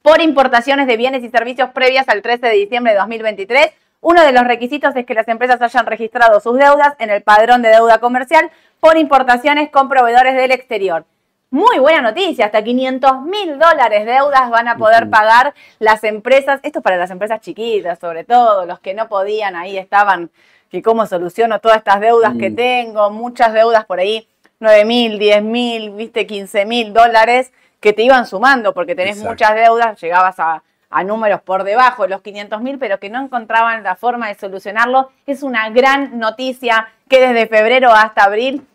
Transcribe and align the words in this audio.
por 0.01 0.21
importaciones 0.21 0.87
de 0.87 0.97
bienes 0.97 1.23
y 1.23 1.29
servicios 1.29 1.69
previas 1.71 2.09
al 2.09 2.21
13 2.21 2.47
de 2.47 2.53
diciembre 2.53 2.91
de 2.93 2.99
2023. 2.99 3.71
Uno 4.01 4.21
de 4.21 4.33
los 4.33 4.43
requisitos 4.43 4.93
es 4.95 5.05
que 5.05 5.15
las 5.15 5.27
empresas 5.27 5.59
hayan 5.61 5.87
registrado 5.87 6.39
sus 6.39 6.57
deudas 6.57 6.93
en 6.99 7.09
el 7.09 7.23
padrón 7.23 7.63
de 7.63 7.69
deuda 7.69 7.97
comercial 7.97 8.51
por 8.79 8.97
importaciones 8.97 9.71
con 9.71 9.89
proveedores 9.89 10.35
del 10.35 10.51
exterior. 10.51 11.05
Muy 11.51 11.79
buena 11.79 12.01
noticia, 12.01 12.47
hasta 12.47 12.63
500 12.63 13.21
mil 13.21 13.57
dólares 13.57 14.05
de 14.05 14.11
deudas 14.11 14.49
van 14.49 14.67
a 14.67 14.77
poder 14.77 15.09
pagar 15.09 15.53
las 15.79 16.03
empresas, 16.03 16.59
esto 16.63 16.79
es 16.79 16.83
para 16.83 16.97
las 16.97 17.11
empresas 17.11 17.39
chiquitas 17.39 17.97
sobre 17.99 18.23
todo, 18.23 18.65
los 18.65 18.79
que 18.79 18.93
no 18.93 19.07
podían, 19.07 19.55
ahí 19.55 19.77
estaban, 19.77 20.31
que 20.69 20.81
cómo 20.81 21.05
soluciono 21.05 21.59
todas 21.59 21.77
estas 21.77 22.01
deudas 22.01 22.33
que 22.37 22.49
mm. 22.49 22.55
tengo, 22.55 23.09
muchas 23.11 23.53
deudas 23.53 23.85
por 23.85 23.99
ahí, 23.99 24.27
9 24.59 24.85
mil, 24.85 25.19
10 25.19 25.43
mil, 25.43 25.91
viste, 25.91 26.27
15 26.27 26.65
mil 26.65 26.93
dólares 26.93 27.53
que 27.79 27.93
te 27.93 28.03
iban 28.03 28.25
sumando 28.25 28.73
porque 28.73 28.95
tenés 28.95 29.23
muchas 29.23 29.55
deudas, 29.55 30.01
llegabas 30.01 30.39
a, 30.39 30.63
a 30.89 31.03
números 31.03 31.41
por 31.41 31.63
debajo 31.63 32.03
de 32.03 32.09
los 32.09 32.21
500 32.21 32.61
mil, 32.61 32.79
pero 32.79 32.99
que 32.99 33.09
no 33.09 33.21
encontraban 33.21 33.83
la 33.83 33.95
forma 33.95 34.27
de 34.27 34.35
solucionarlo. 34.35 35.11
Es 35.27 35.43
una 35.43 35.69
gran 35.69 36.17
noticia 36.19 36.89
que 37.07 37.19
desde 37.19 37.47
febrero 37.47 37.91
hasta 37.91 38.23
abril 38.23 38.65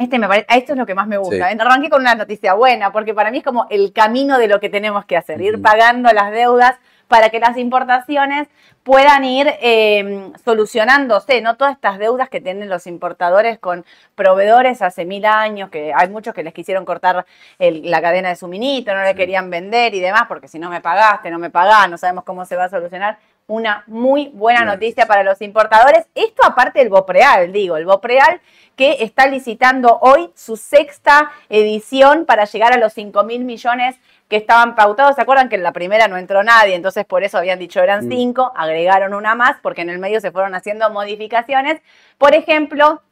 este 0.00 0.18
me 0.18 0.26
parece, 0.26 0.46
esto 0.48 0.72
es 0.72 0.78
lo 0.78 0.86
que 0.86 0.94
más 0.94 1.06
me 1.06 1.18
gusta. 1.18 1.48
Arranqué 1.48 1.90
con 1.90 2.00
una 2.00 2.14
noticia 2.14 2.54
buena, 2.54 2.90
porque 2.90 3.12
para 3.12 3.30
mí 3.30 3.38
es 3.38 3.44
como 3.44 3.66
el 3.68 3.92
camino 3.92 4.38
de 4.38 4.48
lo 4.48 4.58
que 4.58 4.70
tenemos 4.70 5.04
que 5.04 5.16
hacer, 5.16 5.40
ir 5.42 5.60
pagando 5.60 6.10
las 6.12 6.32
deudas 6.32 6.76
para 7.06 7.28
que 7.28 7.38
las 7.38 7.58
importaciones 7.58 8.48
puedan 8.82 9.24
ir 9.24 9.52
em, 9.60 10.32
solucionándose, 10.42 11.42
¿no? 11.42 11.56
Todas 11.56 11.74
estas 11.74 11.98
deudas 11.98 12.30
que 12.30 12.40
tienen 12.40 12.70
los 12.70 12.86
importadores 12.86 13.58
con 13.58 13.84
proveedores 14.14 14.80
hace 14.80 15.04
mil 15.04 15.26
años, 15.26 15.68
que 15.68 15.92
hay 15.94 16.08
muchos 16.08 16.32
que 16.32 16.42
les 16.42 16.54
quisieron 16.54 16.86
cortar 16.86 17.26
la 17.58 18.00
cadena 18.00 18.30
de 18.30 18.36
suministro, 18.36 18.94
no 18.94 19.02
le 19.04 19.14
querían 19.14 19.50
vender 19.50 19.94
y 19.94 20.00
demás, 20.00 20.22
porque 20.28 20.48
si 20.48 20.58
no 20.58 20.70
me 20.70 20.80
pagaste, 20.80 21.30
no 21.30 21.38
me 21.38 21.50
pagás, 21.50 21.90
no 21.90 21.98
sabemos 21.98 22.24
cómo 22.24 22.46
se 22.46 22.56
va 22.56 22.64
a 22.64 22.68
solucionar 22.70 23.18
una 23.50 23.82
muy 23.88 24.28
buena 24.28 24.64
noticia 24.64 25.06
para 25.06 25.24
los 25.24 25.42
importadores. 25.42 26.06
Esto 26.14 26.44
aparte 26.46 26.78
del 26.78 26.88
Bopreal, 26.88 27.52
digo, 27.52 27.76
el 27.76 27.84
Bopreal 27.84 28.40
que 28.76 28.98
está 29.00 29.26
licitando 29.26 29.98
hoy 30.02 30.30
su 30.36 30.56
sexta 30.56 31.32
edición 31.48 32.26
para 32.26 32.44
llegar 32.44 32.72
a 32.72 32.78
los 32.78 32.92
5 32.92 33.24
mil 33.24 33.44
millones 33.44 33.96
que 34.28 34.36
estaban 34.36 34.76
pautados. 34.76 35.16
¿Se 35.16 35.22
acuerdan 35.22 35.48
que 35.48 35.56
en 35.56 35.64
la 35.64 35.72
primera 35.72 36.06
no 36.06 36.16
entró 36.16 36.44
nadie? 36.44 36.76
Entonces 36.76 37.04
por 37.04 37.24
eso 37.24 37.38
habían 37.38 37.58
dicho 37.58 37.82
eran 37.82 38.08
cinco, 38.08 38.52
agregaron 38.54 39.14
una 39.14 39.34
más 39.34 39.56
porque 39.60 39.82
en 39.82 39.90
el 39.90 39.98
medio 39.98 40.20
se 40.20 40.30
fueron 40.30 40.54
haciendo 40.54 40.88
modificaciones. 40.90 41.82
Por 42.18 42.36
ejemplo, 42.36 43.02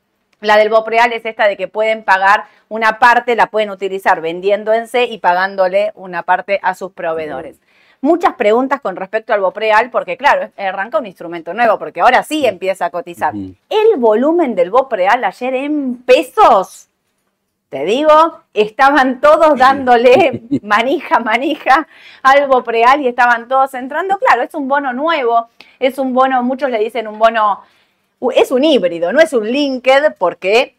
la 0.41 0.57
del 0.57 0.69
Bopreal 0.69 1.13
es 1.13 1.25
esta 1.25 1.49
de 1.49 1.57
que 1.57 1.67
pueden 1.67 2.05
pagar 2.05 2.45
una 2.69 3.01
parte, 3.01 3.35
la 3.35 3.49
pueden 3.49 3.71
utilizar 3.71 4.21
vendiendo 4.21 4.73
en 4.73 4.87
C 4.87 5.07
y 5.07 5.19
pagándole 5.19 5.91
una 5.97 6.23
parte 6.23 6.61
a 6.63 6.75
sus 6.75 6.93
proveedores 6.93 7.59
muchas 8.01 8.35
preguntas 8.35 8.81
con 8.81 8.97
respecto 8.97 9.33
al 9.33 9.41
Bopreal, 9.41 9.91
porque 9.91 10.17
claro, 10.17 10.51
arranca 10.57 10.99
un 10.99 11.07
instrumento 11.07 11.55
nuevo, 11.55 11.79
porque 11.79 12.01
ahora 12.01 12.23
sí 12.23 12.47
empieza 12.47 12.87
a 12.87 12.91
cotizar. 12.91 13.35
El 13.35 13.97
volumen 13.97 14.55
del 14.55 14.71
Bopreal 14.71 15.25
ayer 15.25 15.55
en 15.55 15.97
pesos, 16.03 16.89
te 17.69 17.85
digo, 17.85 18.41
estaban 18.55 19.21
todos 19.21 19.59
dándole 19.59 20.43
manija, 20.63 21.19
manija 21.19 21.87
al 22.23 22.47
Bopreal 22.49 23.03
y 23.03 23.09
estaban 23.09 23.49
todos 23.49 23.75
entrando. 23.75 24.19
Claro, 24.19 24.43
es 24.43 24.55
un 24.55 24.69
bono 24.69 24.93
nuevo, 24.93 25.49
es 25.79 25.99
un 25.99 26.15
bono, 26.15 26.43
muchos 26.43 26.71
le 26.71 26.79
dicen 26.79 27.09
un 27.09 27.19
bono, 27.19 27.63
es 28.35 28.51
un 28.51 28.65
híbrido, 28.65 29.13
no 29.13 29.21
es 29.21 29.33
un 29.33 29.51
linked, 29.51 30.15
porque 30.19 30.77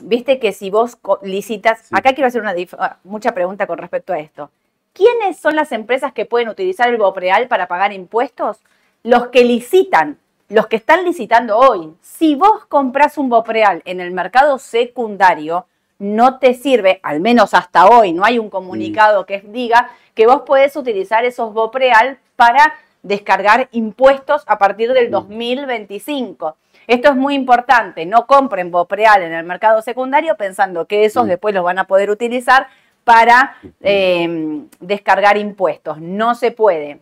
viste 0.00 0.38
que 0.38 0.52
si 0.52 0.70
vos 0.70 0.98
licitas, 1.22 1.88
acá 1.92 2.12
quiero 2.12 2.28
hacer 2.28 2.42
una 2.42 2.54
ah, 2.78 2.96
mucha 3.04 3.32
pregunta 3.32 3.66
con 3.66 3.78
respecto 3.78 4.12
a 4.12 4.18
esto. 4.18 4.50
¿Quiénes 4.92 5.38
son 5.38 5.54
las 5.54 5.72
empresas 5.72 6.12
que 6.12 6.26
pueden 6.26 6.48
utilizar 6.48 6.88
el 6.88 6.96
Bopreal 6.96 7.46
para 7.48 7.68
pagar 7.68 7.92
impuestos? 7.92 8.58
Los 9.02 9.28
que 9.28 9.44
licitan, 9.44 10.18
los 10.48 10.66
que 10.66 10.76
están 10.76 11.04
licitando 11.04 11.56
hoy. 11.56 11.94
Si 12.00 12.34
vos 12.34 12.66
compras 12.66 13.16
un 13.16 13.28
Bopreal 13.28 13.82
en 13.84 14.00
el 14.00 14.10
mercado 14.10 14.58
secundario, 14.58 15.66
no 15.98 16.38
te 16.38 16.54
sirve, 16.54 16.98
al 17.02 17.20
menos 17.20 17.54
hasta 17.54 17.86
hoy, 17.86 18.12
no 18.12 18.24
hay 18.24 18.38
un 18.38 18.50
comunicado 18.50 19.26
que 19.26 19.40
diga 19.40 19.90
que 20.14 20.26
vos 20.26 20.42
podés 20.42 20.74
utilizar 20.74 21.24
esos 21.24 21.54
Bopreal 21.54 22.18
para 22.36 22.74
descargar 23.02 23.68
impuestos 23.70 24.42
a 24.46 24.58
partir 24.58 24.92
del 24.92 25.10
2025. 25.10 26.56
Esto 26.86 27.10
es 27.10 27.16
muy 27.16 27.34
importante, 27.34 28.06
no 28.06 28.26
compren 28.26 28.72
Bopreal 28.72 29.22
en 29.22 29.32
el 29.32 29.44
mercado 29.44 29.82
secundario 29.82 30.36
pensando 30.36 30.86
que 30.86 31.04
esos 31.04 31.28
después 31.28 31.54
los 31.54 31.62
van 31.62 31.78
a 31.78 31.86
poder 31.86 32.10
utilizar 32.10 32.66
para 33.10 33.56
em, 33.80 34.68
descargar 34.78 35.36
impuestos. 35.36 36.00
No 36.00 36.36
se 36.36 36.52
puede. 36.52 37.00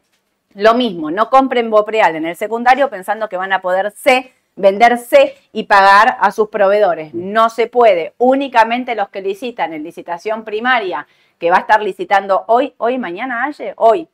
Lo 0.55 0.73
mismo, 0.73 1.11
no 1.11 1.29
compren 1.29 1.69
Bopreal 1.69 2.17
en 2.17 2.25
el 2.25 2.35
secundario 2.35 2.89
pensando 2.89 3.29
que 3.29 3.37
van 3.37 3.53
a 3.53 3.61
poder 3.61 3.93
venderse 4.57 5.37
y 5.53 5.65
pagar 5.65 6.17
a 6.19 6.31
sus 6.31 6.49
proveedores. 6.49 7.13
No 7.13 7.51
se 7.51 7.67
puede. 7.67 8.15
Únicamente 8.17 8.95
los 8.95 9.11
que 9.11 9.21
licitan 9.21 9.75
en 9.75 9.85
licitación 9.85 10.45
primaria, 10.45 11.07
que 11.39 11.51
va 11.51 11.59
a 11.59 11.61
estar 11.61 11.83
licitando 11.83 12.43
hoy, 12.47 12.73
hoy, 12.79 12.97
mañana, 12.97 13.45
ayer, 13.45 13.75
hoy, 13.77 14.09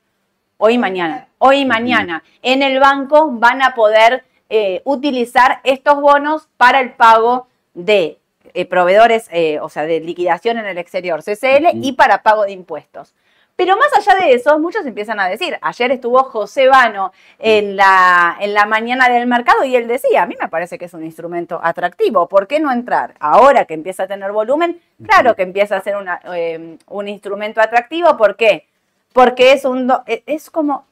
hoy, 0.56 0.78
mañana, 0.78 1.28
hoy 1.38 1.64
mañana, 1.64 2.24
en 2.42 2.64
el 2.64 2.80
banco 2.80 3.30
van 3.30 3.62
a 3.62 3.72
poder 3.76 4.24
eh, 4.48 4.82
utilizar 4.84 5.60
estos 5.62 6.00
bonos 6.00 6.48
para 6.56 6.80
el 6.80 6.94
pago 6.94 7.46
de 7.72 8.18
eh, 8.54 8.66
proveedores, 8.66 9.28
eh, 9.32 9.58
o 9.60 9.68
sea, 9.68 9.84
de 9.84 10.00
liquidación 10.00 10.58
en 10.58 10.66
el 10.66 10.78
exterior, 10.78 11.22
CCL, 11.22 11.70
y 11.82 11.92
para 11.92 12.22
pago 12.22 12.44
de 12.44 12.52
impuestos. 12.52 13.12
Pero 13.56 13.76
más 13.76 13.88
allá 13.96 14.18
de 14.24 14.32
eso, 14.32 14.58
muchos 14.58 14.84
empiezan 14.84 15.20
a 15.20 15.28
decir, 15.28 15.56
ayer 15.60 15.92
estuvo 15.92 16.22
José 16.24 16.68
Vano 16.68 17.12
en 17.38 17.76
la, 17.76 18.36
en 18.40 18.52
la 18.52 18.66
mañana 18.66 19.08
del 19.08 19.26
mercado 19.28 19.64
y 19.64 19.76
él 19.76 19.86
decía, 19.86 20.22
a 20.22 20.26
mí 20.26 20.34
me 20.40 20.48
parece 20.48 20.76
que 20.76 20.86
es 20.86 20.94
un 20.94 21.04
instrumento 21.04 21.60
atractivo, 21.62 22.28
¿por 22.28 22.48
qué 22.48 22.58
no 22.58 22.72
entrar? 22.72 23.14
Ahora 23.20 23.64
que 23.64 23.74
empieza 23.74 24.04
a 24.04 24.06
tener 24.08 24.32
volumen, 24.32 24.80
claro 25.04 25.36
que 25.36 25.42
empieza 25.42 25.76
a 25.76 25.82
ser 25.82 25.96
una, 25.96 26.20
eh, 26.34 26.78
un 26.88 27.08
instrumento 27.08 27.60
atractivo, 27.60 28.16
¿por 28.16 28.34
qué? 28.34 28.66
Porque 29.12 29.52
es 29.52 29.64
un, 29.64 29.92
es 30.06 30.50
como, 30.50 30.86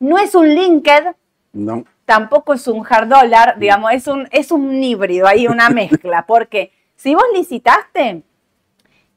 no 0.00 0.18
es 0.18 0.34
un 0.34 0.52
linked, 0.52 1.14
no. 1.52 1.84
tampoco 2.04 2.54
es 2.54 2.66
un 2.66 2.84
hard 2.88 3.06
dólar, 3.06 3.58
digamos, 3.58 3.92
es 3.92 4.08
un, 4.08 4.28
es 4.32 4.50
un 4.50 4.82
híbrido, 4.82 5.28
hay 5.28 5.46
una 5.46 5.68
mezcla, 5.70 6.26
porque 6.26 6.72
si 7.02 7.16
vos 7.16 7.24
licitaste 7.34 8.22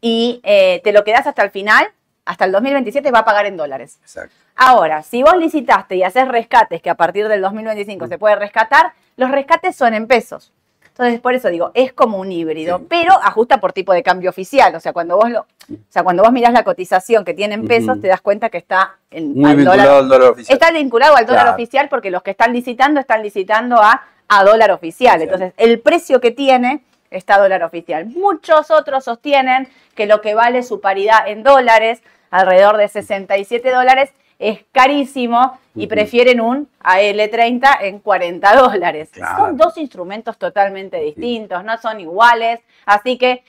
y 0.02 0.42
eh, 0.44 0.82
te 0.84 0.92
lo 0.92 1.04
quedás 1.04 1.28
hasta 1.28 1.44
el 1.44 1.52
final, 1.52 1.88
hasta 2.26 2.46
el 2.46 2.52
2027 2.52 3.12
va 3.12 3.20
a 3.20 3.26
pagar 3.26 3.46
en 3.46 3.58
dólares. 3.58 4.00
Exacto. 4.02 4.34
Ahora, 4.56 5.04
si 5.04 5.22
vos 5.22 5.38
licitaste 5.38 5.96
y 5.96 6.02
haces 6.02 6.28
rescates, 6.28 6.82
que 6.82 6.90
a 6.90 6.96
partir 6.96 7.28
del 7.28 7.42
2025 7.42 8.08
se 8.08 8.18
puede 8.18 8.38
rescatar, 8.38 8.94
los 9.18 9.30
rescates 9.30 9.76
son 9.76 9.94
en 9.94 10.08
pesos. 10.08 10.52
Entonces, 10.88 11.20
por 11.20 11.36
eso 11.36 11.50
digo, 11.50 11.72
es 11.76 11.94
como 11.94 12.18
un 12.18 12.32
híbrido, 12.32 12.82
pero 12.88 13.14
ajusta 13.22 13.60
por 13.60 13.74
tipo 13.74 13.94
de 13.94 14.02
cambio 14.02 14.32
oficial. 14.32 14.74
O 14.76 14.80
sea, 14.80 14.92
cuando 14.92 15.18
vos 15.18 15.30
lo, 15.30 15.42
o 15.42 15.46
sea, 15.90 16.04
cuando 16.04 16.24
vos 16.24 16.32
mirás 16.32 16.54
la 16.54 16.64
cotización 16.64 17.24
que 17.24 17.34
tiene 17.36 17.54
en 17.54 17.68
pesos, 17.68 18.02
te 18.02 18.08
das 18.08 18.22
cuenta 18.22 18.50
que 18.50 18.58
está 18.58 18.98
en 19.12 19.34
Muy 19.34 19.56
vinculado 19.56 19.98
al 19.98 20.08
dólar 20.08 20.32
oficial. 20.32 20.58
Está 20.58 20.72
vinculado 20.72 21.16
al 21.18 21.26
dólar 21.26 21.50
oficial 21.50 21.90
porque 21.90 22.10
los 22.10 22.24
que 22.24 22.32
están 22.32 22.54
licitando 22.54 23.00
están 23.00 23.22
licitando 23.22 23.76
a, 23.76 24.06
a 24.28 24.44
dólar 24.44 24.72
oficial. 24.72 25.22
Entonces, 25.22 25.54
el 25.58 25.82
precio 25.82 26.20
que 26.22 26.32
tiene 26.32 26.82
está 27.16 27.38
dólar 27.38 27.64
oficial. 27.64 28.06
Muchos 28.06 28.72
otros 28.72 29.06
sostienen 29.06 29.70
que 29.96 30.06
lo 30.06 30.22
que 30.22 30.36
vale 30.36 30.64
su 30.64 30.82
paridad 30.82 31.28
en 31.28 31.44
dólares, 31.44 32.04
alrededor 32.30 32.78
de 32.78 32.88
67 32.88 33.72
dólares, 33.72 34.12
es 34.38 34.66
carísimo 34.72 35.58
y 35.74 35.88
prefieren 35.88 36.42
un 36.42 36.68
AL30 36.84 37.78
en 37.82 38.00
40 38.00 38.56
dólares. 38.56 39.10
Son 39.38 39.56
dos 39.56 39.78
instrumentos 39.78 40.38
totalmente 40.38 41.00
distintos, 41.00 41.64
no 41.64 41.78
son 41.78 42.02
iguales. 42.02 42.60
Así 42.86 43.18
que 43.18 43.44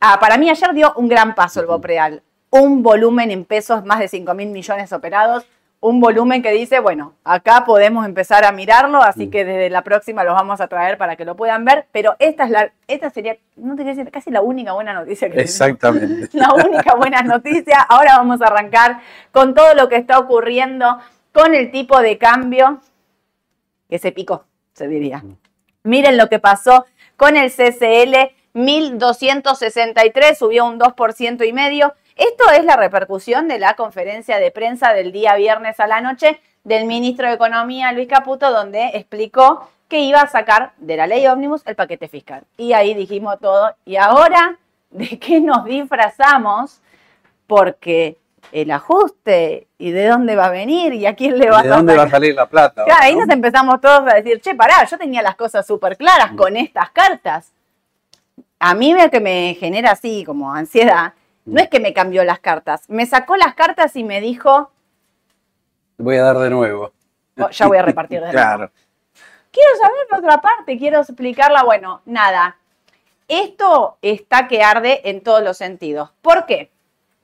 ah, 0.00 0.18
para 0.20 0.36
mí 0.36 0.50
ayer 0.50 0.74
dio 0.74 0.92
un 0.96 1.08
gran 1.08 1.34
paso 1.34 1.60
el 1.60 1.66
Bopreal. 1.66 2.22
Un 2.50 2.82
volumen 2.82 3.30
en 3.30 3.44
pesos, 3.44 3.84
más 3.84 3.98
de 3.98 4.08
5 4.08 4.32
mil 4.34 4.48
millones 4.50 4.92
operados, 4.92 5.44
un 5.84 6.00
volumen 6.00 6.40
que 6.40 6.50
dice, 6.50 6.80
bueno, 6.80 7.12
acá 7.24 7.64
podemos 7.66 8.06
empezar 8.06 8.46
a 8.46 8.52
mirarlo, 8.52 9.02
así 9.02 9.26
mm. 9.26 9.30
que 9.30 9.44
desde 9.44 9.68
la 9.68 9.82
próxima 9.84 10.24
los 10.24 10.32
vamos 10.32 10.62
a 10.62 10.66
traer 10.66 10.96
para 10.96 11.14
que 11.14 11.26
lo 11.26 11.36
puedan 11.36 11.66
ver, 11.66 11.84
pero 11.92 12.16
esta 12.20 12.44
es 12.44 12.50
la, 12.50 12.72
esta 12.88 13.10
sería, 13.10 13.36
no 13.56 13.76
te 13.76 13.82
quiero 13.82 13.98
decir, 13.98 14.10
casi 14.10 14.30
la 14.30 14.40
única 14.40 14.72
buena 14.72 14.94
noticia 14.94 15.28
que 15.28 15.42
Exactamente. 15.42 16.30
La 16.38 16.54
única 16.54 16.94
buena 16.94 17.20
noticia. 17.20 17.82
Ahora 17.82 18.16
vamos 18.16 18.40
a 18.40 18.46
arrancar 18.46 19.00
con 19.30 19.54
todo 19.54 19.74
lo 19.74 19.90
que 19.90 19.96
está 19.96 20.18
ocurriendo 20.18 21.00
con 21.32 21.54
el 21.54 21.70
tipo 21.70 22.00
de 22.00 22.16
cambio 22.16 22.80
que 23.90 23.98
se 23.98 24.10
picó, 24.10 24.46
se 24.72 24.88
diría. 24.88 25.18
Mm. 25.18 25.36
Miren 25.82 26.16
lo 26.16 26.30
que 26.30 26.38
pasó 26.38 26.86
con 27.18 27.36
el 27.36 27.50
CCL 27.50 28.32
1263, 28.54 30.38
subió 30.38 30.64
un 30.64 30.80
2% 30.80 31.46
y 31.46 31.52
medio. 31.52 31.92
Esto 32.16 32.44
es 32.52 32.64
la 32.64 32.76
repercusión 32.76 33.48
de 33.48 33.58
la 33.58 33.74
conferencia 33.74 34.38
de 34.38 34.50
prensa 34.52 34.92
del 34.92 35.10
día 35.10 35.34
viernes 35.34 35.80
a 35.80 35.86
la 35.88 36.00
noche 36.00 36.40
del 36.62 36.86
ministro 36.86 37.26
de 37.26 37.34
Economía, 37.34 37.92
Luis 37.92 38.08
Caputo, 38.08 38.52
donde 38.52 38.90
explicó 38.94 39.68
que 39.88 40.00
iba 40.00 40.20
a 40.20 40.28
sacar 40.28 40.72
de 40.78 40.96
la 40.96 41.06
ley 41.06 41.26
ómnibus 41.26 41.62
el 41.66 41.74
paquete 41.74 42.08
fiscal. 42.08 42.44
Y 42.56 42.72
ahí 42.72 42.94
dijimos 42.94 43.38
todo. 43.40 43.74
¿Y 43.84 43.96
ahora 43.96 44.58
de 44.90 45.18
qué 45.18 45.40
nos 45.40 45.64
disfrazamos? 45.64 46.80
Porque 47.48 48.16
el 48.52 48.70
ajuste 48.70 49.66
y 49.78 49.90
de 49.90 50.06
dónde 50.06 50.36
va 50.36 50.46
a 50.46 50.50
venir 50.50 50.94
y 50.94 51.06
a 51.06 51.16
quién 51.16 51.36
le 51.38 51.50
va 51.50 51.58
a 51.58 51.62
¿De 51.62 51.68
dónde 51.68 51.96
va 51.96 52.04
a 52.04 52.10
salir 52.10 52.34
la 52.34 52.46
plata? 52.46 52.84
ahí 53.00 53.16
nos 53.16 53.28
empezamos 53.28 53.80
todos 53.80 54.08
a 54.08 54.14
decir, 54.14 54.40
che, 54.40 54.54
pará, 54.54 54.84
yo 54.84 54.96
tenía 54.96 55.20
las 55.20 55.34
cosas 55.34 55.66
súper 55.66 55.96
claras 55.96 56.32
mm. 56.32 56.36
con 56.36 56.56
estas 56.56 56.90
cartas. 56.90 57.52
A 58.60 58.74
mí 58.74 58.94
lo 58.94 59.10
que 59.10 59.20
me 59.20 59.56
genera 59.58 59.90
así 59.90 60.24
como 60.24 60.54
ansiedad 60.54 61.12
no 61.44 61.60
es 61.60 61.68
que 61.68 61.80
me 61.80 61.92
cambió 61.92 62.24
las 62.24 62.40
cartas, 62.40 62.88
me 62.88 63.06
sacó 63.06 63.36
las 63.36 63.54
cartas 63.54 63.96
y 63.96 64.04
me 64.04 64.20
dijo... 64.20 64.70
Voy 65.98 66.16
a 66.16 66.22
dar 66.22 66.38
de 66.38 66.50
nuevo. 66.50 66.92
Oh, 67.38 67.50
ya 67.50 67.66
voy 67.66 67.78
a 67.78 67.82
repartir 67.82 68.20
de 68.20 68.32
nuevo. 68.32 68.70
Quiero 69.50 69.76
saber 69.80 70.06
la 70.10 70.18
otra 70.18 70.40
parte, 70.40 70.76
quiero 70.76 71.00
explicarla. 71.00 71.62
Bueno, 71.62 72.02
nada. 72.06 72.56
Esto 73.28 73.98
está 74.02 74.48
que 74.48 74.62
arde 74.62 75.08
en 75.08 75.22
todos 75.22 75.42
los 75.42 75.56
sentidos. 75.56 76.10
¿Por 76.20 76.44
qué? 76.46 76.72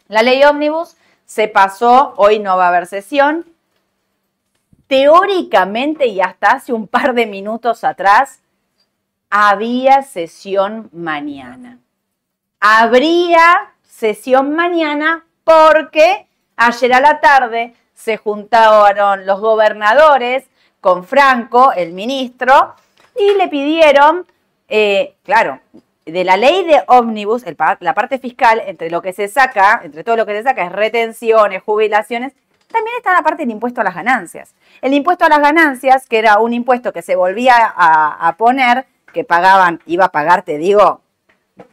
La 0.07 0.23
ley 0.23 0.43
ómnibus 0.45 0.97
se 1.25 1.49
pasó, 1.49 2.15
hoy 2.17 2.39
no 2.39 2.57
va 2.57 2.67
a 2.67 2.69
haber 2.69 2.87
sesión. 2.87 3.47
Teóricamente 4.87 6.07
y 6.07 6.21
hasta 6.21 6.53
hace 6.53 6.73
un 6.73 6.87
par 6.87 7.15
de 7.15 7.27
minutos 7.27 7.85
atrás, 7.85 8.41
había 9.29 10.03
sesión 10.03 10.89
mañana. 10.93 11.79
Habría 12.61 13.73
sesión 14.01 14.57
mañana 14.57 15.27
porque 15.45 16.27
ayer 16.57 16.93
a 16.95 17.01
la 17.01 17.21
tarde 17.21 17.75
se 17.93 18.17
juntaron 18.17 19.27
los 19.27 19.41
gobernadores 19.41 20.49
con 20.81 21.05
Franco, 21.05 21.73
el 21.73 21.93
ministro, 21.93 22.75
y 23.15 23.35
le 23.37 23.49
pidieron, 23.49 24.27
eh, 24.69 25.17
claro, 25.23 25.61
de 26.07 26.25
la 26.25 26.39
ley 26.39 26.65
de 26.65 26.83
ómnibus, 26.87 27.45
la 27.81 27.95
parte 27.95 28.19
fiscal, 28.19 28.63
entre 28.65 28.89
lo 28.91 29.03
que 29.03 29.13
se 29.13 29.29
saca, 29.29 29.83
entre 29.85 30.03
todo 30.03 30.17
lo 30.17 30.25
que 30.25 30.33
se 30.33 30.45
saca 30.45 30.65
es 30.65 30.73
retenciones, 30.73 31.63
jubilaciones, 31.63 32.33
también 32.73 32.97
está 32.97 33.13
la 33.13 33.23
parte 33.23 33.43
del 33.43 33.51
impuesto 33.51 33.83
a 33.83 33.85
las 33.85 33.95
ganancias. 33.95 34.55
El 34.81 34.95
impuesto 34.95 35.27
a 35.27 35.29
las 35.29 35.41
ganancias, 35.41 36.07
que 36.07 36.19
era 36.19 36.39
un 36.39 36.55
impuesto 36.55 36.95
que 36.95 37.03
se 37.03 37.17
volvía 37.17 37.55
a, 37.55 38.29
a 38.29 38.37
poner, 38.39 38.87
que 39.13 39.25
pagaban, 39.25 39.83
iba 39.85 40.07
a 40.07 40.13
pagar, 40.13 40.43
te 40.43 40.57
digo, 40.57 41.03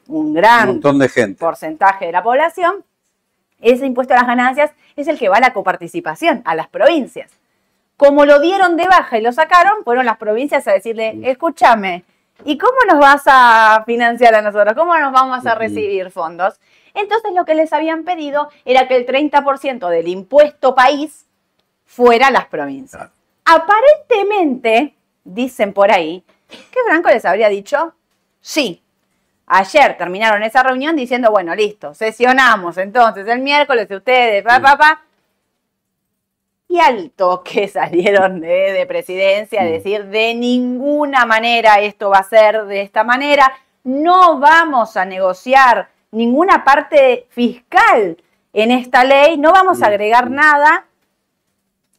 un 0.07 0.33
gran 0.33 0.79
porcentaje 1.37 2.07
de 2.07 2.11
la 2.11 2.23
población, 2.23 2.83
ese 3.59 3.85
impuesto 3.85 4.13
a 4.13 4.17
las 4.17 4.27
ganancias 4.27 4.71
es 4.95 5.07
el 5.07 5.17
que 5.17 5.29
va 5.29 5.37
a 5.37 5.41
la 5.41 5.53
coparticipación, 5.53 6.41
a 6.45 6.55
las 6.55 6.67
provincias. 6.67 7.31
Como 7.97 8.25
lo 8.25 8.39
dieron 8.39 8.77
de 8.77 8.85
baja 8.87 9.17
y 9.17 9.21
lo 9.21 9.31
sacaron, 9.31 9.83
fueron 9.83 10.05
las 10.05 10.17
provincias 10.17 10.67
a 10.67 10.73
decirle, 10.73 11.19
escúchame, 11.23 12.03
¿y 12.45 12.57
cómo 12.57 12.77
nos 12.87 12.99
vas 12.99 13.23
a 13.25 13.83
financiar 13.85 14.35
a 14.35 14.41
nosotros? 14.41 14.75
¿Cómo 14.75 14.97
nos 14.97 15.11
vamos 15.11 15.45
a 15.45 15.55
recibir 15.55 16.11
fondos? 16.11 16.59
Entonces 16.93 17.31
lo 17.33 17.45
que 17.45 17.55
les 17.55 17.73
habían 17.73 18.03
pedido 18.03 18.49
era 18.65 18.87
que 18.87 18.95
el 18.95 19.05
30% 19.05 19.89
del 19.89 20.07
impuesto 20.07 20.75
país 20.75 21.25
fuera 21.85 22.27
a 22.27 22.31
las 22.31 22.45
provincias. 22.45 23.09
Aparentemente, 23.45 24.95
dicen 25.23 25.73
por 25.73 25.91
ahí, 25.91 26.23
que 26.47 26.79
Franco 26.85 27.09
les 27.09 27.25
habría 27.25 27.49
dicho, 27.49 27.93
sí, 28.41 28.83
Ayer 29.49 29.97
terminaron 29.97 30.43
esa 30.43 30.61
reunión 30.61 30.97
diciendo, 30.97 31.31
bueno, 31.31 31.55
listo, 31.55 31.93
sesionamos 31.93 32.77
entonces 32.77 33.25
el 33.27 33.39
miércoles 33.39 33.87
de 33.87 33.95
ustedes, 33.95 34.43
papá, 34.43 34.77
pa, 34.77 35.01
Y 36.67 36.79
al 36.79 37.11
toque 37.11 37.67
salieron 37.69 38.41
de, 38.41 38.85
presidencia 38.85 39.61
a 39.61 39.65
decir, 39.65 40.05
de 40.07 40.35
ninguna 40.35 41.25
manera 41.25 41.79
esto 41.79 42.09
va 42.09 42.17
a 42.17 42.23
ser 42.23 42.65
de 42.65 42.81
esta 42.81 43.05
manera, 43.05 43.49
no 43.85 44.37
vamos 44.37 44.97
a 44.97 45.05
negociar 45.05 45.91
ninguna 46.11 46.65
parte 46.65 47.27
fiscal 47.29 48.17
en 48.51 48.71
esta 48.71 49.05
ley, 49.05 49.37
no 49.37 49.53
vamos 49.53 49.81
a 49.81 49.87
agregar 49.87 50.29
nada. 50.29 50.87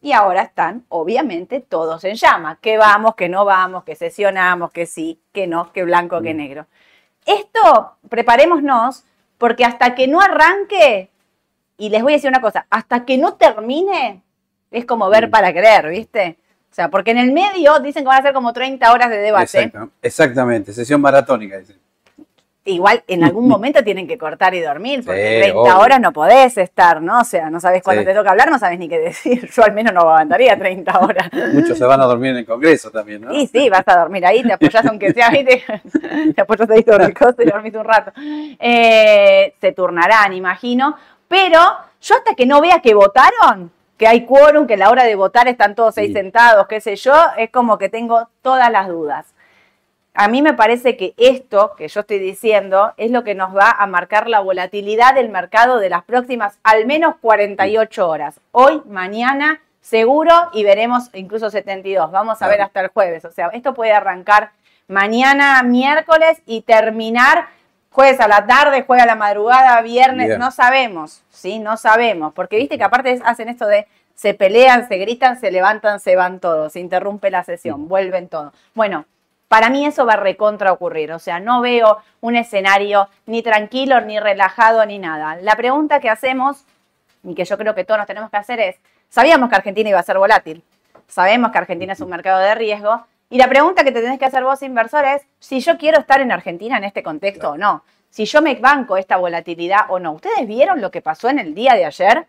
Y 0.02 0.12
ahora 0.12 0.43
están, 0.43 0.85
obviamente, 0.90 1.61
todos 1.61 2.05
en 2.05 2.14
llama. 2.14 2.59
Que 2.61 2.78
vamos, 2.78 3.17
que 3.17 3.28
no 3.28 3.45
vamos, 3.45 3.83
que 3.85 3.97
sesionamos, 3.97 4.71
que 4.71 4.87
sí, 4.87 5.21
que 5.33 5.47
no, 5.47 5.73
que 5.73 5.83
blanco, 5.83 6.21
que 6.21 6.35
negro. 6.35 6.67
Esto, 7.28 7.97
preparémonos, 8.08 9.04
porque 9.37 9.64
hasta 9.64 9.94
que 9.94 10.08
no 10.08 10.20
arranque, 10.20 11.11
y 11.76 11.90
les 11.90 12.02
voy 12.02 12.12
a 12.12 12.16
decir 12.16 12.30
una 12.30 12.40
cosa, 12.40 12.66
hasta 12.70 13.04
que 13.04 13.18
no 13.18 13.35
termine, 13.35 14.23
es 14.70 14.85
como 14.85 15.08
ver 15.11 15.28
mm. 15.28 15.30
para 15.30 15.52
creer, 15.52 15.88
¿viste? 15.90 16.38
O 16.70 16.75
sea, 16.75 16.90
porque 16.90 17.11
en 17.11 17.18
el 17.18 17.32
medio 17.32 17.78
dicen 17.80 18.02
que 18.02 18.08
van 18.08 18.20
a 18.20 18.23
ser 18.23 18.35
como 18.35 18.52
30 18.52 18.92
horas 18.92 19.11
de 19.11 19.18
debate. 19.18 19.73
exactamente, 20.02 20.73
sesión 20.73 21.00
maratónica, 21.00 21.58
dicen 21.58 21.78
igual 22.69 23.03
en 23.07 23.25
algún 23.25 23.49
momento 23.49 23.83
tienen 23.83 24.07
que 24.07 24.19
cortar 24.19 24.55
y 24.55 24.61
dormir, 24.61 25.03
porque 25.05 25.51
30 25.53 25.79
horas 25.79 26.01
no 26.01 26.13
podés 26.13 26.57
estar, 26.59 27.03
¿no? 27.03 27.21
O 27.21 27.25
sea, 27.25 27.51
no 27.51 27.61
sabes 27.61 27.83
cuándo 27.83 28.05
te 28.05 28.15
toca 28.15 28.31
hablar, 28.31 28.51
no 28.51 28.59
sabes 28.59 28.79
ni 28.79 28.89
qué 28.89 28.99
decir. 28.99 29.49
Yo 29.55 29.65
al 29.65 29.73
menos 29.73 29.93
no 29.93 30.01
aguantaría 30.01 30.59
30 30.59 30.99
horas. 31.01 31.31
Muchos 31.53 31.79
se 31.79 31.85
van 31.85 32.01
a 32.01 32.05
dormir 32.05 32.33
en 32.33 32.37
el 32.39 32.47
Congreso 32.47 32.91
también, 32.91 33.23
¿no? 33.23 33.33
Sí, 33.33 33.49
sí, 33.53 33.69
vas 33.69 33.87
a 33.87 33.99
dormir 33.99 34.25
ahí, 34.27 34.43
te 34.43 34.53
apoyas 34.53 34.85
aunque 34.87 35.13
sea, 35.13 35.31
¿viste? 35.31 35.65
te 36.35 36.41
apoyas 36.41 36.71
ahí 36.71 36.83
sobre 36.83 37.07
el 37.07 37.15
costo 37.15 37.43
y 37.43 37.47
dormís 37.47 37.75
un 37.75 37.85
rato. 37.85 38.13
Eh, 38.17 39.55
se 39.61 39.73
turnarán, 39.73 40.33
imagino, 40.33 40.97
pero 41.27 41.61
yo 42.01 42.15
hasta 42.17 42.35
que 42.35 42.47
no 42.47 42.61
vea 42.61 42.81
que 42.81 42.95
votaron, 42.95 43.71
que 43.97 44.07
hay 44.07 44.25
quórum, 44.25 44.67
que 44.67 44.75
a 44.75 44.77
la 44.79 44.91
hora 44.91 45.05
de 45.05 45.15
votar 45.15 45.49
están 45.49 45.75
todos 45.75 45.99
ahí 45.99 46.13
sentados, 46.13 46.67
qué 46.69 46.81
sé 46.81 46.97
yo, 46.97 47.15
es 47.37 47.51
como 47.51 47.79
que 47.79 47.89
tengo 47.89 48.29
todas 48.43 48.71
las 48.71 48.89
dudas 48.89 49.35
a 50.19 50.27
mí 50.27 50.43
me 50.43 50.53
parece 50.53 50.97
que 50.97 51.15
esto 51.17 51.75
que 51.77 51.87
yo 51.87 52.01
estoy 52.01 52.19
diciendo 52.19 52.93
es 52.97 53.13
lo 53.13 53.23
que 53.23 53.37
nos 53.37 53.57
va 53.57 53.71
a 53.71 53.87
marcar 53.87 54.29
la 54.29 54.41
volatilidad 54.41 55.15
del 55.15 55.29
mercado 55.29 55.79
de 55.79 55.91
las 55.91 56.03
próximas 56.03 56.59
al 56.65 56.87
menos 56.87 57.15
48 57.21 58.09
horas. 58.09 58.41
Hoy, 58.51 58.83
mañana, 58.87 59.63
seguro 59.81 60.33
y 60.53 60.65
veremos 60.65 61.09
incluso 61.15 61.51
72. 61.51 62.11
Vamos 62.11 62.43
a 62.43 62.49
ver 62.49 62.61
hasta 62.63 62.81
el 62.81 62.89
jueves. 62.89 63.25
O 63.27 63.31
sea, 63.31 63.47
esto 63.53 63.75
puede 63.75 63.93
arrancar 63.93 64.51
mañana, 64.89 65.63
miércoles 65.63 66.43
y 66.47 66.63
terminar 66.63 67.47
jueves 67.93 68.19
a 68.19 68.27
la 68.27 68.45
tarde, 68.45 68.83
jueves 68.83 69.05
a 69.05 69.07
la 69.07 69.15
madrugada, 69.15 69.81
viernes, 69.83 70.37
no 70.37 70.51
sabemos, 70.51 71.23
¿sí? 71.31 71.61
No 71.61 71.77
sabemos. 71.77 72.33
Porque 72.35 72.57
viste 72.57 72.77
que 72.77 72.83
aparte 72.83 73.21
hacen 73.25 73.49
esto 73.49 73.69
de 73.69 73.87
se 74.17 74.35
pelean, 74.35 74.89
se 74.89 74.97
gritan, 74.97 75.39
se 75.39 75.53
levantan, 75.53 76.01
se 76.01 76.17
van 76.17 76.41
todos, 76.41 76.73
se 76.73 76.81
interrumpe 76.81 77.31
la 77.31 77.45
sesión, 77.45 77.87
vuelven 77.87 78.27
todos. 78.27 78.53
Bueno, 78.75 79.05
para 79.49 79.71
mí 79.71 79.87
eso 79.87 80.07
va 80.07 80.12
a 80.12 80.17
recontra 80.17 80.73
ocurrir, 80.73 81.12
o 81.12 81.19
sea, 81.19 81.40
no 81.40 81.61
veo 81.61 81.99
un 82.21 82.37
escenario 82.37 83.09
ni 83.26 83.43
tranquilo, 83.43 84.00
ni 84.02 84.21
relajado, 84.21 84.85
ni 84.87 84.99
nada. 84.99 85.37
La 85.37 85.57
pregunta 85.57 86.00
que 86.00 86.11
hacemos, 86.11 86.64
y 87.25 87.35
que 87.35 87.45
yo 87.45 87.57
creo 87.57 87.75
que 87.75 87.85
todos 87.85 87.99
nos 87.99 88.07
tenemos 88.07 88.31
que 88.31 88.37
hacer 88.37 88.61
es, 88.61 88.76
sabíamos 89.09 89.49
que 89.49 89.57
Argentina 89.57 89.88
iba 89.88 89.99
a 89.99 90.02
ser 90.02 90.19
volátil, 90.19 90.62
sabemos 91.07 91.50
que 91.50 91.59
Argentina 91.59 91.95
es 91.95 92.00
un 92.00 92.11
mercado 92.11 92.38
de 92.40 92.55
riesgo, 92.55 93.07
y 93.31 93.38
la 93.38 93.49
pregunta 93.49 93.85
que 93.85 93.93
te 93.93 94.00
tenés 94.00 94.19
que 94.19 94.25
hacer 94.26 94.45
vos, 94.45 94.62
inversor, 94.62 95.05
es 95.05 95.23
si 95.38 95.61
yo 95.61 95.76
quiero 95.76 96.00
estar 96.00 96.21
en 96.21 96.33
Argentina 96.33 96.78
en 96.78 96.85
este 96.85 97.02
contexto 97.02 97.50
o 97.50 97.57
no, 97.57 97.83
si 98.11 98.25
yo 98.25 98.40
me 98.40 98.55
banco 98.55 98.97
esta 98.97 99.17
volatilidad 99.17 99.83
o 99.88 99.99
no. 99.99 100.12
¿Ustedes 100.12 100.47
vieron 100.47 100.81
lo 100.81 100.90
que 100.90 101.02
pasó 101.02 101.28
en 101.28 101.38
el 101.38 101.55
día 101.55 101.75
de 101.75 101.85
ayer? 101.85 102.26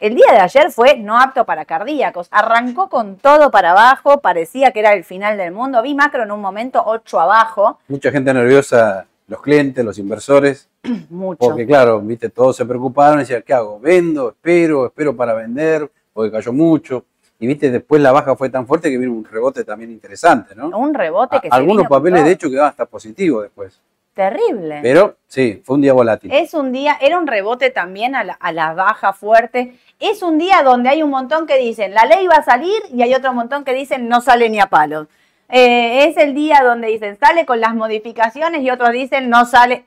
El 0.00 0.14
día 0.14 0.26
de 0.32 0.38
ayer 0.38 0.70
fue 0.70 0.96
no 0.96 1.18
apto 1.20 1.44
para 1.44 1.64
cardíacos. 1.64 2.28
Arrancó 2.30 2.88
con 2.88 3.16
todo 3.16 3.50
para 3.50 3.72
abajo, 3.72 4.20
parecía 4.20 4.70
que 4.70 4.80
era 4.80 4.92
el 4.92 5.02
final 5.04 5.36
del 5.36 5.50
mundo. 5.52 5.82
Vi 5.82 5.94
macro 5.94 6.22
en 6.22 6.30
un 6.30 6.40
momento 6.40 6.80
8 6.86 7.18
abajo. 7.18 7.80
Mucha 7.88 8.12
gente 8.12 8.32
nerviosa, 8.32 9.06
los 9.26 9.42
clientes, 9.42 9.84
los 9.84 9.98
inversores. 9.98 10.68
Mucho. 11.10 11.38
Porque 11.40 11.66
claro, 11.66 12.00
viste, 12.00 12.28
todos 12.30 12.54
se 12.56 12.64
preocuparon 12.64 13.16
y 13.18 13.22
decían, 13.22 13.42
¿qué 13.44 13.52
hago? 13.54 13.80
¿Vendo? 13.80 14.28
¿Espero? 14.28 14.86
¿Espero 14.86 15.16
para 15.16 15.34
vender? 15.34 15.90
Porque 16.12 16.30
cayó 16.30 16.52
mucho. 16.52 17.04
Y 17.40 17.46
viste, 17.48 17.70
después 17.70 18.00
la 18.00 18.12
baja 18.12 18.34
fue 18.36 18.50
tan 18.50 18.66
fuerte 18.66 18.90
que 18.90 18.98
vino 18.98 19.12
un 19.12 19.24
rebote 19.24 19.64
también 19.64 19.90
interesante, 19.90 20.54
¿no? 20.56 20.68
Un 20.76 20.94
rebote 20.94 21.40
que 21.40 21.48
A- 21.48 21.54
Algunos 21.56 21.76
se 21.76 21.78
vino 21.82 21.88
con 21.88 21.98
papeles, 21.98 22.24
de 22.24 22.32
hecho, 22.32 22.50
quedaban 22.50 22.70
hasta 22.70 22.86
positivos 22.86 23.42
después. 23.44 23.80
Terrible. 24.14 24.80
Pero 24.82 25.14
sí, 25.28 25.62
fue 25.64 25.76
un 25.76 25.82
día 25.82 25.92
volátil. 25.92 26.32
Es 26.32 26.52
un 26.52 26.72
día, 26.72 26.98
era 27.00 27.16
un 27.18 27.28
rebote 27.28 27.70
también 27.70 28.16
a 28.16 28.24
la, 28.24 28.32
a 28.32 28.50
la 28.50 28.74
baja 28.74 29.12
fuerte. 29.12 29.78
Es 30.00 30.22
un 30.22 30.38
día 30.38 30.62
donde 30.62 30.88
hay 30.88 31.02
un 31.02 31.10
montón 31.10 31.46
que 31.46 31.58
dicen, 31.58 31.92
la 31.92 32.04
ley 32.04 32.26
va 32.26 32.36
a 32.36 32.44
salir 32.44 32.82
y 32.92 33.02
hay 33.02 33.14
otro 33.14 33.32
montón 33.32 33.64
que 33.64 33.74
dicen, 33.74 34.08
no 34.08 34.20
sale 34.20 34.48
ni 34.48 34.60
a 34.60 34.66
palos. 34.66 35.08
Eh, 35.48 36.06
es 36.06 36.16
el 36.16 36.34
día 36.34 36.60
donde 36.62 36.88
dicen, 36.88 37.18
sale 37.18 37.46
con 37.46 37.60
las 37.60 37.74
modificaciones 37.74 38.62
y 38.62 38.70
otros 38.70 38.92
dicen, 38.92 39.28
no 39.28 39.44
sale. 39.44 39.86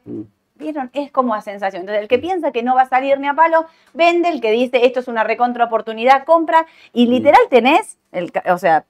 ¿Vieron? 0.55 0.89
Es 0.93 1.11
como 1.11 1.33
la 1.33 1.41
sensación. 1.41 1.81
Entonces, 1.81 2.01
el 2.01 2.07
que 2.07 2.19
piensa 2.19 2.51
que 2.51 2.61
no 2.61 2.75
va 2.75 2.83
a 2.83 2.89
salir 2.89 3.19
ni 3.19 3.27
a 3.27 3.33
palo, 3.33 3.65
vende. 3.93 4.29
El 4.29 4.41
que 4.41 4.51
dice, 4.51 4.85
esto 4.85 4.99
es 4.99 5.07
una 5.07 5.23
recontra 5.23 5.65
oportunidad, 5.65 6.25
compra. 6.25 6.65
Y 6.93 7.07
literal 7.07 7.41
tenés, 7.49 7.97
el, 8.11 8.31
o 8.49 8.57
sea, 8.57 8.83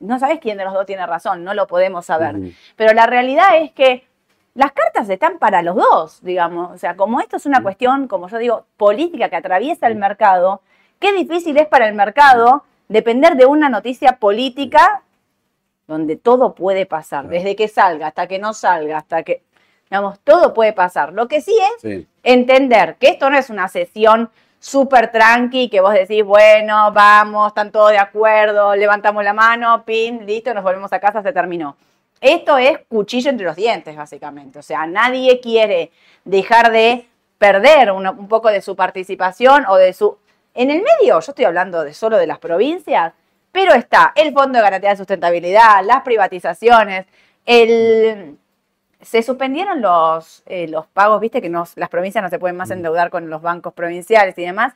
no 0.00 0.18
sabes 0.18 0.40
quién 0.40 0.58
de 0.58 0.64
los 0.64 0.74
dos 0.74 0.86
tiene 0.86 1.06
razón, 1.06 1.44
no 1.44 1.54
lo 1.54 1.66
podemos 1.66 2.06
saber. 2.06 2.36
Pero 2.76 2.92
la 2.92 3.06
realidad 3.06 3.56
es 3.58 3.72
que 3.72 4.04
las 4.54 4.72
cartas 4.72 5.08
están 5.08 5.38
para 5.38 5.62
los 5.62 5.76
dos, 5.76 6.22
digamos. 6.22 6.72
O 6.72 6.78
sea, 6.78 6.96
como 6.96 7.20
esto 7.20 7.36
es 7.36 7.46
una 7.46 7.62
cuestión, 7.62 8.08
como 8.08 8.28
yo 8.28 8.38
digo, 8.38 8.64
política 8.76 9.28
que 9.28 9.36
atraviesa 9.36 9.86
el 9.86 9.96
mercado, 9.96 10.60
qué 10.98 11.12
difícil 11.12 11.56
es 11.56 11.66
para 11.66 11.88
el 11.88 11.94
mercado 11.94 12.64
depender 12.88 13.36
de 13.36 13.46
una 13.46 13.68
noticia 13.68 14.18
política 14.18 15.02
donde 15.86 16.16
todo 16.16 16.54
puede 16.54 16.86
pasar, 16.86 17.28
desde 17.28 17.56
que 17.56 17.68
salga 17.68 18.08
hasta 18.08 18.26
que 18.26 18.38
no 18.38 18.52
salga, 18.52 18.98
hasta 18.98 19.22
que, 19.22 19.42
digamos, 19.88 20.20
todo 20.20 20.54
puede 20.54 20.72
pasar. 20.72 21.12
Lo 21.12 21.26
que 21.26 21.40
sí 21.40 21.56
es 21.76 21.82
Sí. 21.82 22.06
entender 22.22 22.96
que 22.96 23.08
esto 23.08 23.28
no 23.30 23.36
es 23.36 23.50
una 23.50 23.68
sesión 23.68 24.30
súper 24.60 25.10
tranqui, 25.10 25.68
que 25.68 25.80
vos 25.80 25.94
decís, 25.94 26.24
bueno, 26.24 26.92
vamos, 26.92 27.48
están 27.48 27.72
todos 27.72 27.90
de 27.90 27.98
acuerdo, 27.98 28.76
levantamos 28.76 29.24
la 29.24 29.32
mano, 29.32 29.84
pin, 29.84 30.26
listo, 30.26 30.52
nos 30.54 30.62
volvemos 30.62 30.92
a 30.92 31.00
casa, 31.00 31.22
se 31.22 31.32
terminó. 31.32 31.76
Esto 32.20 32.58
es 32.58 32.78
cuchillo 32.88 33.30
entre 33.30 33.46
los 33.46 33.56
dientes, 33.56 33.96
básicamente. 33.96 34.58
O 34.58 34.62
sea, 34.62 34.86
nadie 34.86 35.40
quiere 35.40 35.90
dejar 36.24 36.70
de 36.70 37.06
perder 37.38 37.90
un 37.92 38.28
poco 38.28 38.48
de 38.50 38.60
su 38.60 38.76
participación 38.76 39.64
o 39.68 39.76
de 39.76 39.92
su... 39.92 40.18
En 40.54 40.70
el 40.70 40.82
medio, 40.82 41.18
yo 41.20 41.30
estoy 41.30 41.44
hablando 41.46 41.82
de 41.84 41.94
solo 41.94 42.18
de 42.18 42.26
las 42.26 42.38
provincias, 42.38 43.14
pero 43.52 43.72
está 43.72 44.12
el 44.14 44.32
Fondo 44.34 44.58
de 44.58 44.62
Garantía 44.64 44.90
de 44.90 44.96
Sustentabilidad, 44.96 45.84
las 45.84 46.02
privatizaciones, 46.02 47.06
el... 47.46 48.36
Se 49.00 49.22
suspendieron 49.22 49.80
los, 49.80 50.42
eh, 50.44 50.68
los 50.68 50.86
pagos, 50.86 51.20
viste 51.22 51.40
que 51.40 51.48
nos- 51.48 51.74
las 51.76 51.88
provincias 51.88 52.22
no 52.22 52.28
se 52.28 52.38
pueden 52.38 52.56
más 52.58 52.70
endeudar 52.70 53.08
con 53.08 53.30
los 53.30 53.40
bancos 53.40 53.72
provinciales 53.72 54.36
y 54.36 54.42
demás. 54.44 54.74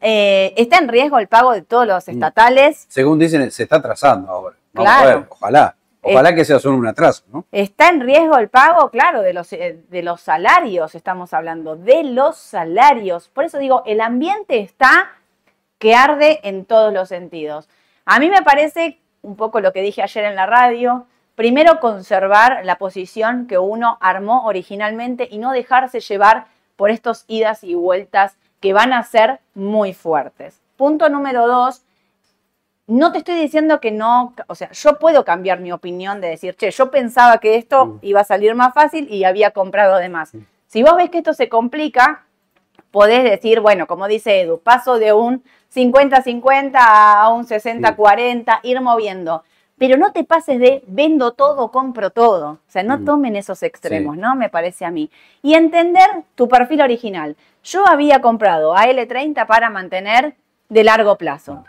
Eh, 0.00 0.54
está 0.56 0.78
en 0.78 0.88
riesgo 0.88 1.18
el 1.18 1.28
pago 1.28 1.52
de 1.52 1.60
todos 1.60 1.86
los 1.86 2.08
estatales. 2.08 2.86
Según 2.88 3.18
dicen, 3.18 3.50
se 3.50 3.64
está 3.64 3.76
atrasando 3.76 4.32
ahora. 4.32 4.56
Vamos 4.72 4.90
Claro. 4.92 5.08
a 5.10 5.14
ver, 5.20 5.26
ojalá. 5.28 5.75
Ojalá 6.12 6.34
que 6.34 6.44
sea 6.44 6.58
solo 6.58 6.76
un 6.76 6.86
atraso, 6.86 7.24
¿no? 7.32 7.44
Está 7.52 7.88
en 7.88 8.00
riesgo 8.00 8.38
el 8.38 8.48
pago, 8.48 8.90
claro, 8.90 9.22
de 9.22 9.32
los, 9.32 9.52
eh, 9.52 9.82
de 9.88 10.02
los 10.02 10.20
salarios, 10.20 10.94
estamos 10.94 11.32
hablando, 11.32 11.76
de 11.76 12.04
los 12.04 12.36
salarios. 12.36 13.28
Por 13.28 13.44
eso 13.44 13.58
digo, 13.58 13.82
el 13.86 14.00
ambiente 14.00 14.60
está 14.60 15.12
que 15.78 15.94
arde 15.94 16.40
en 16.42 16.64
todos 16.64 16.92
los 16.92 17.08
sentidos. 17.08 17.68
A 18.04 18.18
mí 18.18 18.30
me 18.30 18.42
parece 18.42 19.00
un 19.22 19.36
poco 19.36 19.60
lo 19.60 19.72
que 19.72 19.82
dije 19.82 20.02
ayer 20.02 20.24
en 20.24 20.36
la 20.36 20.46
radio, 20.46 21.06
primero 21.34 21.80
conservar 21.80 22.64
la 22.64 22.76
posición 22.76 23.46
que 23.46 23.58
uno 23.58 23.98
armó 24.00 24.46
originalmente 24.46 25.28
y 25.30 25.38
no 25.38 25.52
dejarse 25.52 26.00
llevar 26.00 26.46
por 26.76 26.90
estos 26.90 27.24
idas 27.26 27.64
y 27.64 27.74
vueltas 27.74 28.36
que 28.60 28.72
van 28.72 28.92
a 28.92 29.02
ser 29.02 29.40
muy 29.54 29.92
fuertes. 29.92 30.60
Punto 30.76 31.08
número 31.08 31.46
dos, 31.46 31.85
no 32.88 33.10
te 33.12 33.18
estoy 33.18 33.34
diciendo 33.40 33.80
que 33.80 33.90
no, 33.90 34.34
o 34.46 34.54
sea, 34.54 34.70
yo 34.72 34.98
puedo 34.98 35.24
cambiar 35.24 35.60
mi 35.60 35.72
opinión 35.72 36.20
de 36.20 36.28
decir, 36.28 36.54
che, 36.56 36.70
yo 36.70 36.90
pensaba 36.90 37.38
que 37.38 37.56
esto 37.56 37.86
Mm. 37.86 37.98
iba 38.02 38.20
a 38.20 38.24
salir 38.24 38.54
más 38.54 38.72
fácil 38.74 39.08
y 39.12 39.24
había 39.24 39.50
comprado 39.50 39.96
de 39.96 40.08
más. 40.08 40.32
Si 40.66 40.82
vos 40.82 40.96
ves 40.96 41.10
que 41.10 41.18
esto 41.18 41.32
se 41.34 41.48
complica, 41.48 42.24
podés 42.90 43.24
decir, 43.24 43.60
bueno, 43.60 43.86
como 43.86 44.06
dice 44.08 44.40
Edu, 44.40 44.58
paso 44.60 44.98
de 44.98 45.12
un 45.12 45.42
50-50 45.68 46.78
a 47.20 47.28
un 47.30 47.44
60-40, 47.44 48.60
ir 48.62 48.80
moviendo. 48.80 49.42
Pero 49.78 49.98
no 49.98 50.12
te 50.12 50.24
pases 50.24 50.58
de 50.58 50.82
vendo 50.86 51.32
todo, 51.32 51.70
compro 51.70 52.10
todo. 52.10 52.52
O 52.52 52.58
sea, 52.70 52.82
no 52.82 52.98
Mm. 52.98 53.04
tomen 53.04 53.36
esos 53.36 53.62
extremos, 53.62 54.14
Sí. 54.14 54.20
¿no? 54.22 54.34
Me 54.34 54.48
parece 54.48 54.84
a 54.86 54.90
mí. 54.90 55.10
Y 55.42 55.54
entender 55.54 56.08
tu 56.34 56.48
perfil 56.48 56.80
original. 56.80 57.36
Yo 57.62 57.86
había 57.86 58.20
comprado 58.22 58.74
AL30 58.74 59.46
para 59.46 59.68
mantener 59.68 60.34
de 60.70 60.84
largo 60.84 61.16
plazo. 61.16 61.64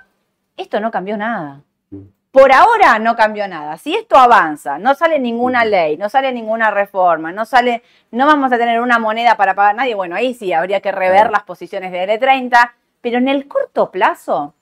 Esto 0.58 0.80
no 0.80 0.92
cambió 0.92 1.16
nada. 1.18 1.62
Mm. 1.92 2.02
Por 2.32 2.52
ahora 2.52 3.00
no 3.00 3.16
cambió 3.16 3.48
nada. 3.48 3.78
Si 3.78 3.96
esto 3.96 4.18
avanza, 4.18 4.78
no 4.78 4.94
sale 4.96 5.20
ninguna 5.20 5.64
ley, 5.66 5.98
no 5.98 6.10
sale 6.10 6.32
ninguna 6.34 6.72
reforma, 6.72 7.32
no 7.32 7.46
sale, 7.46 7.84
no 8.12 8.26
vamos 8.28 8.52
a 8.52 8.58
tener 8.58 8.82
una 8.82 9.00
moneda 9.00 9.36
para 9.38 9.54
pagar 9.56 9.72
a 9.72 9.78
nadie, 9.78 9.96
bueno, 9.96 10.16
ahí 10.16 10.34
sí 10.34 10.52
habría 10.54 10.82
que 10.82 10.92
rever 10.92 11.30
las 11.32 11.44
posiciones 11.44 11.92
de 11.92 12.20
L30, 12.20 12.72
pero 13.02 13.18
en 13.20 13.28
el 13.28 13.48
corto 13.48 13.90
plazo 13.92 14.54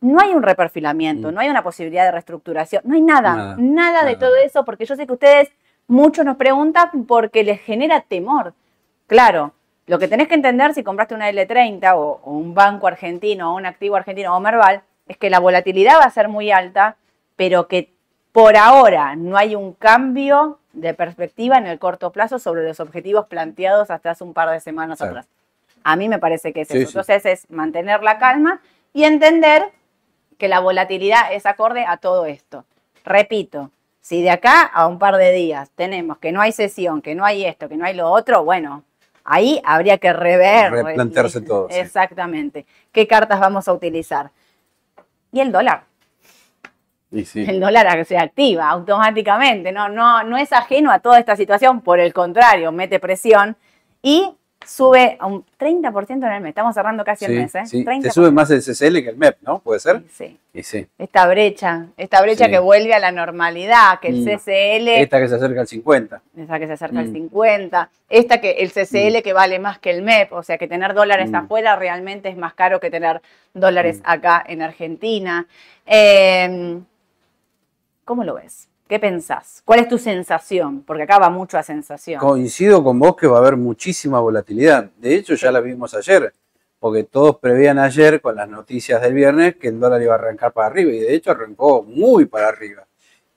no 0.00 0.20
hay 0.20 0.30
un 0.34 0.42
reperfilamiento, 0.42 1.30
Mm. 1.30 1.34
no 1.34 1.40
hay 1.40 1.48
una 1.48 1.62
posibilidad 1.62 2.04
de 2.04 2.12
reestructuración, 2.12 2.82
no 2.84 2.94
hay 2.94 3.00
nada, 3.00 3.34
Nada, 3.34 3.56
nada, 3.58 4.04
de 4.04 4.16
todo 4.16 4.36
eso, 4.36 4.64
porque 4.64 4.84
yo 4.86 4.94
sé 4.96 5.06
que 5.06 5.12
ustedes, 5.14 5.50
muchos 5.88 6.24
nos 6.24 6.36
preguntan 6.36 7.04
porque 7.06 7.42
les 7.42 7.60
genera 7.60 8.00
temor. 8.02 8.54
Claro, 9.06 9.52
lo 9.86 9.98
que 9.98 10.08
tenés 10.08 10.28
que 10.28 10.34
entender 10.34 10.72
si 10.74 10.82
compraste 10.82 11.14
una 11.14 11.28
L30 11.30 11.94
o, 11.96 12.20
o 12.24 12.30
un 12.32 12.54
banco 12.54 12.86
argentino 12.86 13.52
o 13.52 13.56
un 13.56 13.66
activo 13.66 13.96
argentino 13.96 14.34
o 14.34 14.40
Merval 14.40 14.82
es 15.08 15.16
que 15.16 15.30
la 15.30 15.38
volatilidad 15.40 15.98
va 16.00 16.04
a 16.04 16.10
ser 16.10 16.28
muy 16.28 16.50
alta, 16.50 16.96
pero 17.36 17.68
que 17.68 17.92
por 18.32 18.56
ahora 18.56 19.16
no 19.16 19.36
hay 19.36 19.54
un 19.54 19.72
cambio 19.74 20.58
de 20.72 20.94
perspectiva 20.94 21.56
en 21.58 21.66
el 21.66 21.78
corto 21.78 22.10
plazo 22.10 22.38
sobre 22.38 22.64
los 22.66 22.80
objetivos 22.80 23.26
planteados 23.26 23.90
hasta 23.90 24.10
hace 24.10 24.24
un 24.24 24.34
par 24.34 24.50
de 24.50 24.60
semanas 24.60 24.98
Claro. 24.98 25.12
atrás. 25.12 25.26
A 25.84 25.96
mí 25.96 26.08
me 26.08 26.18
parece 26.18 26.52
que 26.52 26.62
es 26.62 26.68
Sí, 26.68 26.78
eso. 26.78 26.86
sí. 26.86 26.98
Entonces 26.98 27.26
es 27.26 27.50
mantener 27.50 28.02
la 28.02 28.18
calma 28.18 28.60
y 28.92 29.04
entender 29.04 29.62
que 30.38 30.48
la 30.48 30.60
volatilidad 30.60 31.32
es 31.32 31.46
acorde 31.46 31.84
a 31.86 31.98
todo 31.98 32.26
esto. 32.26 32.64
Repito, 33.04 33.70
si 34.00 34.22
de 34.22 34.30
acá 34.30 34.62
a 34.62 34.86
un 34.86 34.98
par 34.98 35.16
de 35.16 35.30
días 35.32 35.70
tenemos 35.76 36.18
que 36.18 36.32
no 36.32 36.40
hay 36.40 36.52
sesión, 36.52 37.02
que 37.02 37.14
no 37.14 37.24
hay 37.24 37.44
esto, 37.44 37.68
que 37.68 37.76
no 37.76 37.84
hay 37.84 37.94
lo 37.94 38.10
otro, 38.10 38.42
bueno, 38.44 38.82
ahí 39.24 39.60
habría 39.64 39.98
que 39.98 40.12
rever. 40.12 40.72
Replantearse 40.72 41.40
todo, 41.42 41.68
sí. 41.70 41.78
Exactamente. 41.78 42.66
¿Qué 42.90 43.06
cartas 43.06 43.38
vamos 43.38 43.68
a 43.68 43.72
utilizar? 43.72 44.30
Y 45.34 45.40
el 45.40 45.50
dólar. 45.50 45.82
Y 47.10 47.24
sí. 47.24 47.44
El 47.46 47.58
dólar 47.58 48.04
se 48.04 48.16
activa 48.16 48.70
automáticamente, 48.70 49.72
no, 49.72 49.88
no, 49.88 50.22
no 50.22 50.36
es 50.36 50.52
ajeno 50.52 50.92
a 50.92 51.00
toda 51.00 51.18
esta 51.18 51.34
situación, 51.34 51.80
por 51.80 51.98
el 51.98 52.12
contrario, 52.12 52.70
mete 52.70 53.00
presión 53.00 53.56
y 54.00 54.32
sube 54.66 55.16
a 55.18 55.26
un 55.26 55.44
30% 55.58 56.10
en 56.26 56.32
el 56.32 56.40
mes. 56.40 56.50
Estamos 56.50 56.74
cerrando 56.74 57.04
casi 57.04 57.24
el 57.24 57.32
mes, 57.36 57.54
¿eh? 57.54 57.66
sí. 57.66 57.84
30%. 57.84 58.02
Te 58.02 58.10
sube 58.10 58.30
más 58.30 58.50
el 58.50 58.60
CCL 58.62 59.02
que 59.02 59.08
el 59.10 59.16
MEP, 59.16 59.36
¿no? 59.42 59.58
¿Puede 59.60 59.80
ser? 59.80 60.02
Sí. 60.12 60.38
Sí. 60.62 60.86
Esta 60.98 61.26
brecha, 61.26 61.86
esta 61.96 62.22
brecha 62.22 62.48
que 62.48 62.58
vuelve 62.60 62.94
a 62.94 62.98
la 63.00 63.10
normalidad, 63.10 63.98
que 64.00 64.08
el 64.08 64.20
Mm. 64.22 64.24
CCL, 64.24 64.88
Esta 65.02 65.18
que 65.20 65.28
se 65.28 65.34
acerca 65.34 65.60
al 65.62 65.66
50. 65.66 66.22
esa 66.36 66.58
que 66.60 66.66
se 66.68 66.72
acerca 66.74 67.00
al 67.00 67.08
Mm. 67.08 67.12
50, 67.12 67.90
esta 68.08 68.40
que 68.40 68.52
el 68.52 68.70
CCL 68.70 69.22
que 69.22 69.32
vale 69.32 69.58
más 69.58 69.78
que 69.80 69.90
el 69.90 70.02
MEP, 70.02 70.32
o 70.32 70.42
sea 70.44 70.56
que 70.56 70.68
tener 70.68 70.94
dólares 70.94 71.30
Mm. 71.30 71.34
afuera 71.36 71.74
realmente 71.76 72.28
es 72.28 72.36
más 72.36 72.54
caro 72.54 72.78
que 72.78 72.90
tener 72.90 73.20
dólares 73.52 73.98
Mm. 73.98 74.02
acá 74.04 74.44
en 74.46 74.62
Argentina. 74.62 75.46
Eh, 75.86 76.78
¿Cómo 78.04 78.22
lo 78.22 78.34
ves? 78.34 78.68
¿Qué 78.88 78.98
pensás? 78.98 79.62
¿Cuál 79.64 79.80
es 79.80 79.88
tu 79.88 79.96
sensación? 79.96 80.82
Porque 80.82 81.04
acá 81.04 81.18
va 81.18 81.30
mucho 81.30 81.56
a 81.56 81.62
sensación. 81.62 82.20
Coincido 82.20 82.84
con 82.84 82.98
vos 82.98 83.16
que 83.16 83.26
va 83.26 83.38
a 83.38 83.40
haber 83.40 83.56
muchísima 83.56 84.20
volatilidad. 84.20 84.90
De 84.98 85.14
hecho, 85.14 85.34
ya 85.34 85.50
la 85.50 85.60
vimos 85.60 85.94
ayer. 85.94 86.32
porque 86.84 87.04
todos 87.04 87.38
prevían 87.38 87.78
ayer 87.78 88.20
con 88.20 88.36
las 88.36 88.46
noticias 88.46 89.00
del 89.00 89.14
viernes 89.14 89.56
que 89.56 89.68
el 89.68 89.80
dólar 89.80 90.02
iba 90.02 90.12
a 90.12 90.18
arrancar 90.18 90.52
para 90.52 90.66
arriba 90.66 90.92
y 90.92 90.98
de 90.98 91.14
hecho 91.14 91.30
arrancó 91.30 91.82
muy 91.82 92.26
para 92.26 92.48
arriba. 92.48 92.86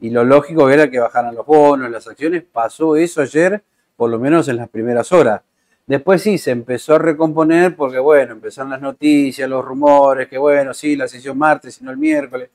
Y 0.02 0.10
lo 0.10 0.26
lógico 0.26 0.70
era 0.70 0.92
que 0.92 1.00
bajaran 1.00 1.34
los 1.34 1.46
bonos, 1.46 1.90
las 1.90 2.06
acciones, 2.10 2.44
pasó 2.44 2.98
eso 2.98 3.22
ayer, 3.22 3.64
por 3.96 4.10
lo 4.10 4.20
menos 4.20 4.50
en 4.50 4.58
las 4.58 4.68
primeras 4.68 5.14
horas. 5.14 5.44
Después 5.86 6.22
sí, 6.22 6.38
se 6.38 6.52
empezó 6.52 6.96
a 6.96 7.00
recomponer 7.00 7.74
porque, 7.78 8.00
bueno, 8.00 8.34
empezaron 8.34 8.70
las 8.70 8.82
noticias, 8.82 9.50
los 9.50 9.64
rumores, 9.64 10.28
que 10.28 10.38
bueno, 10.38 10.74
sí, 10.74 10.98
la 10.98 11.08
sesión 11.08 11.38
martes 11.38 11.80
y 11.80 11.86
no 11.86 11.92
el 11.92 11.98
miércoles. 11.98 12.50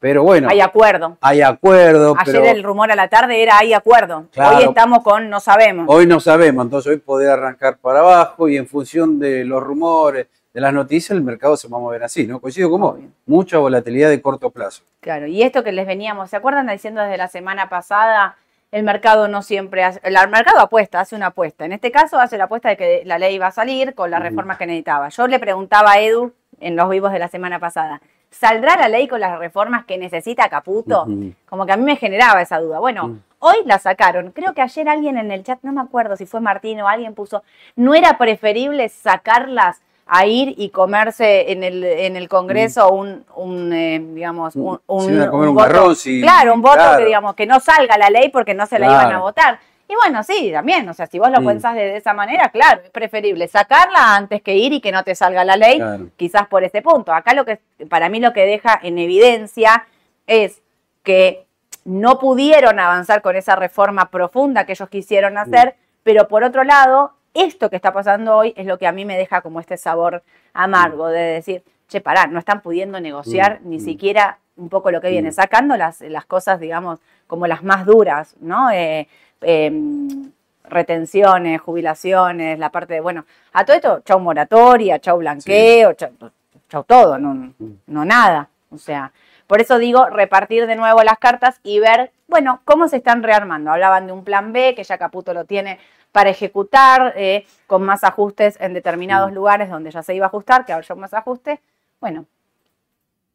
Pero 0.00 0.22
bueno. 0.22 0.48
Hay 0.50 0.60
acuerdo. 0.60 1.16
Hay 1.20 1.42
acuerdo. 1.42 2.14
Ayer 2.18 2.46
el 2.46 2.62
rumor 2.62 2.90
a 2.92 2.96
la 2.96 3.08
tarde 3.08 3.42
era 3.42 3.58
hay 3.58 3.72
acuerdo. 3.72 4.26
hoy 4.36 4.64
estamos 4.64 5.02
con 5.02 5.28
no 5.28 5.40
sabemos. 5.40 5.86
Hoy 5.88 6.06
no 6.06 6.20
sabemos, 6.20 6.64
entonces 6.64 6.92
hoy 6.92 6.98
poder 6.98 7.30
arrancar 7.30 7.78
para 7.78 8.00
abajo 8.00 8.48
y 8.48 8.56
en 8.56 8.66
función 8.66 9.18
de 9.18 9.44
los 9.44 9.62
rumores, 9.62 10.28
de 10.54 10.60
las 10.60 10.72
noticias, 10.72 11.16
el 11.16 11.22
mercado 11.22 11.56
se 11.56 11.68
va 11.68 11.78
a 11.78 11.80
mover 11.80 12.02
así, 12.02 12.26
¿no? 12.26 12.40
Coincido 12.40 12.70
como 12.70 12.98
mucha 13.26 13.58
volatilidad 13.58 14.08
de 14.08 14.22
corto 14.22 14.50
plazo. 14.50 14.82
Claro, 15.00 15.26
y 15.26 15.42
esto 15.42 15.62
que 15.62 15.72
les 15.72 15.86
veníamos, 15.86 16.30
¿se 16.30 16.36
acuerdan 16.36 16.66
diciendo 16.66 17.00
desde 17.00 17.16
la 17.16 17.28
semana 17.28 17.68
pasada? 17.68 18.36
El 18.70 18.82
mercado 18.82 19.28
no 19.28 19.42
siempre 19.42 19.82
hace, 19.82 20.00
el 20.02 20.14
mercado 20.28 20.60
apuesta, 20.60 21.00
hace 21.00 21.16
una 21.16 21.26
apuesta. 21.26 21.64
En 21.64 21.72
este 21.72 21.90
caso 21.90 22.18
hace 22.18 22.36
la 22.36 22.44
apuesta 22.44 22.68
de 22.68 22.76
que 22.76 23.02
la 23.04 23.18
ley 23.18 23.38
va 23.38 23.46
a 23.46 23.52
salir 23.52 23.94
con 23.94 24.10
las 24.10 24.22
reformas 24.22 24.58
que 24.58 24.66
necesitaba. 24.66 25.08
Yo 25.08 25.26
le 25.26 25.38
preguntaba 25.38 25.92
a 25.92 26.00
Edu 26.00 26.32
en 26.60 26.76
los 26.76 26.90
vivos 26.90 27.12
de 27.12 27.18
la 27.18 27.28
semana 27.28 27.58
pasada, 27.58 28.00
¿Saldrá 28.30 28.76
la 28.76 28.88
ley 28.88 29.08
con 29.08 29.20
las 29.20 29.38
reformas 29.38 29.84
que 29.84 29.98
necesita 29.98 30.48
Caputo? 30.48 31.06
Como 31.48 31.66
que 31.66 31.72
a 31.72 31.76
mí 31.76 31.84
me 31.84 31.96
generaba 31.96 32.42
esa 32.42 32.60
duda. 32.60 32.78
Bueno, 32.78 33.18
hoy 33.38 33.56
la 33.64 33.78
sacaron. 33.78 34.32
Creo 34.32 34.52
que 34.54 34.62
ayer 34.62 34.88
alguien 34.88 35.16
en 35.16 35.30
el 35.30 35.42
chat, 35.44 35.58
no 35.62 35.72
me 35.72 35.80
acuerdo 35.80 36.16
si 36.16 36.26
fue 36.26 36.40
Martín 36.40 36.80
o 36.80 36.88
alguien 36.88 37.14
puso, 37.14 37.42
¿no 37.74 37.94
era 37.94 38.18
preferible 38.18 38.88
sacarlas 38.88 39.80
a 40.08 40.26
ir 40.26 40.54
y 40.56 40.70
comerse 40.70 41.52
en 41.52 41.62
el, 41.62 41.84
en 41.84 42.16
el 42.16 42.28
Congreso 42.28 42.90
un, 42.90 43.24
un 43.36 43.72
eh, 43.72 44.02
digamos, 44.14 44.56
un, 44.56 44.80
un, 44.86 45.54
voto, 45.54 45.94
claro, 46.20 46.54
un 46.54 46.62
voto 46.62 46.82
que 46.96 47.04
digamos 47.04 47.34
que 47.34 47.44
no 47.44 47.60
salga 47.60 47.98
la 47.98 48.08
ley 48.08 48.30
porque 48.30 48.54
no 48.54 48.66
se 48.66 48.78
la 48.78 48.86
iban 48.86 49.12
a 49.12 49.18
votar. 49.18 49.58
Y 49.90 49.94
bueno, 49.94 50.22
sí, 50.22 50.50
también, 50.52 50.86
o 50.86 50.92
sea, 50.92 51.06
si 51.06 51.18
vos 51.18 51.30
lo 51.30 51.40
mm. 51.40 51.46
pensás 51.46 51.74
de, 51.74 51.96
esa 51.96 52.12
manera, 52.12 52.50
claro, 52.50 52.82
es 52.84 52.90
preferible 52.90 53.48
sacarla 53.48 54.16
antes 54.16 54.42
que 54.42 54.54
ir 54.54 54.74
y 54.74 54.80
que 54.82 54.92
no 54.92 55.02
te 55.02 55.14
salga 55.14 55.44
la 55.44 55.56
ley, 55.56 55.80
quizás 56.16 56.46
por 56.46 56.62
ese 56.62 56.82
punto. 56.82 57.12
Acá 57.12 57.32
lo 57.32 57.46
que, 57.46 57.58
para 57.88 58.10
mí 58.10 58.20
lo 58.20 58.34
que 58.34 58.44
deja 58.44 58.78
en 58.82 58.98
evidencia 58.98 59.86
es 60.26 60.62
que 61.02 61.46
no 61.86 62.18
pudieron 62.18 62.78
avanzar 62.78 63.22
con 63.22 63.34
esa 63.34 63.56
reforma 63.56 64.10
profunda 64.10 64.66
que 64.66 64.72
ellos 64.72 64.90
quisieron 64.90 65.34
mm. 65.34 65.38
hacer, 65.38 65.76
pero 66.02 66.28
por 66.28 66.44
otro 66.44 66.64
lado, 66.64 67.14
esto 67.32 67.70
que 67.70 67.76
está 67.76 67.92
pasando 67.92 68.36
hoy 68.36 68.52
es 68.56 68.66
lo 68.66 68.78
que 68.78 68.86
a 68.86 68.92
mí 68.92 69.06
me 69.06 69.16
deja 69.16 69.40
como 69.40 69.58
este 69.58 69.78
sabor 69.78 70.22
amargo 70.52 71.08
de 71.08 71.20
decir, 71.20 71.64
che, 71.88 72.02
pará, 72.02 72.26
no 72.26 72.38
están 72.38 72.60
pudiendo 72.60 73.00
negociar 73.00 73.60
mm, 73.62 73.68
ni 73.70 73.80
siquiera 73.80 74.38
un 74.56 74.68
poco 74.68 74.90
lo 74.90 75.00
que 75.00 75.08
viene, 75.08 75.30
sacando 75.32 75.76
las, 75.76 76.00
las 76.00 76.26
cosas, 76.26 76.58
digamos, 76.60 76.98
como 77.26 77.46
las 77.46 77.62
más 77.62 77.86
duras, 77.86 78.34
¿no? 78.40 78.70
Eh, 78.70 79.08
Em, 79.40 80.32
retenciones, 80.64 81.60
jubilaciones, 81.60 82.58
la 82.58 82.70
parte 82.70 82.94
de, 82.94 83.00
bueno, 83.00 83.24
a 83.52 83.64
todo 83.64 83.76
esto, 83.76 84.00
chau 84.00 84.20
moratoria, 84.20 84.98
chau 84.98 85.18
blanqueo, 85.18 85.94
chau, 85.94 86.84
todo, 86.84 87.18
no, 87.18 87.54
no 87.86 88.04
nada. 88.04 88.48
O 88.70 88.78
sea, 88.78 89.12
por 89.46 89.60
eso 89.60 89.78
digo, 89.78 90.06
repartir 90.10 90.66
de 90.66 90.76
nuevo 90.76 91.02
las 91.02 91.18
cartas 91.18 91.60
y 91.62 91.80
ver, 91.80 92.12
bueno, 92.26 92.60
cómo 92.64 92.88
se 92.88 92.98
están 92.98 93.22
rearmando. 93.22 93.70
Hablaban 93.70 94.06
de 94.06 94.12
un 94.12 94.24
plan 94.24 94.52
B, 94.52 94.74
que 94.74 94.84
ya 94.84 94.98
Caputo 94.98 95.32
lo 95.32 95.44
tiene 95.46 95.78
para 96.12 96.30
ejecutar, 96.30 97.14
eh, 97.16 97.46
con 97.66 97.82
más 97.82 98.04
ajustes 98.04 98.58
en 98.60 98.74
determinados 98.74 99.32
lugares 99.32 99.70
donde 99.70 99.90
ya 99.90 100.02
se 100.02 100.14
iba 100.14 100.26
a 100.26 100.28
ajustar, 100.28 100.66
que 100.66 100.72
ahora 100.72 100.94
más 100.96 101.14
ajustes. 101.14 101.60
Bueno, 102.00 102.26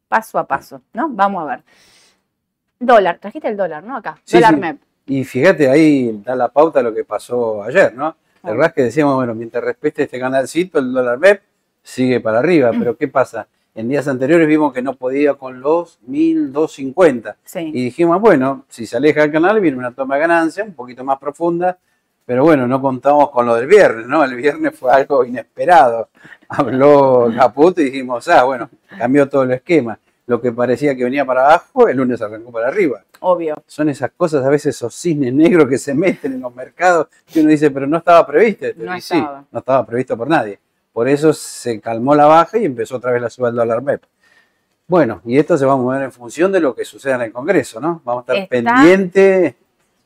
paso 0.08 0.38
a 0.38 0.46
paso, 0.46 0.82
¿no? 0.92 1.08
Vamos 1.08 1.42
a 1.42 1.46
ver. 1.46 1.62
Dólar, 2.78 3.18
trajiste 3.18 3.48
el 3.48 3.56
dólar, 3.56 3.82
¿no? 3.82 3.96
Acá, 3.96 4.18
dólar 4.30 4.56
MEP. 4.56 4.80
Y 5.06 5.24
fíjate, 5.24 5.68
ahí 5.68 6.20
da 6.24 6.34
la 6.34 6.48
pauta 6.48 6.82
lo 6.82 6.94
que 6.94 7.04
pasó 7.04 7.62
ayer, 7.62 7.94
¿no? 7.94 8.16
La 8.42 8.50
verdad 8.50 8.68
es 8.68 8.72
que 8.74 8.82
decíamos, 8.82 9.14
bueno, 9.16 9.34
mientras 9.34 9.64
respete 9.64 10.04
este 10.04 10.18
canalcito, 10.18 10.78
el 10.78 10.92
dólar 10.92 11.18
MEP 11.18 11.42
sigue 11.82 12.20
para 12.20 12.38
arriba, 12.38 12.70
pero 12.78 12.96
¿qué 12.98 13.08
pasa? 13.08 13.46
En 13.74 13.88
días 13.88 14.06
anteriores 14.06 14.46
vimos 14.46 14.72
que 14.72 14.82
no 14.82 14.94
podía 14.94 15.34
con 15.34 15.60
los 15.60 15.98
1.250. 16.08 17.34
Y 17.74 17.84
dijimos, 17.84 18.20
bueno, 18.20 18.64
si 18.68 18.86
se 18.86 18.96
aleja 18.96 19.24
el 19.24 19.32
canal, 19.32 19.60
viene 19.60 19.76
una 19.76 19.92
toma 19.92 20.14
de 20.14 20.20
ganancia 20.20 20.64
un 20.64 20.74
poquito 20.74 21.04
más 21.04 21.18
profunda, 21.18 21.78
pero 22.24 22.44
bueno, 22.44 22.66
no 22.66 22.80
contamos 22.80 23.30
con 23.30 23.46
lo 23.46 23.56
del 23.56 23.66
viernes, 23.66 24.06
¿no? 24.06 24.24
El 24.24 24.34
viernes 24.36 24.78
fue 24.78 24.92
algo 24.92 25.24
inesperado. 25.24 26.08
Habló 26.48 27.30
Caputo 27.36 27.80
y 27.80 27.86
dijimos, 27.86 28.28
ah, 28.28 28.44
bueno, 28.44 28.70
cambió 28.98 29.28
todo 29.28 29.42
el 29.42 29.52
esquema 29.52 29.98
lo 30.26 30.40
que 30.40 30.52
parecía 30.52 30.96
que 30.96 31.04
venía 31.04 31.24
para 31.24 31.44
abajo, 31.44 31.88
el 31.88 31.96
lunes 31.96 32.20
arrancó 32.22 32.50
para 32.50 32.68
arriba. 32.68 33.04
Obvio. 33.26 33.62
Son 33.66 33.88
esas 33.88 34.10
cosas, 34.16 34.44
a 34.44 34.50
veces 34.50 34.76
esos 34.76 34.94
cisnes 34.94 35.32
negros 35.32 35.66
que 35.66 35.78
se 35.78 35.94
meten 35.94 36.34
en 36.34 36.40
los 36.42 36.54
mercados, 36.54 37.06
que 37.32 37.40
uno 37.40 37.48
dice, 37.48 37.70
pero 37.70 37.86
no 37.86 37.96
estaba 37.96 38.26
previsto. 38.26 38.66
No 38.76 39.00
sí, 39.00 39.18
no 39.50 39.58
estaba 39.58 39.86
previsto 39.86 40.16
por 40.16 40.28
nadie. 40.28 40.58
Por 40.92 41.08
eso 41.08 41.32
se 41.32 41.80
calmó 41.80 42.14
la 42.14 42.26
baja 42.26 42.58
y 42.58 42.66
empezó 42.66 42.96
otra 42.96 43.12
vez 43.12 43.22
la 43.22 43.30
suba 43.30 43.48
del 43.48 43.56
dólar 43.56 43.82
MEP. 43.82 44.02
Bueno, 44.86 45.22
y 45.24 45.38
esto 45.38 45.56
se 45.56 45.64
va 45.64 45.72
a 45.72 45.76
mover 45.76 46.02
en 46.02 46.12
función 46.12 46.52
de 46.52 46.60
lo 46.60 46.74
que 46.74 46.84
suceda 46.84 47.14
en 47.14 47.22
el 47.22 47.32
Congreso, 47.32 47.80
¿no? 47.80 48.02
Vamos 48.04 48.28
a 48.28 48.34
estar 48.34 48.48
pendientes 48.48 49.54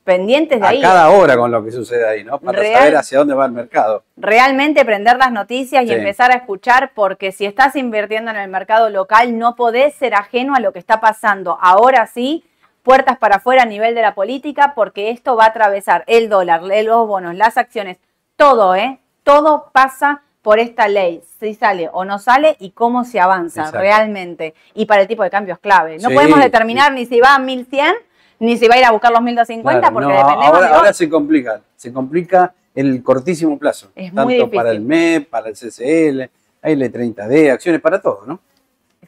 pendientes 0.09 0.59
de 0.59 0.65
a 0.65 0.69
ahí. 0.69 0.81
cada 0.81 1.09
hora 1.11 1.37
con 1.37 1.51
lo 1.51 1.63
que 1.63 1.71
sucede 1.71 2.07
ahí, 2.07 2.23
¿no? 2.23 2.39
Para 2.39 2.63
saber 2.63 2.95
hacia 2.95 3.19
dónde 3.19 3.35
va 3.35 3.45
el 3.45 3.51
mercado. 3.51 4.03
Realmente 4.17 4.83
prender 4.83 5.17
las 5.17 5.31
noticias 5.31 5.85
y 5.85 5.91
empezar 5.91 6.31
a 6.31 6.35
escuchar, 6.35 6.93
porque 6.95 7.31
si 7.31 7.45
estás 7.45 7.75
invirtiendo 7.75 8.31
en 8.31 8.37
el 8.37 8.49
mercado 8.49 8.89
local, 8.89 9.37
no 9.37 9.55
podés 9.55 9.93
ser 9.93 10.15
ajeno 10.15 10.55
a 10.55 10.59
lo 10.61 10.73
que 10.73 10.79
está 10.79 10.99
pasando. 10.99 11.59
Ahora 11.61 12.07
sí, 12.07 12.43
puertas 12.89 13.19
para 13.19 13.35
afuera 13.35 13.61
a 13.61 13.65
nivel 13.67 13.93
de 13.93 14.01
la 14.01 14.15
política, 14.15 14.73
porque 14.75 15.11
esto 15.11 15.35
va 15.35 15.43
a 15.43 15.49
atravesar 15.49 16.03
el 16.07 16.27
dólar, 16.27 16.63
los 16.63 17.07
bonos, 17.07 17.35
las 17.35 17.55
acciones, 17.55 17.97
todo, 18.35 18.73
¿eh? 18.73 18.99
Todo 19.23 19.69
pasa 19.71 20.23
por 20.41 20.57
esta 20.57 20.87
ley, 20.87 21.21
si 21.39 21.53
sale 21.53 21.87
o 21.93 22.03
no 22.03 22.17
sale 22.17 22.57
y 22.59 22.71
cómo 22.71 23.03
se 23.03 23.19
avanza 23.19 23.69
realmente. 23.69 24.55
Y 24.73 24.87
para 24.87 25.03
el 25.03 25.07
tipo 25.07 25.21
de 25.21 25.29
cambios 25.29 25.59
clave. 25.59 25.99
No 25.99 26.09
podemos 26.09 26.39
determinar 26.39 26.91
ni 26.91 27.05
si 27.05 27.19
va 27.19 27.35
a 27.35 27.39
1100 27.39 27.93
ni 28.39 28.57
se 28.57 28.67
va 28.67 28.73
a 28.73 28.79
ir 28.79 28.85
a 28.85 28.91
buscar 28.91 29.11
los 29.11 29.21
1250 29.21 29.91
porque 29.91 30.11
dependemos 30.11 30.45
ahora, 30.47 30.75
ahora 30.75 30.93
se 30.93 31.07
complica, 31.07 31.61
se 31.75 31.93
complica 31.93 32.55
el 32.73 33.03
cortísimo 33.03 33.59
plazo. 33.59 33.91
Es 33.93 34.11
tanto 34.11 34.49
para 34.49 34.71
el 34.71 34.81
MEP, 34.81 35.29
para 35.29 35.49
el 35.49 35.53
CCL, 35.53 36.21
hay 36.61 36.73
el 36.73 36.91
30D, 36.91 37.51
acciones 37.51 37.81
para 37.81 38.01
todo, 38.01 38.23
¿no? 38.25 38.39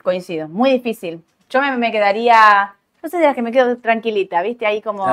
Coincido, 0.04 0.48
muy 0.48 0.72
difícil. 0.72 1.24
Yo 1.50 1.62
me, 1.62 1.92
quedaría, 1.92 2.76
no 3.02 3.10
sé 3.10 3.18
de 3.18 3.26
las 3.26 3.36
que 3.36 3.42
me 3.42 3.52
quedo 3.52 3.78
tranquilita, 3.78 4.42
¿viste? 4.42 4.66
Ahí 4.66 4.82
como 4.82 5.06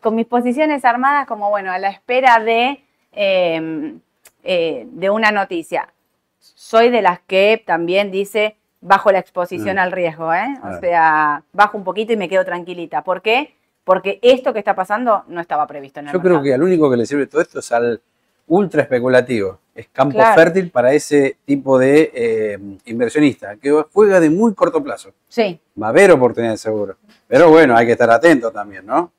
con 0.00 0.14
mis 0.14 0.26
posiciones 0.26 0.84
armadas, 0.84 1.26
como 1.26 1.50
bueno, 1.50 1.72
a 1.72 1.78
la 1.78 1.88
espera 1.88 2.38
de, 2.38 2.82
em, 3.12 4.00
eh, 4.44 4.86
de 4.90 5.10
una 5.10 5.30
noticia. 5.32 5.92
Soy 6.38 6.90
de 6.90 7.02
las 7.02 7.20
que 7.20 7.62
también 7.64 8.10
dice, 8.10 8.56
bajo 8.80 9.10
la 9.10 9.18
exposición 9.18 9.76
mm. 9.76 9.80
al 9.80 9.92
riesgo, 9.92 10.32
¿eh? 10.32 10.46
O 10.62 10.78
sea, 10.80 11.42
bajo 11.52 11.76
un 11.76 11.84
poquito 11.84 12.12
y 12.12 12.16
me 12.16 12.28
quedo 12.28 12.44
tranquilita. 12.44 13.02
¿Por 13.02 13.22
qué? 13.22 13.54
Porque 13.84 14.18
esto 14.22 14.52
que 14.52 14.60
está 14.60 14.74
pasando 14.74 15.24
no 15.28 15.40
estaba 15.40 15.66
previsto 15.66 16.00
en 16.00 16.08
el 16.08 16.12
Yo 16.12 16.20
creo 16.20 16.42
que 16.42 16.54
al 16.54 16.62
único 16.62 16.90
que 16.90 16.96
le 16.96 17.06
sirve 17.06 17.26
todo 17.26 17.40
esto 17.40 17.58
es 17.58 17.72
al 17.72 18.00
ultra 18.46 18.82
especulativo. 18.82 19.58
Es 19.78 19.86
campo 19.92 20.18
fértil 20.34 20.70
para 20.70 20.92
ese 20.92 21.36
tipo 21.44 21.78
de 21.78 22.10
eh, 22.12 22.58
inversionista, 22.86 23.54
que 23.54 23.70
juega 23.92 24.18
de 24.18 24.28
muy 24.28 24.52
corto 24.52 24.82
plazo. 24.82 25.12
Sí. 25.28 25.60
Va 25.80 25.86
a 25.86 25.90
haber 25.90 26.10
oportunidades 26.10 26.60
seguro. 26.60 26.96
Pero 27.28 27.48
bueno, 27.48 27.76
hay 27.76 27.86
que 27.86 27.92
estar 27.92 28.10
atento 28.10 28.50
también, 28.50 28.84
¿no? 28.84 29.12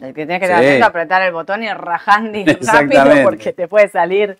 El 0.00 0.08
que 0.12 0.26
tiene 0.26 0.40
que 0.40 0.46
estar 0.46 0.58
atento 0.58 0.84
apretar 0.84 1.22
el 1.22 1.32
botón 1.32 1.62
y 1.62 1.72
rajando 1.72 2.40
rápido 2.60 3.22
porque 3.22 3.52
te 3.52 3.68
puede 3.68 3.88
salir 3.88 4.36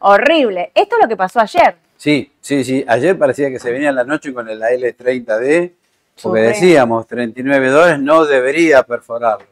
horrible. 0.00 0.72
Esto 0.74 0.96
es 0.96 1.02
lo 1.02 1.08
que 1.08 1.16
pasó 1.16 1.38
ayer. 1.38 1.76
Sí, 1.96 2.32
sí, 2.40 2.64
sí. 2.64 2.84
Ayer 2.88 3.16
parecía 3.16 3.48
que 3.48 3.60
se 3.60 3.70
venía 3.70 3.92
la 3.92 4.02
noche 4.02 4.34
con 4.34 4.48
el 4.48 4.60
L30D, 4.60 5.70
porque 6.20 6.40
decíamos 6.40 7.06
39 7.06 7.68
dólares 7.68 8.00
no 8.00 8.24
debería 8.24 8.82
perforarlo. 8.82 9.46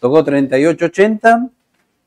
Tocó 0.00 0.24
38.80, 0.24 1.50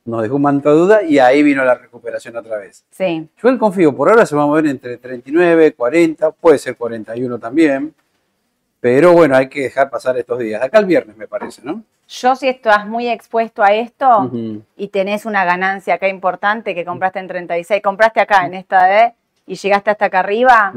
nos 0.06 0.22
dejó 0.22 0.36
un 0.36 0.42
manto 0.42 0.70
de 0.70 0.76
duda 0.76 1.04
y 1.04 1.20
ahí 1.20 1.44
vino 1.44 1.63
la 1.63 1.76
recuperación 1.76 2.36
otra 2.36 2.58
vez. 2.58 2.84
Sí. 2.92 3.28
Yo 3.42 3.50
el 3.50 3.58
confío, 3.58 3.96
por 3.96 4.10
ahora 4.10 4.26
se 4.26 4.36
va 4.36 4.44
a 4.44 4.48
mover 4.48 4.68
entre 4.68 4.98
39, 4.98 5.74
40, 5.74 6.32
puede 6.32 6.58
ser 6.58 6.76
41 6.76 7.39
también. 7.39 7.94
Pero 8.80 9.13
bueno, 9.13 9.38
hay 9.38 9.48
que 9.48 9.62
dejar 9.62 9.89
pasar 9.89 10.18
estos 10.18 10.39
días. 10.39 10.62
Acá 10.62 10.80
el 10.80 10.86
viernes, 10.86 11.16
me 11.16 11.26
parece, 11.26 11.62
¿no? 11.63 11.84
Yo 12.10 12.36
si 12.36 12.50
estás 12.50 12.86
muy 12.86 13.08
expuesto 13.08 13.63
a 13.63 13.74
esto 13.74 14.30
y 14.76 14.89
tenés 14.89 15.26
una 15.26 15.46
ganancia 15.46 15.94
acá 15.94 16.10
importante 16.10 16.76
que 16.76 16.84
compraste 16.84 17.20
en 17.20 17.30
36, 17.30 17.82
compraste 17.82 18.20
acá 18.20 18.46
en 18.46 18.56
esta 18.56 18.84
de 18.84 19.13
y 19.46 19.56
llegaste 19.56 19.89
hasta 19.89 20.06
acá 20.06 20.20
arriba 20.20 20.74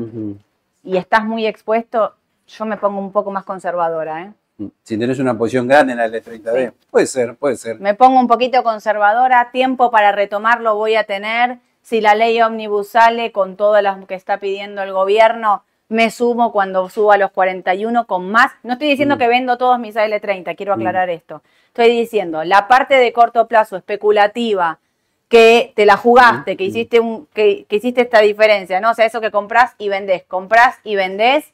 y 0.85 0.97
estás 0.97 1.25
muy 1.25 1.47
expuesto, 1.47 2.15
yo 2.47 2.65
me 2.65 2.77
pongo 2.77 3.01
un 3.01 3.11
poco 3.11 3.33
más 3.33 3.43
conservadora. 3.43 4.23
¿eh? 4.23 4.33
Mm. 4.59 4.67
Si 4.83 4.97
tenés 4.99 5.19
una 5.19 5.37
posición 5.37 5.67
grande 5.69 5.93
en 5.93 5.99
la 5.99 6.07
L30D, 6.09 6.73
puede 6.91 7.07
ser, 7.07 7.37
puede 7.37 7.57
ser. 7.57 7.79
Me 7.81 7.95
pongo 7.95 8.19
un 8.19 8.27
poquito 8.27 8.63
conservadora, 8.63 9.51
tiempo 9.53 9.91
para 9.91 10.13
retomarlo 10.13 10.75
voy 10.77 10.95
a 10.97 11.05
tener. 11.05 11.59
si 11.83 12.01
la 12.01 12.17
ley 12.17 12.43
ómnibus 12.43 12.89
sale 12.89 13.31
con 13.31 13.55
todas 13.57 13.81
las 13.81 14.05
que 14.07 14.17
está 14.17 14.39
pidiendo 14.41 14.83
el 14.83 14.93
gobierno, 14.93 15.63
me 15.89 16.11
sumo 16.11 16.51
cuando 16.51 16.89
suba 16.89 17.15
a 17.15 17.17
los 17.17 17.31
41 17.31 18.09
con 18.09 18.29
más. 18.29 18.51
No 18.65 18.73
estoy 18.73 18.89
diciendo 18.89 19.15
Mm. 19.15 19.19
que 19.21 19.29
vendo 19.29 19.57
todos 19.57 19.79
mis 19.79 19.95
AL30, 19.95 20.57
quiero 20.57 20.73
aclarar 20.73 21.11
esto. 21.11 21.43
Estoy 21.69 21.91
diciendo, 21.91 22.43
la 22.43 22.67
parte 22.67 22.97
de 22.97 23.13
corto 23.13 23.47
plazo 23.47 23.77
especulativa, 23.77 24.81
que 25.29 25.73
te 25.77 25.87
la 25.87 25.97
jugaste, 25.97 26.57
que 26.57 26.65
Mm. 26.65 26.67
hiciste, 26.67 26.99
un, 26.99 27.27
que, 27.33 27.67
que 27.69 27.77
hiciste 27.77 28.01
esta 28.01 28.19
diferencia, 28.21 28.81
¿no? 28.81 28.91
O 28.91 28.95
sea, 28.95 29.07
eso 29.07 29.21
que 29.21 29.31
compras 29.31 29.75
y 29.79 29.89
vendés, 29.89 30.25
compras 30.25 30.81
y 30.83 30.97
vendés, 30.97 31.53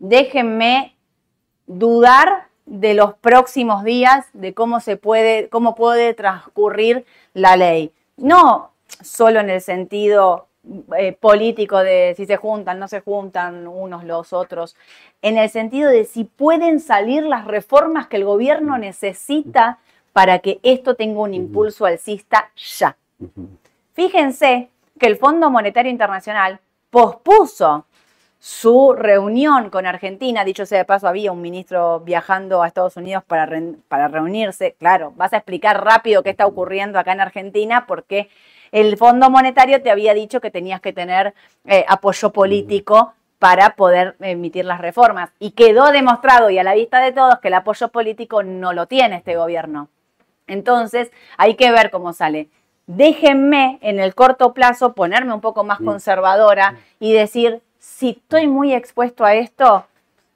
déjenme 0.00 0.96
dudar 1.70 2.48
de 2.66 2.94
los 2.94 3.14
próximos 3.14 3.84
días, 3.84 4.26
de 4.32 4.54
cómo 4.54 4.80
se 4.80 4.96
puede, 4.96 5.48
cómo 5.48 5.74
puede 5.74 6.14
transcurrir 6.14 7.04
la 7.32 7.56
ley. 7.56 7.92
No 8.16 8.72
solo 9.02 9.40
en 9.40 9.50
el 9.50 9.60
sentido 9.60 10.46
eh, 10.98 11.12
político 11.12 11.78
de 11.78 12.14
si 12.16 12.26
se 12.26 12.36
juntan, 12.36 12.78
no 12.78 12.88
se 12.88 13.00
juntan 13.00 13.66
unos 13.66 14.04
los 14.04 14.32
otros, 14.32 14.76
en 15.22 15.38
el 15.38 15.48
sentido 15.48 15.90
de 15.90 16.04
si 16.04 16.24
pueden 16.24 16.80
salir 16.80 17.22
las 17.22 17.46
reformas 17.46 18.08
que 18.08 18.16
el 18.16 18.24
gobierno 18.24 18.76
necesita 18.76 19.78
para 20.12 20.40
que 20.40 20.58
esto 20.62 20.96
tenga 20.96 21.20
un 21.20 21.34
impulso 21.34 21.86
alcista 21.86 22.50
ya. 22.56 22.96
Fíjense 23.94 24.70
que 24.98 25.06
el 25.06 25.16
Fondo 25.16 25.50
Monetario 25.50 25.90
Internacional 25.90 26.58
pospuso 26.90 27.86
su 28.42 28.94
reunión 28.94 29.68
con 29.68 29.86
Argentina. 29.86 30.44
Dicho 30.44 30.64
sea 30.64 30.78
de 30.78 30.84
paso, 30.86 31.06
había 31.06 31.30
un 31.30 31.42
ministro 31.42 32.00
viajando 32.00 32.62
a 32.62 32.66
Estados 32.66 32.96
Unidos 32.96 33.22
para, 33.26 33.44
re- 33.44 33.74
para 33.86 34.08
reunirse. 34.08 34.74
Claro, 34.78 35.12
vas 35.14 35.34
a 35.34 35.36
explicar 35.36 35.84
rápido 35.84 36.22
qué 36.22 36.30
está 36.30 36.46
ocurriendo 36.46 36.98
acá 36.98 37.12
en 37.12 37.20
Argentina 37.20 37.84
porque 37.86 38.30
el 38.72 38.96
Fondo 38.96 39.28
Monetario 39.30 39.82
te 39.82 39.90
había 39.90 40.14
dicho 40.14 40.40
que 40.40 40.50
tenías 40.50 40.80
que 40.80 40.94
tener 40.94 41.34
eh, 41.66 41.84
apoyo 41.86 42.32
político 42.32 43.12
para 43.38 43.76
poder 43.76 44.16
emitir 44.20 44.64
las 44.64 44.80
reformas. 44.80 45.30
Y 45.38 45.50
quedó 45.50 45.92
demostrado 45.92 46.48
y 46.48 46.58
a 46.58 46.64
la 46.64 46.74
vista 46.74 47.00
de 47.00 47.12
todos 47.12 47.40
que 47.40 47.48
el 47.48 47.54
apoyo 47.54 47.88
político 47.88 48.42
no 48.42 48.72
lo 48.72 48.86
tiene 48.86 49.16
este 49.16 49.36
gobierno. 49.36 49.88
Entonces, 50.46 51.10
hay 51.36 51.56
que 51.56 51.70
ver 51.72 51.90
cómo 51.90 52.12
sale. 52.14 52.48
Déjenme 52.86 53.78
en 53.82 54.00
el 54.00 54.14
corto 54.14 54.52
plazo 54.54 54.94
ponerme 54.94 55.32
un 55.34 55.40
poco 55.40 55.62
más 55.62 55.80
Mm. 55.80 55.84
conservadora 55.84 56.76
y 56.98 57.12
decir, 57.12 57.60
si 57.80 58.10
estoy 58.10 58.46
muy 58.46 58.72
expuesto 58.74 59.24
a 59.24 59.34
esto, 59.34 59.86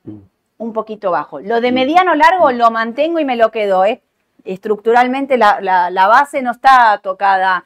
Mm. 0.05 0.19
un 0.59 0.73
poquito 0.73 1.11
bajo. 1.13 1.39
Lo 1.41 1.61
de 1.61 1.71
Mm. 1.71 1.75
mediano 1.75 2.15
largo 2.17 2.51
lo 2.51 2.71
mantengo 2.71 3.21
y 3.21 3.25
me 3.25 3.37
lo 3.37 3.51
quedo. 3.53 3.85
¿eh? 3.85 4.03
Estructuralmente 4.45 5.37
la, 5.39 5.61
la- 5.61 5.91
la 5.91 6.07
base 6.09 6.43
no 6.43 6.51
está 6.51 6.99
tocada, 7.03 7.65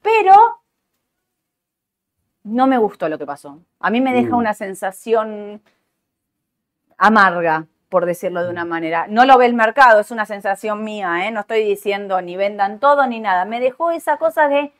pero 0.00 0.60
no 2.44 2.66
me 2.66 2.78
gustó 2.78 3.08
lo 3.08 3.18
que 3.18 3.26
pasó. 3.26 3.58
A 3.80 3.90
mí 3.90 4.00
me 4.00 4.12
deja 4.12 4.30
Mm. 4.30 4.38
una 4.38 4.54
sensación 4.54 5.60
amarga, 6.98 7.66
por 7.88 8.06
decirlo 8.06 8.42
de 8.44 8.50
una 8.50 8.64
manera. 8.64 9.06
No 9.08 9.24
lo 9.24 9.38
ve 9.38 9.46
el 9.46 9.54
mercado, 9.54 10.00
es 10.00 10.10
una 10.10 10.26
sensación 10.26 10.84
mía, 10.84 11.26
¿eh? 11.26 11.30
no 11.30 11.40
estoy 11.40 11.64
diciendo 11.64 12.20
ni 12.20 12.36
vendan 12.36 12.78
todo 12.80 13.06
ni 13.06 13.20
nada. 13.20 13.44
Me 13.44 13.60
dejó 13.60 13.90
esa 13.90 14.16
cosa 14.18 14.48
de, 14.48 14.62
Mm. 14.64 14.70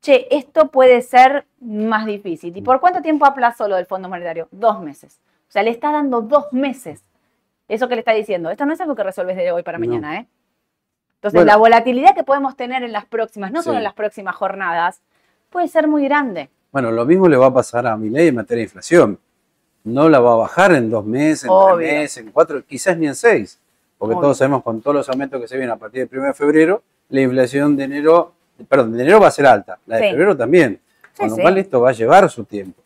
Che, 0.00 0.26
esto 0.30 0.68
puede 0.68 1.02
ser 1.02 1.46
más 1.60 2.06
difícil. 2.06 2.56
¿Y 2.56 2.62
por 2.62 2.80
cuánto 2.80 3.02
tiempo 3.02 3.26
aplazó 3.26 3.68
lo 3.68 3.76
del 3.76 3.86
Fondo 3.86 4.08
Monetario? 4.08 4.48
Dos 4.50 4.80
meses. 4.80 5.20
O 5.48 5.50
sea, 5.52 5.62
le 5.62 5.70
está 5.70 5.90
dando 5.92 6.20
dos 6.20 6.52
meses. 6.52 7.04
Eso 7.68 7.88
que 7.88 7.94
le 7.94 8.00
está 8.00 8.12
diciendo. 8.12 8.50
Esto 8.50 8.64
no 8.66 8.72
es 8.72 8.80
algo 8.80 8.94
que 8.94 9.02
resuelves 9.02 9.36
de 9.36 9.52
hoy 9.52 9.62
para 9.62 9.78
No. 9.78 9.86
mañana, 9.86 10.16
¿eh? 10.20 10.26
Entonces, 11.16 11.34
Bueno. 11.38 11.46
la 11.52 11.56
volatilidad 11.56 12.14
que 12.14 12.22
podemos 12.24 12.56
tener 12.56 12.82
en 12.82 12.92
las 12.92 13.04
próximas, 13.06 13.50
no 13.50 13.62
solo 13.62 13.78
en 13.78 13.84
las 13.84 13.94
próximas 13.94 14.36
jornadas, 14.36 15.02
puede 15.50 15.66
ser 15.68 15.88
muy 15.88 16.04
grande. 16.04 16.48
Bueno, 16.70 16.90
lo 16.92 17.04
mismo 17.04 17.28
le 17.28 17.36
va 17.36 17.46
a 17.46 17.52
pasar 17.54 17.86
a 17.86 17.96
mi 17.96 18.08
ley 18.08 18.28
en 18.28 18.36
materia 18.36 18.60
de 18.60 18.64
inflación. 18.64 19.18
No 19.84 20.08
la 20.08 20.20
va 20.20 20.34
a 20.34 20.36
bajar 20.36 20.72
en 20.72 20.90
dos 20.90 21.04
meses, 21.04 21.44
en 21.44 21.50
Obvio. 21.50 21.76
tres 21.78 21.92
meses, 22.00 22.16
en 22.24 22.30
cuatro, 22.30 22.62
quizás 22.64 22.96
ni 22.98 23.06
en 23.06 23.14
seis. 23.14 23.58
Porque 23.96 24.14
Obvio. 24.14 24.22
todos 24.22 24.38
sabemos 24.38 24.62
con 24.62 24.80
todos 24.80 24.94
los 24.94 25.08
aumentos 25.08 25.40
que 25.40 25.48
se 25.48 25.56
vienen 25.56 25.72
a 25.72 25.76
partir 25.76 26.06
del 26.08 26.18
1 26.18 26.28
de 26.28 26.34
febrero, 26.34 26.82
la 27.08 27.20
inflación 27.20 27.76
de 27.76 27.84
enero, 27.84 28.32
perdón, 28.66 28.96
de 28.96 29.02
enero 29.02 29.20
va 29.20 29.28
a 29.28 29.30
ser 29.30 29.46
alta, 29.46 29.78
la 29.86 29.96
de 29.96 30.02
Sí. 30.04 30.10
febrero 30.10 30.36
también. 30.36 30.80
Sí, 31.12 31.18
Con 31.22 31.30
lo 31.30 31.36
cual 31.36 31.58
esto 31.58 31.80
va 31.80 31.90
a 31.90 31.92
llevar 31.92 32.28
su 32.30 32.44
tiempo. 32.44 32.80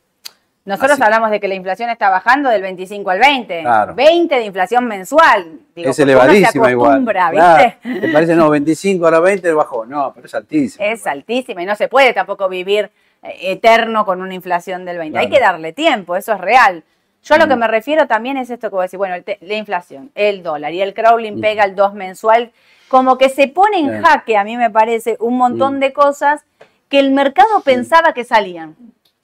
Nosotros 0.64 0.92
Así- 0.92 1.02
hablamos 1.02 1.30
de 1.32 1.40
que 1.40 1.48
la 1.48 1.54
inflación 1.54 1.90
está 1.90 2.08
bajando 2.08 2.48
del 2.48 2.62
25 2.62 3.11
al 3.11 3.18
20. 3.18 3.62
Claro. 3.62 3.94
20 3.96 4.37
de 4.37 4.44
inflación 4.44 4.87
mensual. 4.87 5.58
Digo, 5.74 5.90
es 5.90 5.98
elevadísima 5.98 6.66
se 6.66 6.70
igual. 6.70 6.90
acostumbra, 6.90 7.30
Claro, 7.32 7.72
¿viste? 7.82 8.00
Te 8.00 8.12
parece, 8.12 8.37
no, 8.37 8.48
25 8.48 9.04
ahora 9.04 9.18
20 9.18 9.52
bajó. 9.52 9.85
No, 9.85 10.12
pero 10.14 10.26
es 10.28 10.35
altísimo. 10.35 10.85
Es 10.85 11.04
altísima 11.06 11.62
y 11.62 11.66
no 11.66 11.74
se 11.74 11.88
puede 11.88 12.12
tampoco 12.12 12.48
vivir 12.48 12.90
eh, 13.24 13.52
eterno 13.52 14.04
con 14.04 14.20
una 14.20 14.35
inflación 14.35 14.85
del 14.85 14.98
20. 14.98 15.18
Hay 15.18 15.28
que 15.30 15.40
darle 15.40 15.72
tiempo, 15.72 16.14
eso 16.16 16.32
es 16.32 16.40
real. 16.40 16.82
Yo 17.24 17.35
a 17.37 17.38
lo 17.38 17.46
que 17.48 17.54
Mm. 17.54 17.58
me 17.61 17.68
refiero 17.68 18.06
también 18.08 18.37
es 18.37 18.50
esto 18.50 18.68
que 18.68 18.74
vos 18.74 18.82
decís, 18.85 18.98
bueno, 18.98 19.14
el 19.14 19.24
la 19.40 19.54
inflación, 19.54 20.11
el 20.16 20.42
dólar 20.44 20.72
y 20.72 20.80
el 20.82 20.92
crawling 20.94 21.40
pega 21.40 21.64
el 21.64 21.74
2 21.76 21.94
mensual, 21.94 22.50
como 22.92 23.16
que 23.16 23.31
se 23.31 23.48
pone 23.48 23.78
en 23.78 24.02
jaque, 24.02 24.37
a 24.37 24.44
mí 24.44 24.59
me 24.59 24.68
parece, 24.68 25.16
un 25.18 25.38
montón 25.38 25.76
Mm. 25.76 25.81
de 25.81 25.92
cosas 25.94 26.44
que 26.90 26.98
el 26.98 27.11
mercado 27.11 27.62
pensaba 27.64 28.12
que 28.12 28.22
salían. 28.22 28.76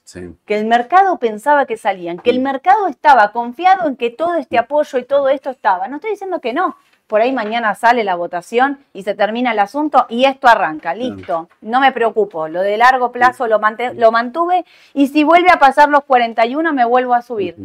Sí. 0.03 0.21
que 0.47 0.57
el 0.57 0.65
mercado 0.65 1.19
pensaba 1.19 1.67
que 1.67 1.77
salían, 1.77 2.17
que 2.17 2.31
el 2.31 2.39
Mm. 2.39 2.43
mercado 2.43 2.87
estaba 2.87 3.31
confiado 3.31 3.87
en 3.87 3.95
que 3.95 4.09
todo 4.09 4.33
este 4.37 4.57
apoyo 4.57 4.97
y 4.97 5.03
todo 5.03 5.29
esto 5.29 5.51
estaba. 5.51 5.87
No 5.87 5.97
estoy 5.97 6.09
diciendo 6.09 6.39
que 6.41 6.51
no. 6.51 6.77
Por 7.05 7.21
ahí 7.21 7.31
mañana 7.31 7.75
sale 7.75 8.03
la 8.03 8.15
votación 8.15 8.79
y 8.91 9.03
se 9.03 9.13
termina 9.13 9.51
el 9.51 9.59
asunto 9.59 10.07
y 10.09 10.25
esto 10.25 10.47
arranca. 10.47 10.95
Listo. 10.95 11.47
No 11.61 11.79
me 11.79 11.91
preocupo. 11.91 12.47
Lo 12.47 12.61
de 12.63 12.75
largo 12.77 13.11
plazo 13.11 13.45
lo, 13.45 13.59
lo 13.93 14.11
mantuve 14.11 14.65
y 14.95 15.07
si 15.09 15.23
vuelve 15.23 15.51
a 15.51 15.59
pasar 15.59 15.89
los 15.89 16.03
41 16.05 16.73
me 16.73 16.85
vuelvo 16.85 17.13
a 17.13 17.21
subir. 17.21 17.55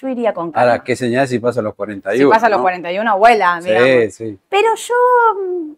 Yo 0.00 0.08
iría 0.08 0.32
con 0.32 0.50
calma. 0.52 0.72
Ahora, 0.72 0.84
¿qué 0.84 0.96
señal 0.96 1.28
si 1.28 1.38
pasa 1.38 1.60
a 1.60 1.62
los 1.62 1.74
41? 1.74 2.26
si 2.28 2.32
pasa 2.32 2.48
los 2.48 2.58
no? 2.58 2.62
41, 2.62 3.18
vuela. 3.18 3.60
digamos. 3.62 3.88
Sí, 3.88 4.10
sí. 4.10 4.38
Pero 4.48 4.68
yo, 4.74 4.94
mm, 5.40 5.72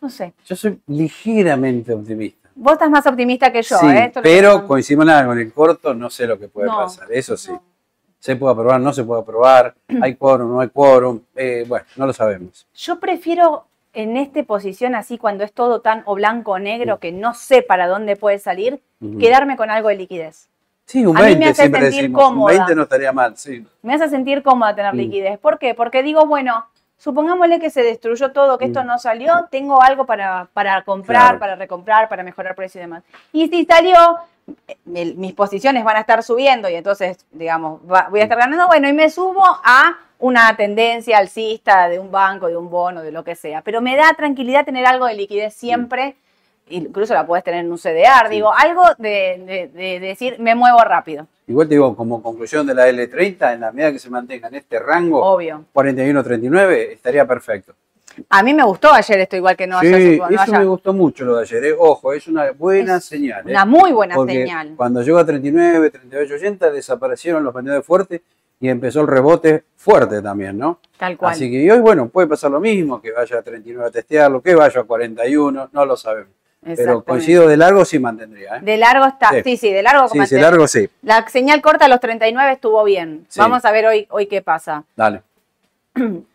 no 0.00 0.10
sé. 0.10 0.32
Yo 0.44 0.56
soy 0.56 0.80
ligeramente 0.88 1.92
optimista. 1.92 2.48
Vos 2.54 2.72
estás 2.74 2.90
más 2.90 3.06
optimista 3.06 3.50
que 3.52 3.62
yo, 3.62 3.78
sí, 3.78 3.86
¿eh? 3.86 4.04
Esto 4.06 4.20
pero 4.22 4.66
coincidimos 4.66 5.06
nada 5.06 5.24
con 5.26 5.38
el 5.38 5.52
corto, 5.52 5.94
no 5.94 6.10
sé 6.10 6.26
lo 6.26 6.38
que 6.38 6.48
puede 6.48 6.66
No, 6.68 6.76
pasar. 6.78 7.08
Eso 7.10 7.36
sí. 7.36 7.50
no. 7.52 7.62
Se 8.18 8.36
puede 8.36 8.52
aprobar, 8.52 8.80
no 8.80 8.92
se 8.92 9.02
puede 9.04 9.22
aprobar, 9.22 9.74
hay 10.02 10.14
quórum, 10.16 10.52
no 10.52 10.60
hay 10.60 10.68
quórum. 10.68 11.20
eh, 11.34 11.64
bueno, 11.66 11.84
no 11.96 12.06
lo 12.06 12.12
sabemos. 12.12 12.66
Yo 12.74 13.00
prefiero 13.00 13.66
en 13.94 14.16
esta 14.16 14.42
posición 14.44 14.94
así, 14.94 15.18
cuando 15.18 15.44
es 15.44 15.52
todo 15.52 15.80
tan 15.80 16.02
o 16.06 16.14
blanco 16.14 16.52
o 16.52 16.58
negro, 16.58 16.98
que 16.98 17.10
no 17.12 17.34
sé 17.34 17.62
para 17.62 17.86
dónde 17.86 18.16
puede 18.16 18.38
salir, 18.38 18.80
quedarme 19.18 19.56
con 19.56 19.70
algo 19.70 19.88
de 19.88 19.96
liquidez. 19.96 20.48
Sí, 20.86 21.06
un 21.06 21.16
a 21.16 21.20
mí 21.20 21.26
me 21.26 21.30
20 21.36 21.44
hace 21.48 21.54
siempre 21.62 21.80
sentir 21.82 22.00
decimos. 22.02 22.22
cómoda. 22.24 22.52
Un 22.52 22.58
20 22.58 22.74
no 22.74 22.82
estaría 22.82 23.12
mal, 23.12 23.36
sí. 23.36 23.66
Me 23.82 23.94
hace 23.94 24.08
sentir 24.08 24.42
cómoda 24.42 24.74
tener 24.74 24.92
Mm. 24.94 24.96
liquidez. 24.98 25.38
¿Por 25.38 25.58
qué? 25.58 25.74
Porque 25.74 26.02
digo, 26.02 26.26
bueno, 26.26 26.66
supongámosle 26.98 27.58
que 27.60 27.70
se 27.70 27.82
destruyó 27.82 28.32
todo, 28.32 28.58
que 28.58 28.66
esto 28.66 28.82
Mm. 28.82 28.86
no 28.86 28.98
salió, 28.98 29.46
tengo 29.50 29.82
algo 29.82 30.04
para, 30.06 30.48
para 30.52 30.82
comprar, 30.82 31.22
Claro. 31.22 31.38
para 31.38 31.56
recomprar, 31.56 32.08
para 32.08 32.22
mejorar 32.22 32.54
precio 32.54 32.80
y 32.80 32.82
demás. 32.82 33.02
Y 33.32 33.48
si 33.48 33.64
salió, 33.64 34.18
eh, 34.68 35.14
mis 35.16 35.32
posiciones 35.34 35.84
van 35.84 35.96
a 35.96 36.00
estar 36.00 36.22
subiendo 36.22 36.68
y 36.68 36.74
entonces, 36.74 37.24
digamos, 37.30 37.80
voy 37.86 38.20
a 38.20 38.24
estar 38.24 38.38
ganando, 38.38 38.66
bueno, 38.66 38.88
y 38.88 38.92
me 38.92 39.08
subo 39.08 39.42
a 39.46 39.96
una 40.18 40.54
tendencia 40.56 41.18
alcista 41.18 41.88
de 41.88 41.98
un 41.98 42.10
banco, 42.10 42.46
de 42.48 42.56
un 42.56 42.68
bono, 42.70 43.02
de 43.02 43.10
lo 43.12 43.24
que 43.24 43.34
sea. 43.34 43.62
Pero 43.62 43.80
me 43.80 43.96
da 43.96 44.12
tranquilidad 44.14 44.64
tener 44.64 44.84
algo 44.86 45.06
de 45.06 45.14
liquidez 45.14 45.54
siempre, 45.54 46.16
incluso 46.76 47.14
la 47.14 47.26
puedes 47.26 47.44
tener 47.44 47.64
en 47.64 47.70
un 47.72 47.78
CDR, 47.78 48.28
Sí. 48.28 48.34
digo, 48.34 48.52
algo 48.52 48.82
de, 48.98 49.42
de- 49.46 49.68
de 49.80 50.00
decir, 50.00 50.36
me 50.40 50.54
muevo 50.54 50.78
rápido, 50.84 51.26
Igual 51.46 51.68
te 51.68 51.74
digo, 51.74 51.94
como 51.96 52.22
conclusión 52.22 52.66
de 52.66 52.74
la 52.74 52.88
L30, 52.88 53.54
en 53.54 53.60
la 53.60 53.72
medida 53.72 53.92
que 53.92 53.98
se 53.98 54.08
mantenga 54.08 54.48
en 54.48 54.54
este 54.54 54.78
rango, 54.78 55.22
obvio. 55.22 55.64
41-39, 55.74 56.92
estaría 56.92 57.26
perfecto. 57.26 57.74
A 58.28 58.42
mí 58.42 58.52
me 58.54 58.62
gustó 58.62 58.92
ayer 58.92 59.20
esto, 59.20 59.36
igual 59.36 59.56
que 59.56 59.66
no 59.66 59.80
sí, 59.80 59.86
haya, 59.86 60.16
no 60.18 60.28
eso 60.28 60.42
haya- 60.42 60.58
me 60.60 60.64
gustó 60.66 60.92
mucho 60.92 61.24
lo 61.24 61.36
de 61.36 61.42
ayer. 61.42 61.64
eh. 61.64 61.74
Ojo, 61.78 62.12
es 62.12 62.28
una 62.28 62.50
buena 62.52 62.96
Es 62.96 63.04
señal. 63.06 63.40
eh. 63.46 63.50
una 63.50 63.64
muy 63.64 63.90
buena 63.92 64.14
Porque 64.14 64.34
señal. 64.34 64.74
Cuando 64.76 65.02
llegó 65.02 65.18
a 65.18 65.24
39, 65.26 65.90
38, 65.90 66.34
80, 66.34 66.70
desaparecieron 66.70 67.42
los 67.42 67.54
vendedores 67.54 67.84
fuertes 67.86 68.20
y 68.60 68.68
empezó 68.68 69.00
el 69.00 69.06
rebote 69.08 69.64
fuerte 69.76 70.20
también, 70.22 70.58
¿no? 70.58 70.78
Tal 70.98 71.16
cual. 71.16 71.32
Así 71.32 71.50
que 71.50 71.72
hoy, 71.72 71.80
bueno, 71.80 72.08
puede 72.08 72.28
pasar 72.28 72.50
lo 72.50 72.60
mismo, 72.60 73.00
que 73.00 73.12
vaya 73.12 73.38
a 73.38 73.42
39 73.42 73.88
a 73.88 73.90
testearlo, 73.90 74.42
que 74.42 74.54
vaya 74.54 74.80
a 74.82 74.84
41, 74.84 75.70
no 75.72 75.86
lo 75.86 75.96
sabemos. 75.96 76.32
Pero 76.64 77.02
coincido 77.04 77.48
de 77.48 77.56
largo 77.56 77.84
sí 77.84 77.98
mantendría. 77.98 78.56
¿eh? 78.56 78.60
De 78.62 78.76
largo 78.76 79.04
está, 79.06 79.30
sí, 79.30 79.42
Sí. 79.44 79.56
sí, 79.56 79.72
de 79.72 79.82
largo 79.82 80.08
Sí, 80.08 80.18
antes. 80.18 80.40
largo 80.40 80.68
sí. 80.68 80.88
La 81.02 81.26
señal 81.28 81.60
corta 81.60 81.86
a 81.86 81.88
los 81.88 81.98
39 82.00 82.52
estuvo 82.52 82.84
bien. 82.84 83.26
Sí. 83.28 83.40
Vamos 83.40 83.64
a 83.64 83.72
ver 83.72 83.86
hoy, 83.86 84.06
hoy 84.10 84.26
qué 84.26 84.42
pasa. 84.42 84.84
Dale. 84.96 85.22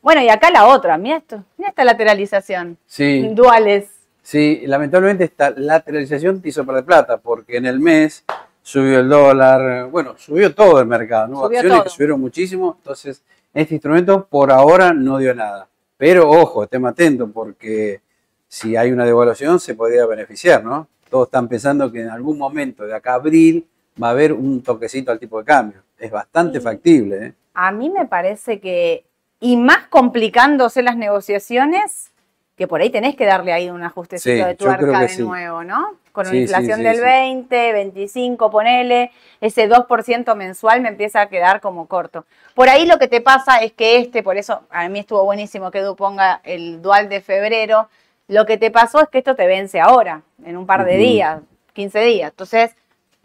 Bueno, 0.02 0.22
y 0.22 0.30
acá 0.30 0.52
la 0.52 0.68
otra, 0.68 0.98
mira 0.98 1.18
esto, 1.18 1.44
mira 1.58 1.70
esta 1.70 1.84
lateralización. 1.84 2.78
Sí, 2.86 3.28
Duales. 3.32 3.90
sí, 4.22 4.62
lamentablemente 4.66 5.24
esta 5.24 5.50
lateralización 5.50 6.42
te 6.42 6.50
hizo 6.50 6.64
perder 6.66 6.84
plata, 6.86 7.18
porque 7.18 7.58
en 7.58 7.66
el 7.66 7.80
mes 7.80 8.24
subió 8.62 9.00
el 9.00 9.10
dólar, 9.10 9.88
bueno, 9.88 10.14
subió 10.18 10.54
todo 10.54 10.80
el 10.80 10.86
mercado, 10.88 11.28
¿no? 11.28 11.36
Subió 11.46 11.60
Acciones 11.60 11.72
todo. 11.78 11.84
que 11.86 11.90
subieron 11.90 12.22
muchísimo, 12.22 12.76
entonces 12.78 13.24
este 13.54 13.74
instrumento 13.74 14.28
por 14.30 14.52
ahora 14.52 14.94
no 14.94 15.18
dio 15.18 15.34
nada. 15.34 15.68
Pero 15.98 16.30
ojo, 16.30 16.66
estemos 16.66 16.92
atentos 16.92 17.28
porque 17.34 18.02
si 18.48 18.76
hay 18.76 18.92
una 18.92 19.06
devaluación 19.06 19.60
se 19.60 19.76
podría 19.76 20.06
beneficiar, 20.06 20.64
¿no? 20.64 20.88
Todos 21.10 21.28
están 21.28 21.48
pensando 21.48 21.92
que 21.92 22.02
en 22.02 22.10
algún 22.10 22.38
momento 22.38 22.86
de 22.86 22.94
acá 22.96 23.12
a 23.14 23.16
abril 23.16 23.68
va 24.02 24.08
a 24.08 24.12
haber 24.12 24.34
un 24.34 24.62
toquecito 24.62 25.12
al 25.12 25.20
tipo 25.20 25.40
de 25.40 25.46
cambio. 25.46 25.82
Es 25.98 26.12
bastante 26.12 26.60
Sí. 26.60 26.64
factible, 26.64 27.26
¿eh? 27.28 27.34
A 27.54 27.72
mí 27.72 27.90
me 27.90 28.06
parece 28.06 28.60
que, 28.60 29.04
y 29.40 29.58
más 29.58 29.88
complicándose 29.90 30.84
las 30.84 30.96
negociaciones, 30.96 32.12
que 32.56 32.68
por 32.68 32.82
ahí 32.82 32.90
tenés 32.90 33.16
que 33.16 33.26
darle 33.26 33.54
ahí 33.54 33.70
un 33.70 33.84
ajustecito 33.84 34.36
Sí, 34.36 34.44
de 34.44 34.56
tuerca 34.56 35.00
de 35.02 35.10
sí. 35.10 35.22
nuevo, 35.24 35.64
¿no? 35.64 35.96
Con 36.12 36.28
una 36.28 36.36
inflación 36.38 36.82
del 36.82 36.96
sí. 36.96 37.02
20, 37.02 37.72
25, 37.74 38.50
ponele, 38.50 39.12
ese 39.42 39.68
2% 39.70 40.36
mensual 40.36 40.82
me 40.82 40.90
empieza 40.90 41.22
a 41.22 41.30
quedar 41.30 41.62
como 41.62 41.88
corto. 41.88 42.26
Por 42.56 42.70
ahí 42.70 42.88
lo 42.88 42.98
que 42.98 43.08
te 43.08 43.22
pasa 43.22 43.58
es 43.58 43.74
que 43.74 43.98
este, 43.98 44.24
por 44.24 44.38
eso 44.38 44.62
a 44.72 44.90
mí 44.90 45.00
estuvo 45.00 45.24
buenísimo 45.24 45.70
que 45.70 45.80
Edu 45.80 45.96
ponga 45.96 46.42
el 46.44 46.82
dual 46.82 47.10
de 47.10 47.22
febrero, 47.22 47.90
lo 48.28 48.46
que 48.46 48.58
te 48.58 48.72
pasó 48.72 49.02
es 49.02 49.10
que 49.10 49.20
esto 49.20 49.36
te 49.36 49.48
vence 49.48 49.80
ahora, 49.80 50.22
en 50.44 50.58
un 50.58 50.66
par 50.66 50.86
de 50.86 50.98
días, 50.98 51.42
15 51.74 52.00
días. 52.02 52.32
Entonces, 52.32 52.76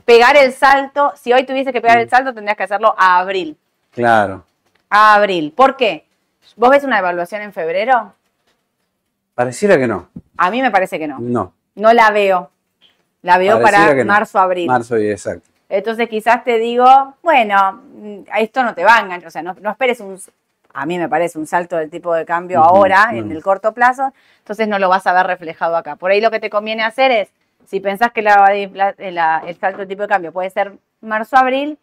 pegar 0.04 0.36
el 0.36 0.52
salto, 0.52 1.12
si 1.16 1.32
hoy 1.32 1.44
tuviese 1.44 1.72
que 1.72 1.80
pegar 1.80 1.98
Mm. 1.98 2.02
el 2.02 2.10
salto, 2.10 2.34
tendrías 2.34 2.56
que 2.56 2.62
hacerlo 2.64 2.94
a 2.98 3.18
abril 3.18 3.56
Claro. 3.92 4.44
a 4.90 5.14
abril. 5.14 5.52
¿Por 5.56 5.76
qué? 5.76 6.06
¿Vos 6.56 6.70
ves 6.70 6.84
una 6.84 6.98
evaluación 6.98 7.42
en 7.42 7.52
febrero? 7.52 8.14
Pareciera 9.34 9.78
que 9.78 9.86
no. 9.86 10.08
A 10.36 10.50
mí 10.50 10.60
me 10.60 10.70
parece 10.70 10.98
que 10.98 11.06
no. 11.08 11.18
No. 11.18 11.52
No 11.74 11.92
la 11.92 12.10
veo. 12.10 12.50
La 13.22 13.38
veo 13.38 13.60
Pareciera 13.62 13.90
para 13.92 14.04
no. 14.04 14.12
marzo, 14.12 14.38
abril. 14.38 14.66
Marzo 14.66 14.98
y 14.98 15.10
exacto. 15.10 15.48
Entonces 15.68 16.08
quizás 16.08 16.44
te 16.44 16.58
digo, 16.58 16.84
bueno, 17.22 17.80
mm, 17.94 18.18
a 18.30 18.40
esto 18.40 18.62
no 18.62 18.74
te 18.74 18.84
va 18.84 18.96
a 18.96 19.00
enganchar. 19.00 19.28
O 19.28 19.30
sea, 19.30 19.42
no, 19.42 19.54
no 19.60 19.70
esperes 19.70 20.00
un, 20.00 20.18
a 20.74 20.86
mí 20.86 20.98
me 20.98 21.08
parece 21.08 21.38
un 21.38 21.46
salto 21.46 21.76
del 21.76 21.90
tipo 21.90 22.14
de 22.14 22.24
cambio 22.24 22.62
ahora, 22.62 23.10
en 23.12 23.30
el 23.30 23.42
corto 23.42 23.72
plazo. 23.72 24.12
Entonces 24.38 24.68
no 24.68 24.78
lo 24.78 24.88
vas 24.88 25.06
a 25.06 25.12
ver 25.12 25.26
reflejado 25.26 25.76
acá. 25.76 25.96
Por 25.96 26.10
ahí 26.10 26.20
lo 26.20 26.30
que 26.30 26.40
te 26.40 26.50
conviene 26.50 26.82
hacer 26.82 27.10
es, 27.10 27.28
si 27.66 27.80
pensás 27.80 28.12
que 28.12 28.22
la- 28.22 28.52
la- 28.72 28.94
la- 29.10 29.42
el 29.46 29.56
salto 29.56 29.78
del 29.78 29.88
tipo 29.88 30.02
de 30.02 30.08
cambio 30.08 30.32
puede 30.32 30.50
ser 30.50 30.72
marzo, 31.00 31.36
abril, 31.36 31.78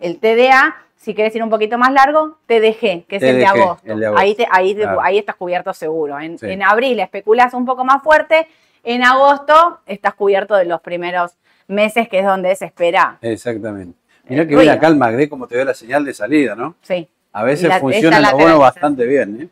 el 0.00 0.18
TDA, 0.18 0.76
si 0.96 1.14
querés 1.14 1.34
ir 1.36 1.42
un 1.42 1.50
poquito 1.50 1.76
más 1.78 1.92
largo, 1.92 2.38
TDG, 2.46 3.04
que 3.06 3.16
es 3.16 3.22
el 3.22 3.38
de, 3.38 3.46
agosto. 3.46 3.82
el 3.84 4.00
de 4.00 4.06
agosto, 4.06 4.22
Ahí, 4.22 4.34
te- 4.34 4.46
ahí, 4.50 4.74
te- 4.74 4.82
claro. 4.82 5.00
ahí 5.02 5.18
estás 5.18 5.34
cubierto 5.36 5.74
seguro. 5.74 6.18
En, 6.18 6.38
Sí. 6.38 6.46
en 6.50 6.62
abril 6.62 6.98
especulás 7.00 7.52
un 7.54 7.64
poco 7.66 7.84
más 7.84 8.02
fuerte, 8.02 8.46
en 8.82 9.02
agosto 9.04 9.80
estás 9.86 10.14
cubierto 10.14 10.54
de 10.54 10.64
los 10.66 10.80
primeros 10.80 11.32
meses, 11.68 12.08
que 12.08 12.18
es 12.20 12.24
donde 12.24 12.54
se 12.56 12.66
espera. 12.66 13.18
Exactamente. 13.20 13.98
Mirá 14.28 14.42
que 14.44 14.48
viene 14.48 14.62
ruido. 14.62 14.72
acá 14.74 14.86
el 14.88 14.96
Magre 14.96 15.28
como 15.28 15.46
te 15.46 15.56
dio 15.56 15.64
la 15.64 15.74
señal 15.74 16.04
de 16.04 16.14
salida, 16.14 16.54
¿no? 16.54 16.74
Sí. 16.82 17.08
A 17.34 17.42
veces 17.42 17.68
la- 17.68 17.80
funciona 17.80 18.20
lo 18.20 18.36
bueno 18.38 18.58
bastante 18.60 19.04
bien, 19.06 19.42
¿eh? 19.42 19.48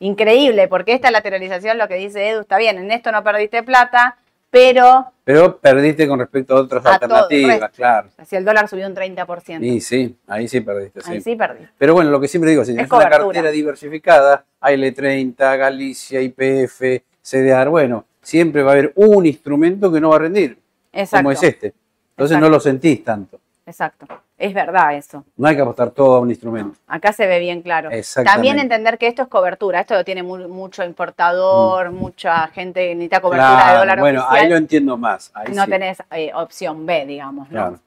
Increíble, 0.00 0.68
porque 0.68 0.92
esta 0.94 1.10
lateralización, 1.10 1.78
lo 1.78 1.86
que 1.86 1.94
dice 1.96 2.28
Edu, 2.30 2.40
está 2.40 2.56
bien, 2.58 2.78
en 2.78 2.90
esto 2.90 3.12
no 3.12 3.22
perdiste 3.22 3.62
plata, 3.62 4.16
pero 4.50 5.06
Pero 5.24 5.58
perdiste 5.58 6.08
con 6.08 6.18
respecto 6.18 6.56
a 6.56 6.60
otras 6.60 6.84
A 6.86 6.94
alternativas, 6.94 7.70
claro. 7.72 8.08
si 8.26 8.36
el 8.36 8.44
dólar 8.44 8.68
subió 8.68 8.86
un 8.86 8.94
30%, 8.94 9.62
Y 9.62 9.80
sí, 9.82 10.16
ahí 10.28 10.48
sí 10.48 10.60
perdiste, 10.62 11.02
sí. 11.02 11.12
ahí 11.12 11.20
sí 11.20 11.36
perdí. 11.36 11.66
Pero 11.78 11.92
bueno, 11.94 12.10
lo 12.10 12.20
que 12.20 12.28
siempre 12.28 12.50
digo, 12.50 12.64
si 12.64 12.72
tienes 12.72 12.90
una 12.90 13.08
cartera 13.08 13.50
diversificada, 13.50 14.44
AL30, 14.60 15.58
Galicia, 15.58 16.20
IPF, 16.22 17.02
CDR, 17.22 17.68
bueno, 17.68 18.04
siempre 18.22 18.62
va 18.62 18.70
a 18.70 18.74
haber 18.74 18.92
un 18.96 19.26
instrumento 19.26 19.92
que 19.92 20.00
no 20.00 20.08
va 20.10 20.16
a 20.16 20.20
rendir, 20.20 20.58
Exacto. 20.92 21.18
como 21.22 21.32
es 21.32 21.42
este. 21.42 21.66
Entonces 21.66 22.36
Exacto. 22.36 22.40
no 22.40 22.48
lo 22.48 22.60
sentís 22.60 23.04
tanto. 23.04 23.40
Exacto. 23.66 24.06
Es 24.38 24.52
verdad 24.52 24.94
eso. 24.94 25.24
No 25.36 25.48
hay 25.48 25.56
que 25.56 25.62
apostar 25.62 25.90
todo 25.92 26.16
a 26.16 26.20
un 26.20 26.28
instrumento. 26.30 26.78
Acá 26.86 27.12
se 27.14 27.26
ve 27.26 27.38
bien 27.38 27.62
claro. 27.62 27.90
Exactamente. 27.90 28.34
También 28.34 28.58
entender 28.58 28.98
que 28.98 29.06
esto 29.06 29.22
es 29.22 29.28
cobertura. 29.28 29.80
Esto 29.80 29.94
lo 29.94 30.04
tiene 30.04 30.22
mu- 30.22 30.46
mucho 30.48 30.84
importador, 30.84 31.90
mucha 31.90 32.46
gente 32.48 32.80
que 32.88 32.94
necesita 32.94 33.20
cobertura 33.22 33.68
de 33.68 33.74
Mm. 33.74 33.78
Dólar 33.78 34.00
bueno, 34.00 34.20
oficial. 34.20 34.44
ahí 34.44 34.50
lo 34.50 34.56
entiendo 34.56 34.96
más. 34.98 35.30
Ahí 35.34 35.54
no 35.54 35.64
sí, 35.64 35.70
tenés 35.70 35.98
eh, 36.10 36.32
opción 36.34 36.84
B, 36.84 37.06
digamos, 37.06 37.46
¿no? 37.48 37.52
claro. 37.52 37.80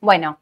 Bueno, 0.00 0.38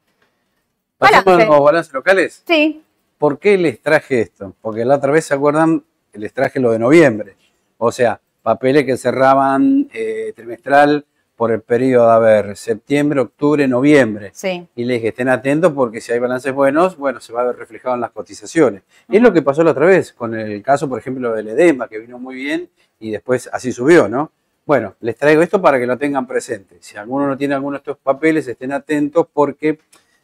¿Pasamos 0.99 1.27
a 1.27 1.31
Balance. 1.31 1.51
los 1.53 1.61
balances 1.65 1.93
locales? 1.93 2.43
sí, 2.47 2.83
¿Por 3.19 3.39
qué 3.39 3.57
les 3.57 3.81
traje 3.81 4.21
esto? 4.21 4.55
Porque 4.61 4.85
la 4.85 4.97
otra 4.97 5.11
vez, 5.11 5.25
¿se 5.25 5.33
acuerdan? 5.35 5.83
Les 6.13 6.33
traje 6.35 6.61
lo 6.61 6.71
de 6.71 6.79
noviembre. 6.79 7.35
O 7.79 7.91
sea, 7.91 8.21
papeles 8.43 8.85
que 8.85 8.97
cerraban 8.99 9.89
eh, 9.93 10.33
trimestral 10.37 11.05
por 11.37 11.53
el 11.53 11.61
periodo, 11.61 12.11
a 12.11 12.19
ver, 12.19 12.57
septiembre, 12.57 13.21
octubre, 13.21 13.69
noviembre. 13.69 14.31
sí. 14.33 14.67
Y 14.75 14.85
les 14.85 14.97
dije, 14.97 15.09
estén 15.09 15.29
atentos 15.29 15.73
porque 15.75 16.01
si 16.01 16.13
hay 16.13 16.19
balances 16.19 16.53
buenos, 16.53 16.97
bueno, 16.97 17.21
se 17.21 17.33
va 17.33 17.43
a 17.43 17.45
ver 17.45 17.57
reflejado 17.57 17.95
en 17.95 18.01
las 18.01 18.11
cotizaciones. 18.11 18.83
Y 19.09 19.17
es 19.17 19.23
lo 19.23 19.33
que 19.33 19.43
pasó 19.43 19.63
la 19.63 19.73
otra 19.73 19.87
vez, 19.87 20.13
con 20.13 20.35
el 20.35 20.63
caso, 20.63 20.89
por 20.89 20.99
ejemplo, 20.99 21.33
del 21.33 21.49
edema, 21.49 21.89
que 21.89 21.99
vino 21.99 22.19
muy 22.19 22.35
bien 22.35 22.71
y 22.99 23.11
después 23.11 23.51
así 23.53 23.71
subió, 23.71 24.09
¿no? 24.09 24.33
Bueno, 24.65 24.97
les 25.01 25.17
traigo 25.17 25.43
esto 25.43 25.61
para 25.61 25.79
que 25.79 25.87
lo 25.87 25.97
tengan 25.97 26.27
presente. 26.27 26.79
Si 26.81 26.97
alguno 26.97 27.29
no 27.29 27.37
tiene 27.37 27.55
alguno 27.55 27.77
de 27.77 27.79
estos 27.79 27.99
papeles, 27.99 28.49
estén 28.49 28.73
atentos 28.73 29.27
porque 29.33 29.79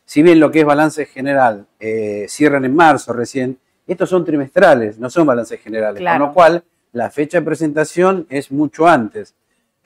si 0.05 0.23
bien 0.23 0.41
lo 0.41 0.51
que 0.51 0.61
es 0.61 0.65
balance 0.65 1.07
general 1.07 1.67
eh, 1.79 2.27
cierran 2.29 2.65
en 2.65 2.75
marzo 2.75 3.13
recién, 3.13 3.59
estos 3.87 4.09
son 4.09 4.25
trimestrales, 4.25 4.99
no 4.99 5.11
son 5.11 5.27
balances 5.27 5.61
generales. 5.61 6.01
Claro. 6.01 6.19
Con 6.19 6.29
lo 6.29 6.35
cual, 6.35 6.65
la 6.93 7.11
fecha 7.11 7.39
de 7.39 7.45
presentación 7.45 8.27
es 8.31 8.51
mucho 8.51 8.89
antes. 8.89 9.35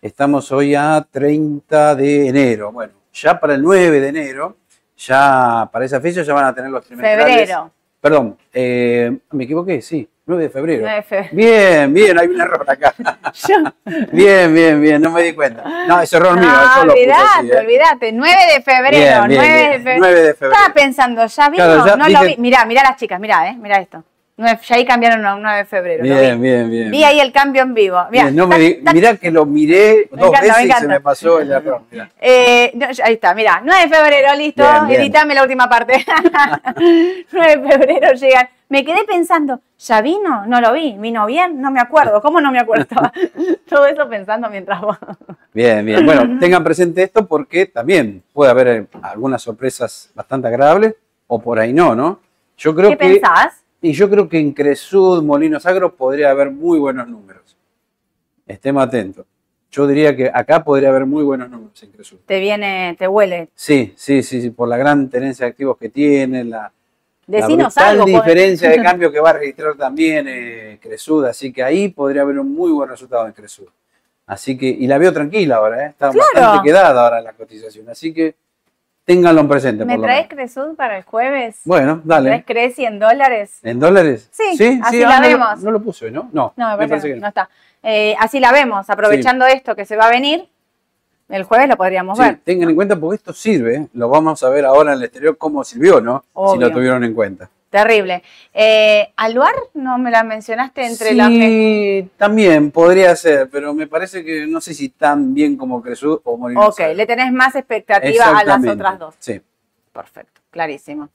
Estamos 0.00 0.52
hoy 0.52 0.74
a 0.74 1.04
30 1.10 1.94
de 1.96 2.28
enero. 2.28 2.70
Bueno, 2.72 2.92
ya 3.12 3.38
para 3.40 3.54
el 3.54 3.62
9 3.62 4.00
de 4.00 4.08
enero, 4.08 4.56
ya 4.96 5.68
para 5.72 5.84
esa 5.84 6.00
fecha 6.00 6.22
ya 6.22 6.34
van 6.34 6.44
a 6.46 6.54
tener 6.54 6.70
los 6.70 6.84
trimestrales. 6.84 7.26
Febrero. 7.40 7.70
Perdón, 8.00 8.38
eh, 8.52 9.16
me 9.32 9.44
equivoqué, 9.44 9.80
sí, 9.82 10.08
9 10.26 10.44
de 10.44 10.50
febrero. 10.50 10.82
9 10.82 10.96
de 10.96 11.02
febrero. 11.02 11.30
Bien, 11.32 11.92
bien, 11.94 12.18
hay 12.18 12.26
un 12.28 12.40
error 12.40 12.64
acá. 12.68 12.94
bien, 14.12 14.54
bien, 14.54 14.80
bien, 14.80 15.00
no 15.02 15.10
me 15.10 15.22
di 15.22 15.32
cuenta. 15.32 15.64
No, 15.88 16.00
es 16.00 16.12
error 16.12 16.38
mío, 16.38 16.48
No, 16.48 16.84
lo 16.84 16.92
puse 16.92 17.02
olvidate, 17.02 17.22
así. 17.38 17.50
¿eh? 17.50 17.58
olvidate. 17.58 18.12
9 18.12 18.36
de 18.54 18.62
febrero. 18.62 18.96
Bien, 18.98 19.28
bien, 19.28 19.40
9 19.40 19.52
de 19.52 19.68
bien, 19.68 19.72
febrero. 19.82 19.98
9 20.00 20.22
de 20.22 20.34
febrero. 20.34 20.54
Estaba 20.54 20.74
pensando, 20.74 21.26
¿ya 21.26 21.48
vino? 21.48 21.64
Claro, 21.64 21.86
ya 21.86 21.96
no 21.96 22.08
lo 22.08 22.20
dije- 22.20 22.36
vi. 22.36 22.42
Mirá, 22.42 22.64
mirá 22.66 22.82
las 22.84 22.96
chicas, 22.96 23.18
mirá, 23.18 23.48
eh, 23.50 23.56
mirá 23.56 23.80
esto. 23.80 24.04
Ya 24.38 24.60
ahí 24.70 24.84
cambiaron 24.84 25.24
a 25.24 25.34
9 25.36 25.58
de 25.58 25.64
febrero. 25.64 26.02
Bien, 26.02 26.40
bien, 26.40 26.70
bien. 26.70 26.90
Vi 26.90 27.02
ahí 27.02 27.20
el 27.20 27.32
cambio 27.32 27.62
en 27.62 27.72
vivo. 27.72 27.96
Mirá, 28.10 28.24
Bien, 28.24 28.36
no 28.36 28.46
me 28.46 28.82
mirá 28.92 29.16
que 29.16 29.30
lo 29.30 29.46
miré 29.46 30.10
dos 30.12 30.28
encanta, 30.28 30.40
veces 30.40 30.76
y 30.76 30.80
se 30.80 30.88
me 30.88 31.00
pasó 31.00 31.40
el 31.40 31.50
error. 31.52 31.82
Eh, 32.20 32.70
no, 32.74 32.86
ahí 32.86 33.14
está, 33.14 33.34
mirá, 33.34 33.62
9 33.64 33.82
de 33.88 33.88
febrero, 33.88 34.34
listo, 34.36 34.62
Bien, 34.62 34.86
bien. 34.88 35.00
editame 35.00 35.34
la 35.34 35.42
última 35.42 35.70
parte. 35.70 36.04
9 37.32 37.56
de 37.56 37.68
febrero 37.68 38.12
llegan. 38.12 38.48
Me 38.68 38.84
quedé 38.84 39.04
pensando, 39.04 39.60
¿ya 39.78 40.02
vino? 40.02 40.44
No 40.46 40.60
lo 40.60 40.72
vi, 40.72 40.96
¿vino 40.98 41.24
bien? 41.24 41.60
No 41.62 41.70
me 41.70 41.80
acuerdo, 41.80 42.20
¿cómo 42.20 42.40
no 42.40 42.50
me 42.50 42.58
acuerdo? 42.58 42.86
Todo 43.68 43.86
eso 43.86 44.06
pensando 44.08 44.50
mientras 44.50 44.80
vos. 44.82 44.98
Bien, 45.54 45.86
bien. 45.86 46.04
Bueno, 46.04 46.36
tengan 46.40 46.62
presente 46.62 47.04
esto 47.04 47.26
porque 47.26 47.66
también 47.66 48.22
puede 48.34 48.50
haber 48.50 48.68
eh, 48.68 48.86
algunas 49.00 49.40
sorpresas 49.40 50.10
bastante 50.14 50.48
agradables 50.48 50.94
o 51.26 51.40
por 51.40 51.58
ahí 51.58 51.72
no, 51.72 51.94
¿no? 51.94 52.20
Yo 52.58 52.74
creo 52.74 52.90
¿Qué 52.90 52.98
que 52.98 53.08
pensás? 53.14 53.62
Y 53.82 53.92
yo 53.92 54.08
creo 54.10 54.28
que 54.28 54.38
en 54.38 54.52
Cresud, 54.52 55.22
Molinos 55.22 55.66
Agro 55.66 55.94
podría 55.94 56.30
haber 56.30 56.50
muy 56.50 56.78
buenos 56.78 57.08
números. 57.08 57.56
Estemos 58.46 58.84
atentos. 58.84 59.26
Yo 59.70 59.86
diría 59.86 60.16
que 60.16 60.30
acá 60.32 60.62
podría 60.64 60.88
haber 60.90 61.04
muy 61.06 61.22
buenos 61.24 61.50
números 61.50 61.82
en 61.82 61.90
Cresud. 61.90 62.18
Te 62.24 62.40
viene, 62.40 62.94
te 62.98 63.06
huele. 63.08 63.48
Sí, 63.54 63.92
sí, 63.96 64.22
sí, 64.22 64.40
sí, 64.40 64.50
por 64.50 64.68
la 64.68 64.76
gran 64.76 65.10
tenencia 65.10 65.44
de 65.44 65.50
activos 65.50 65.76
que 65.76 65.88
tiene, 65.88 66.44
la, 66.44 66.72
la 67.26 67.36
Decinos 67.40 67.74
brutal 67.74 68.00
algo. 68.00 68.04
diferencia 68.06 68.70
de 68.70 68.76
cambio 68.82 69.10
que 69.12 69.20
va 69.20 69.30
a 69.30 69.34
registrar 69.34 69.74
también 69.76 70.26
eh, 70.28 70.78
Cresud, 70.80 71.24
así 71.26 71.52
que 71.52 71.62
ahí 71.62 71.88
podría 71.88 72.22
haber 72.22 72.38
un 72.38 72.54
muy 72.54 72.70
buen 72.70 72.88
resultado 72.88 73.26
en 73.26 73.32
Cresud. 73.32 73.66
Así 74.26 74.56
que, 74.56 74.66
y 74.66 74.86
la 74.86 74.98
veo 74.98 75.12
tranquila 75.12 75.56
ahora, 75.56 75.84
¿eh? 75.84 75.88
está 75.90 76.10
Claro. 76.10 76.26
bastante 76.32 76.68
quedada 76.68 77.04
ahora 77.04 77.20
la 77.20 77.32
cotización, 77.34 77.88
así 77.88 78.12
que 78.14 78.34
ténganlo 79.06 79.40
en 79.40 79.48
presente. 79.48 79.84
¿Me 79.86 79.94
por 79.94 80.00
lo 80.00 80.06
traes. 80.06 80.28
Cresud 80.28 80.74
para 80.76 80.98
el 80.98 81.04
jueves? 81.04 81.60
Bueno, 81.64 81.96
¿Me 81.96 82.02
traes 82.02 82.24
dale. 82.24 82.44
Creci 82.44 82.84
en 82.84 82.98
dólares? 82.98 83.58
¿En 83.62 83.78
dólares? 83.80 84.28
Sí, 84.32 84.78
así 84.84 85.02
ah, 85.02 85.08
la 85.08 85.16
no 85.20 85.22
lo- 85.22 85.28
vemos. 85.28 85.62
No, 85.62 85.70
lo 85.70 85.80
puse, 85.80 86.10
¿no? 86.10 86.28
No, 86.32 86.52
No, 86.56 86.76
me 86.76 86.86
parece, 86.88 87.08
que 87.08 87.14
que 87.14 87.20
no, 87.20 87.22
no 87.22 87.28
está. 87.28 87.48
Eh, 87.82 88.14
así 88.18 88.40
la 88.40 88.52
vemos, 88.52 88.90
aprovechando 88.90 89.46
esto 89.46 89.74
que 89.74 89.86
se 89.86 89.96
va 89.96 90.06
a 90.08 90.10
venir. 90.10 90.46
El 91.28 91.42
jueves 91.42 91.68
lo 91.68 91.76
podríamos 91.76 92.18
Sí, 92.18 92.24
ver. 92.24 92.38
tengan 92.44 92.68
en 92.68 92.76
cuenta 92.76 92.94
porque 92.96 93.16
esto 93.16 93.32
sirve, 93.32 93.88
lo 93.94 94.08
vamos 94.08 94.42
a 94.44 94.48
ver 94.48 94.64
ahora 94.64 94.92
en 94.92 94.98
el 94.98 95.04
exterior 95.04 95.36
cómo 95.36 95.64
sirvió, 95.64 96.00
¿no? 96.00 96.22
Si 96.52 96.58
lo 96.58 96.70
tuvieron 96.70 97.02
en 97.02 97.14
cuenta. 97.14 97.48
Terrible. 97.70 98.22
Eh, 98.54 99.12
¿Aluar 99.16 99.54
no 99.74 99.98
me 99.98 100.10
la 100.10 100.22
mencionaste 100.22 100.86
entre 100.86 101.08
sí, 101.10 101.14
las 101.14 101.28
que- 101.28 102.08
también 102.16 102.70
podría 102.70 103.14
ser, 103.16 103.48
pero 103.50 103.74
me 103.74 103.86
parece 103.86 104.24
que 104.24 104.46
no 104.46 104.60
sé 104.60 104.72
si 104.72 104.88
tan 104.90 105.34
bien 105.34 105.56
como 105.56 105.82
Cresud 105.82 106.20
o 106.24 106.36
Molinos. 106.36 106.68
Ok, 106.68 106.80
le 106.94 107.06
tenés 107.06 107.32
más 107.32 107.54
expectativa 107.56 108.38
a 108.38 108.44
las 108.44 108.64
otras 108.66 108.98
dos. 108.98 109.14
Sí. 109.18 109.40
Perfecto, 109.92 110.40
clarísimo. 110.50 111.08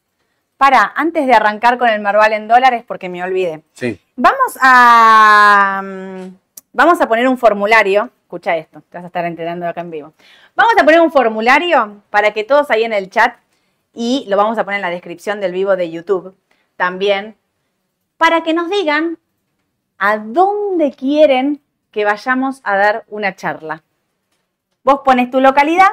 Para, 0.57 0.91
antes 0.95 1.25
de 1.25 1.33
arrancar 1.33 1.77
con 1.77 1.89
el 1.89 2.01
Marval 2.01 2.33
en 2.33 2.47
dólares, 2.47 2.83
porque 2.87 3.09
me 3.09 3.23
olvidé. 3.23 3.61
Sí, 3.73 3.99
Vamos 4.15 4.57
a, 4.61 5.81
mm, 5.83 6.35
vamos 6.73 7.01
a 7.01 7.07
poner 7.07 7.27
un 7.27 7.37
formulario. 7.37 8.09
Escucha 8.23 8.55
esto, 8.55 8.81
te 8.89 8.97
vas 8.97 9.03
a 9.03 9.07
estar 9.07 9.25
enterando 9.25 9.67
acá 9.67 9.81
en 9.81 9.91
vivo. 9.91 10.13
Vamos 10.55 10.73
a 10.79 10.83
poner 10.85 11.01
un 11.01 11.11
formulario 11.11 12.01
para 12.09 12.31
que 12.31 12.43
todos 12.43 12.69
ahí 12.71 12.83
en 12.83 12.93
el 12.93 13.09
chat 13.09 13.35
y 13.93 14.25
lo 14.27 14.37
vamos 14.37 14.57
a 14.57 14.63
poner 14.63 14.77
en 14.77 14.83
la 14.83 14.89
descripción 14.89 15.39
del 15.39 15.51
vivo 15.51 15.75
de 15.75 15.91
YouTube 15.91 16.35
también, 16.75 17.35
para 18.17 18.43
que 18.43 18.53
nos 18.53 18.69
digan 18.69 19.17
a 19.97 20.17
dónde 20.17 20.91
quieren 20.91 21.61
que 21.91 22.05
vayamos 22.05 22.61
a 22.63 22.77
dar 22.77 23.05
una 23.07 23.35
charla. 23.35 23.83
Vos 24.83 25.01
pones 25.03 25.29
tu 25.29 25.39
localidad, 25.39 25.89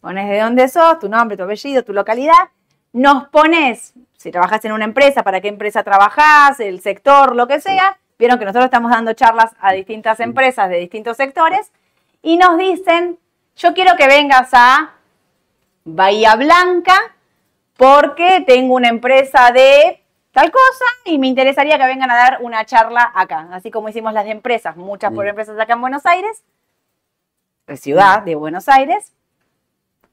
pones 0.00 0.28
de 0.28 0.40
dónde 0.40 0.68
sos, 0.68 0.98
tu 0.98 1.08
nombre, 1.08 1.36
tu 1.36 1.42
apellido, 1.42 1.82
tu 1.82 1.92
localidad, 1.92 2.50
nos 2.92 3.28
pones, 3.28 3.94
si 4.16 4.30
trabajas 4.30 4.64
en 4.64 4.72
una 4.72 4.84
empresa, 4.84 5.22
para 5.22 5.40
qué 5.40 5.48
empresa 5.48 5.82
trabajás, 5.82 6.60
el 6.60 6.80
sector, 6.80 7.34
lo 7.34 7.46
que 7.46 7.60
sea. 7.60 7.98
Vieron 8.18 8.38
que 8.38 8.44
nosotros 8.44 8.66
estamos 8.66 8.90
dando 8.90 9.12
charlas 9.14 9.54
a 9.60 9.72
distintas 9.72 10.20
empresas 10.20 10.68
de 10.68 10.76
distintos 10.76 11.16
sectores 11.16 11.72
y 12.22 12.36
nos 12.36 12.58
dicen, 12.58 13.18
yo 13.56 13.72
quiero 13.72 13.96
que 13.96 14.06
vengas 14.06 14.50
a 14.52 14.92
Bahía 15.84 16.36
Blanca 16.36 16.94
porque 17.76 18.44
tengo 18.46 18.74
una 18.74 18.88
empresa 18.88 19.50
de 19.52 20.02
tal 20.32 20.50
cosa 20.50 20.84
y 21.04 21.18
me 21.18 21.26
interesaría 21.26 21.78
que 21.78 21.86
vengan 21.86 22.10
a 22.10 22.16
dar 22.16 22.38
una 22.42 22.64
charla 22.64 23.10
acá, 23.14 23.48
así 23.52 23.70
como 23.70 23.88
hicimos 23.88 24.12
las 24.12 24.24
de 24.24 24.30
empresas, 24.32 24.76
muchas 24.76 25.12
por 25.12 25.24
Mm. 25.24 25.28
empresas 25.28 25.58
acá 25.58 25.72
en 25.72 25.80
Buenos 25.80 26.06
Aires, 26.06 26.42
de 27.66 27.76
ciudad 27.76 28.22
de 28.22 28.34
Buenos 28.34 28.68
Aires, 28.68 29.12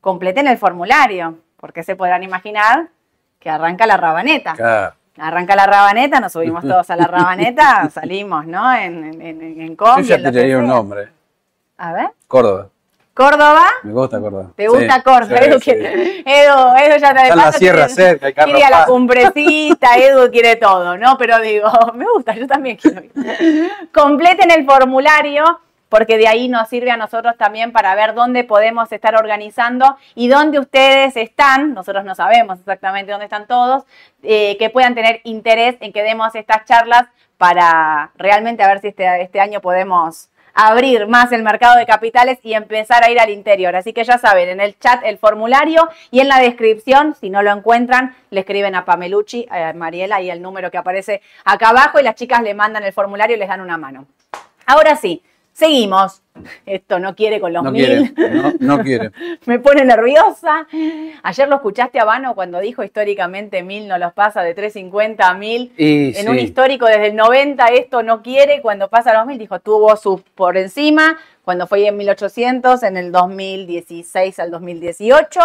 completen 0.02 0.48
el 0.48 0.58
formulario, 0.58 1.38
porque 1.58 1.84
se 1.84 1.96
podrán 1.96 2.24
imaginar 2.24 2.88
que 3.40 3.50
arranca 3.50 3.86
la 3.86 3.98
rabaneta. 3.98 4.54
Claro. 4.54 4.96
Arranca 5.20 5.56
la 5.56 5.66
rabaneta, 5.66 6.20
nos 6.20 6.32
subimos 6.32 6.64
todos 6.68 6.90
a 6.90 6.96
la 6.96 7.08
rabaneta, 7.08 7.90
salimos, 7.90 8.46
¿no? 8.46 8.74
En, 8.74 9.04
en, 9.04 9.22
en, 9.22 9.62
en 9.62 9.76
combi, 9.76 10.04
Yo 10.04 10.18
ya 10.18 10.32
te 10.32 10.56
un 10.56 10.68
nombre. 10.68 11.10
A 11.78 11.94
ver. 11.94 12.10
Córdoba. 12.28 12.70
Córdoba. 13.18 13.66
Me 13.84 13.92
gusta 13.92 14.20
Córdoba. 14.20 14.52
¿Te 14.56 14.68
gusta 14.68 14.96
Sí, 14.96 15.02
Córdoba? 15.04 15.38
sí, 15.40 15.46
Edu, 15.50 15.60
sí. 15.60 15.72
quiere- 15.72 16.24
Edu, 16.26 16.76
Edu 16.78 16.98
ya 17.00 17.14
te 17.14 17.22
Está 17.22 17.28
en 17.28 17.38
la 17.38 17.44
pasa, 17.46 17.58
sierra 17.58 17.86
quiere- 17.88 17.94
cerca, 17.94 18.32
Carlos 18.34 18.56
Quiere 18.56 18.74
a 18.74 18.80
la 18.80 18.86
cumbrecita, 18.86 19.88
Edu 19.98 20.32
quiere 20.32 20.56
todo, 20.56 20.98
¿no? 20.98 21.18
Pero 21.18 21.40
digo, 21.40 21.70
me 21.96 22.06
gusta, 22.14 22.34
yo 22.36 22.48
también 22.48 22.78
quiero 22.78 23.02
ir. 23.04 23.12
Completen 23.94 24.52
el 24.52 24.66
formulario 24.66 25.44
porque 25.90 26.18
de 26.18 26.28
ahí 26.28 26.50
nos 26.50 26.68
sirve 26.68 26.92
a 26.92 26.98
nosotros 26.98 27.36
también 27.38 27.72
para 27.72 27.96
ver 27.96 28.14
dónde 28.14 28.44
podemos 28.44 28.92
estar 28.92 29.16
organizando 29.16 29.98
y 30.16 30.28
dónde 30.28 30.60
ustedes 30.60 31.16
están, 31.16 31.74
nosotros 31.74 32.04
no 32.04 32.14
sabemos 32.14 32.60
exactamente 32.60 33.12
dónde 33.12 33.26
están 33.26 33.48
todos, 33.48 33.84
eh, 34.22 34.58
que 34.60 34.70
puedan 34.70 34.96
tener 34.96 35.22
interés 35.24 35.78
en 35.80 35.94
que 35.94 36.04
demos 36.04 36.36
estas 36.36 36.66
charlas 36.66 37.06
para 37.38 38.12
realmente 38.18 38.64
a 38.64 38.68
ver 38.68 38.82
si 38.82 38.88
este, 38.90 39.22
este 39.22 39.40
año 39.40 39.62
podemos 39.62 40.30
abrir 40.58 41.08
más 41.08 41.32
el 41.32 41.44
mercado 41.44 41.78
de 41.78 41.86
capitales 41.86 42.40
y 42.42 42.54
empezar 42.54 43.04
a 43.04 43.12
ir 43.12 43.20
al 43.20 43.30
interior. 43.30 43.76
Así 43.76 43.94
que 43.94 44.04
ya 44.04 44.18
saben, 44.18 44.50
en 44.50 44.60
el 44.60 44.78
chat 44.80 45.04
el 45.06 45.20
formulario 45.20 45.88
y 46.10 46.20
en 46.20 46.28
la 46.28 46.40
descripción, 46.40 47.16
si 47.16 47.30
no 47.30 47.44
lo 47.44 47.52
encuentran, 47.52 48.16
le 48.32 48.40
escriben 48.40 48.74
a 48.74 48.84
Pamelucci, 48.84 49.48
a 49.52 49.74
Mariela 49.74 50.20
y 50.20 50.32
el 50.32 50.42
número 50.42 50.72
que 50.72 50.80
aparece 50.80 51.22
acá 51.46 51.70
abajo 51.70 52.00
y 52.00 52.04
las 52.04 52.16
chicas 52.16 52.42
le 52.42 52.56
mandan 52.56 52.84
el 52.84 52.92
formulario 52.92 53.36
y 53.36 53.40
les 53.40 53.48
dan 53.48 53.62
una 53.62 53.78
mano. 53.78 54.08
Ahora 54.66 54.96
sí, 54.96 55.22
seguimos. 55.58 56.22
Esto 56.68 57.00
no 57.00 57.16
quiere 57.16 57.40
con 57.42 57.52
los 57.52 57.64
No 57.64 57.72
mil. 57.72 58.14
quiere, 58.14 58.30
no, 58.36 58.54
no 58.60 58.84
quiere. 58.84 59.12
Me 59.48 59.58
pone 59.58 59.84
nerviosa. 59.84 60.68
Ayer 61.24 61.50
lo 61.50 61.56
escuchaste 61.56 62.00
a 62.00 62.06
Vano 62.06 62.36
cuando 62.36 62.60
dijo 62.60 62.84
históricamente 62.84 63.64
mil 63.64 63.88
no 63.88 63.98
los 63.98 64.14
pasa 64.14 64.44
de 64.44 64.54
350 64.54 65.28
a 65.28 65.34
1000. 65.34 65.74
Y 65.76 66.08
En 66.10 66.14
sí, 66.14 66.28
un 66.28 66.38
histórico 66.38 66.86
desde 66.86 67.08
el 67.08 67.16
90 67.16 67.66
esto 67.70 68.04
no 68.04 68.22
quiere, 68.22 68.62
cuando 68.62 68.88
pasa 68.88 69.10
a 69.10 69.18
los 69.18 69.26
1000 69.26 69.40
dijo 69.40 69.60
tuvo 69.60 69.96
su 69.96 70.22
por 70.36 70.58
encima, 70.58 71.18
cuando 71.44 71.66
fue 71.66 71.88
en 71.88 71.98
1800, 71.98 72.84
en 72.84 72.96
el 72.98 73.12
2016 73.12 74.38
al 74.40 74.52
2018 74.52 75.40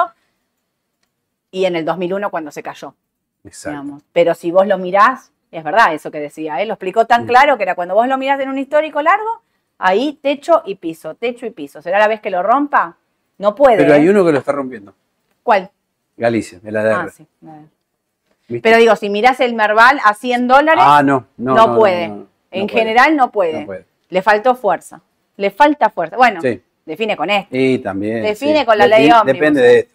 y 1.53 1.65
en 1.65 1.75
el 1.75 1.87
2001 1.87 2.31
cuando 2.31 2.51
se 2.51 2.63
cayó. 2.63 2.95
exacto. 3.45 3.71
digamos. 3.71 4.03
Pero 4.13 4.35
si 4.35 4.51
vos 4.51 4.67
lo 4.67 4.77
mirás, 4.77 5.33
es 5.51 5.65
verdad 5.65 5.95
eso 5.95 6.11
que 6.11 6.21
decía, 6.21 6.61
¿eh? 6.61 6.67
lo 6.67 6.75
explicó 6.75 7.07
tan 7.07 7.25
claro 7.27 7.57
que 7.57 7.63
era 7.63 7.75
cuando 7.75 7.95
vos 7.95 8.07
lo 8.09 8.19
mirás 8.19 8.39
en 8.41 8.51
un 8.51 8.59
histórico 8.59 9.01
largo, 9.01 9.41
ahí 9.83 10.19
techo 10.23 10.63
y 10.65 10.77
piso, 10.77 11.15
techo 11.15 11.45
y 11.47 11.51
piso. 11.51 11.83
¿Será 11.83 11.99
la 11.99 12.09
vez 12.09 12.21
que 12.21 12.31
lo 12.31 12.43
rompa? 12.43 12.97
No 13.39 13.55
puede. 13.55 13.77
Pero 13.79 13.95
hay 13.95 14.07
¿eh? 14.07 14.11
uno 14.11 14.25
que 14.25 14.33
lo 14.33 14.39
está 14.39 14.53
rompiendo. 14.53 14.95
¿Cuál? 15.43 15.71
Galicia, 16.17 16.61
el 16.65 16.77
ADR. 16.77 16.93
Ah, 16.95 17.09
sí. 17.09 17.27
Pero 18.63 18.77
digo, 18.77 18.95
si 18.97 19.09
mirás 19.09 19.41
el 19.41 19.55
Merval 19.55 19.99
a 20.05 20.15
100 20.15 20.47
dólares, 20.47 20.85
ah, 20.87 21.03
no, 21.03 21.27
no, 21.39 21.55
no, 21.55 21.67
no, 21.69 21.79
puede. 21.79 22.09
no, 22.09 22.27
en 22.51 22.67
puede. 22.67 22.79
general 22.79 23.17
no 23.17 23.31
puede. 23.33 23.87
Le 24.09 24.23
faltó 24.23 24.55
fuerza. 24.55 25.01
Le 25.37 25.51
falta 25.51 25.89
fuerza. 25.91 26.17
Bueno, 26.17 26.41
Sí. 26.43 26.61
define 26.85 27.17
con 27.17 27.31
esto. 27.31 27.57
Y 27.57 27.79
también. 27.79 28.23
Define 28.23 28.61
sí. 28.61 28.67
con 28.67 28.77
la 28.77 28.87
ley 28.87 29.09
Depi- 29.09 29.21
ómnibus. 29.21 29.33
Depende 29.41 29.61
de 29.63 29.79
esto. 29.81 29.92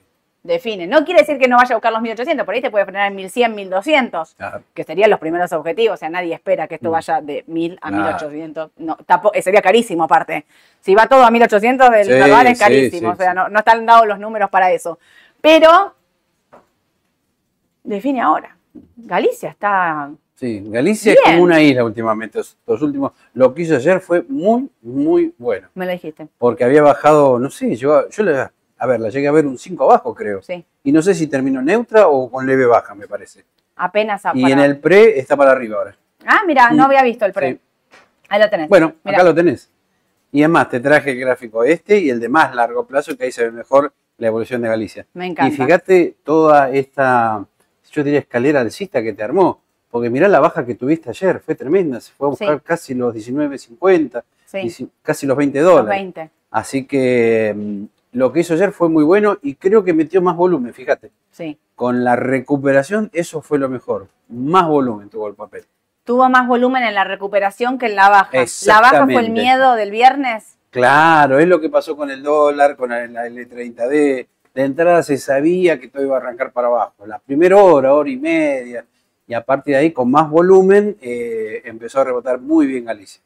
Define. 0.47 0.87
No 0.87 1.03
quiere 1.03 1.19
decir 1.21 1.37
que 1.37 1.47
no 1.49 1.57
vaya 1.57 1.73
a 1.73 1.77
buscar 1.77 1.91
los 1.91 2.01
1800, 2.01 2.45
por 2.45 2.55
ahí 2.55 2.61
te 2.61 2.71
puede 2.71 2.85
frenar 2.85 3.11
en 3.11 3.15
1100, 3.17 3.53
1200. 3.53 4.33
Claro. 4.35 4.63
que 4.73 4.83
serían 4.85 5.09
los 5.09 5.19
primeros 5.19 5.51
objetivos. 5.51 5.95
O 5.95 5.97
sea, 5.97 6.09
nadie 6.09 6.33
espera 6.33 6.67
que 6.67 6.75
esto 6.75 6.87
Mm. 6.89 6.91
vaya 6.93 7.21
de 7.21 7.43
1000 7.47 7.77
a 7.81 7.89
Claro. 7.89 8.03
1800. 8.05 8.71
No, 8.77 8.97
eh, 9.33 9.41
sería 9.41 9.61
carísimo 9.61 10.05
aparte. 10.05 10.45
Si 10.79 10.95
va 10.95 11.05
todo 11.07 11.23
a 11.25 11.31
1800, 11.31 11.89
el 11.93 12.05
Sí, 12.05 12.11
es 12.13 12.59
carísimo. 12.59 13.09
sí, 13.11 13.13
o 13.13 13.15
sea, 13.17 13.33
no, 13.33 13.49
no 13.49 13.59
están 13.59 13.85
dados 13.85 14.07
los 14.07 14.19
números 14.19 14.49
para 14.49 14.71
eso. 14.71 14.97
Pero, 15.41 15.93
define 17.83 18.21
ahora. 18.21 18.55
Galicia 18.95 19.49
está... 19.49 20.09
Sí, 20.35 20.61
Galicia 20.67 21.13
es 21.13 21.19
como 21.25 21.41
una 21.43 21.59
isla 21.61 21.83
últimamente. 21.83 22.37
Los, 22.37 22.57
los 22.67 22.81
últimos, 22.83 23.11
lo 23.33 23.53
que 23.53 23.63
hizo 23.63 23.75
ayer 23.75 23.99
fue 23.99 24.23
muy, 24.29 24.69
muy 24.81 25.33
bueno. 25.37 25.67
Me 25.73 25.85
lo 25.85 25.91
dijiste. 25.91 26.27
Porque 26.37 26.63
había 26.63 26.83
bajado, 26.83 27.39
no 27.39 27.49
sé, 27.49 27.75
yo, 27.75 28.07
yo 28.09 28.23
la- 28.23 28.51
a 28.79 28.85
ver, 28.87 28.99
la 28.99 29.09
llegué 29.09 29.27
a 29.27 29.31
ver 29.31 29.45
un 29.45 29.57
5 29.57 29.83
abajo, 29.83 30.13
creo. 30.13 30.41
Sí. 30.41 30.63
Y 30.83 30.91
no 30.91 31.01
sé 31.01 31.13
si 31.13 31.27
terminó 31.27 31.61
neutra 31.61 32.07
o 32.07 32.29
con 32.31 32.45
leve 32.45 32.65
baja, 32.65 32.93
me 32.95 33.07
parece. 33.07 33.43
Apenas 33.75 34.25
a 34.25 34.31
Y 34.33 34.41
para- 34.41 34.53
en 34.53 34.59
el 34.59 34.79
pre 34.79 35.19
está 35.19 35.35
para 35.35 35.51
arriba 35.51 35.77
ahora. 35.77 35.95
Ah, 36.25 36.41
mira, 36.45 36.69
no 36.71 36.83
había 36.85 37.03
visto 37.03 37.25
el 37.25 37.33
pre. 37.33 37.53
sí. 37.53 37.59
Ahí 38.29 38.41
lo 38.41 38.49
tenés. 38.49 38.67
Bueno, 38.69 38.93
Mirá. 39.03 39.17
acá 39.17 39.23
lo 39.23 39.33
tenés. 39.33 39.69
Y 40.31 40.41
además 40.43 40.69
te 40.69 40.79
traje 40.81 41.11
el 41.11 41.19
gráfico 41.19 41.63
este 41.63 41.97
y 41.99 42.09
el 42.09 42.19
de 42.19 42.27
más 42.27 42.53
largo 42.53 42.85
plazo, 42.85 43.15
que 43.17 43.23
ahí 43.25 43.31
se 43.31 43.43
ve 43.45 43.51
mejor 43.51 43.93
la 44.17 44.27
evolución 44.27 44.61
de 44.61 44.67
Galicia. 44.67 45.05
Me 45.13 45.27
encanta. 45.27 45.53
Y 45.53 45.55
fíjate 45.57 46.15
toda 46.23 46.69
esta, 46.71 47.45
yo 47.91 48.03
diría, 48.03 48.19
escalera 48.19 48.59
alcista 48.59 49.01
que 49.01 49.13
te 49.13 49.23
armó. 49.23 49.61
Porque 49.89 50.09
mirá 50.09 50.27
la 50.27 50.41
baja 50.41 50.65
que 50.65 50.75
tuviste 50.75 51.09
ayer, 51.09 51.39
fue 51.39 51.55
tremenda. 51.55 52.01
Se 52.01 52.11
fue 52.11 52.27
a 52.27 52.29
buscar 52.31 52.55
Sí. 52.57 52.61
casi 52.65 52.93
los 52.93 53.13
19.50, 53.13 54.23
Sí, 54.45 54.89
casi 55.01 55.25
los 55.25 55.37
20 55.37 55.61
los 55.61 55.71
dólares. 55.71 55.89
20. 56.01 56.29
Así 56.51 56.85
que 56.85 57.53
mm, 57.55 57.83
lo 58.17 58.33
que 58.33 58.39
hizo 58.39 58.55
ayer 58.55 58.71
fue 58.71 58.89
muy 58.89 59.03
bueno 59.03 59.37
y 59.43 59.55
creo 59.55 59.83
que 59.83 59.93
metió 59.93 60.23
más 60.23 60.35
volumen, 60.35 60.73
fíjate. 60.73 61.11
Sí. 61.29 61.59
Con 61.75 62.03
la 62.03 62.15
recuperación, 62.15 63.11
eso 63.13 63.43
fue 63.43 63.59
lo 63.59 63.69
mejor. 63.69 64.07
Más 64.27 64.67
volumen 64.67 65.07
tuvo 65.07 65.27
el 65.27 65.35
papel. 65.35 65.65
Tuvo 66.03 66.27
más 66.27 66.47
volumen 66.47 66.83
en 66.83 66.95
la 66.95 67.03
recuperación 67.03 67.77
que 67.77 67.85
en 67.85 67.95
la 67.95 68.09
baja. 68.09 68.31
La 68.65 68.81
baja 68.81 69.05
fue 69.05 69.19
el 69.19 69.29
miedo 69.29 69.75
del 69.75 69.91
viernes. 69.91 70.57
Claro, 70.71 71.37
es 71.37 71.47
lo 71.47 71.61
que 71.61 71.69
pasó 71.69 71.95
con 71.95 72.09
el 72.09 72.23
dólar, 72.23 72.75
con 72.75 72.89
la 72.89 73.05
L30D. 73.05 74.27
De 74.55 74.63
entrada 74.63 75.03
se 75.03 75.17
sabía 75.17 75.79
que 75.79 75.87
todo 75.87 76.01
iba 76.01 76.15
a 76.15 76.19
arrancar 76.19 76.51
para 76.51 76.69
abajo. 76.69 77.05
La 77.05 77.19
primera 77.19 77.57
hora, 77.57 77.93
hora 77.93 78.09
y 78.09 78.17
media. 78.17 78.83
Y 79.27 79.35
a 79.35 79.41
partir 79.41 79.75
de 79.75 79.81
ahí, 79.81 79.91
con 79.91 80.09
más 80.09 80.27
volumen, 80.27 80.97
eh, 81.01 81.61
empezó 81.65 82.01
a 82.01 82.05
rebotar 82.05 82.39
muy 82.39 82.65
bien 82.65 82.85
Galicia. 82.85 83.21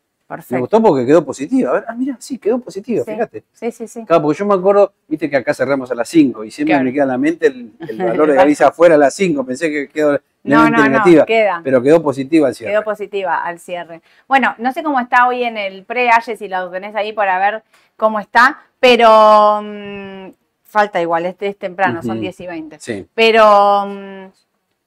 Me 0.49 0.59
gustó 0.59 0.81
porque 0.81 1.05
quedó 1.05 1.23
positiva. 1.25 1.69
A 1.71 1.73
ver, 1.73 1.85
ah, 1.87 1.93
mira, 1.95 2.15
sí, 2.19 2.37
quedó 2.37 2.59
positiva, 2.59 3.03
Sí. 3.03 3.11
fíjate. 3.11 3.43
Sí, 3.51 3.71
sí, 3.71 3.87
sí. 3.87 4.05
Claro, 4.05 4.21
porque 4.23 4.39
yo 4.39 4.45
me 4.45 4.53
acuerdo, 4.55 4.93
viste 5.07 5.29
que 5.29 5.37
acá 5.37 5.53
cerramos 5.53 5.91
a 5.91 5.95
las 5.95 6.07
5 6.09 6.43
y 6.43 6.51
siempre 6.51 6.73
Claro. 6.73 6.85
me 6.85 6.93
queda 6.93 7.03
en 7.03 7.09
la 7.09 7.17
mente 7.17 7.47
el, 7.47 7.71
el 7.87 7.97
valor 8.25 8.29
de 8.29 8.35
Galicia 8.35 8.67
afuera 8.67 8.95
a 8.95 8.97
las 8.97 9.13
5. 9.13 9.45
Pensé 9.45 9.69
que 9.69 9.87
quedó 9.89 10.19
No, 10.43 10.69
no, 10.69 10.77
no, 10.77 10.83
negativa, 10.89 11.25
queda. 11.25 11.61
pero 11.63 11.81
quedó 11.81 12.01
positiva 12.01 12.47
al 12.47 12.55
cierre. 12.55 12.73
Quedó 12.73 12.83
positiva 12.83 13.43
al 13.43 13.59
cierre. 13.59 14.01
Bueno, 14.27 14.55
no 14.57 14.71
sé 14.73 14.81
cómo 14.83 14.99
está 14.99 15.27
hoy 15.27 15.43
en 15.43 15.57
el 15.57 15.83
pre-Aye, 15.83 16.35
si 16.37 16.47
lo 16.47 16.69
tenés 16.71 16.95
ahí 16.95 17.13
para 17.13 17.37
ver 17.37 17.63
cómo 17.97 18.19
está, 18.19 18.59
pero 18.79 19.61
mm, 19.63 20.29
falta 20.63 21.01
igual, 21.01 21.25
este 21.25 21.47
es 21.47 21.57
temprano, 21.57 22.01
son 22.01 22.11
Ujú. 22.13 22.21
10 22.21 22.39
y 22.39 22.47
20. 22.47 22.79
Sí. 22.79 23.05
Pero 23.13 23.85
mm, 23.85 24.25